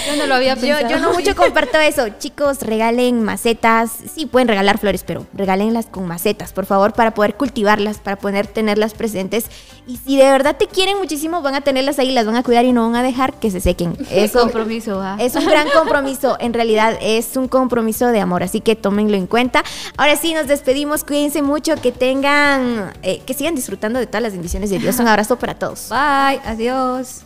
[0.07, 0.89] Yo no lo había Yo, pensado.
[0.89, 2.09] yo no mucho comparto eso.
[2.17, 3.91] Chicos, regalen macetas.
[4.13, 8.47] Sí, pueden regalar flores, pero regálenlas con macetas, por favor, para poder cultivarlas, para poder
[8.47, 9.45] tenerlas presentes.
[9.85, 12.65] Y si de verdad te quieren muchísimo, van a tenerlas ahí, las van a cuidar
[12.65, 13.97] y no van a dejar que se sequen.
[14.11, 15.17] Eso compromiso, va.
[15.19, 16.37] es un gran compromiso.
[16.39, 19.63] En realidad es un compromiso de amor, así que tómenlo en cuenta.
[19.97, 21.03] Ahora sí, nos despedimos.
[21.03, 24.99] Cuídense mucho, que tengan, eh, que sigan disfrutando de todas las bendiciones de Dios.
[24.99, 25.89] Un abrazo para todos.
[25.89, 27.23] Bye, adiós.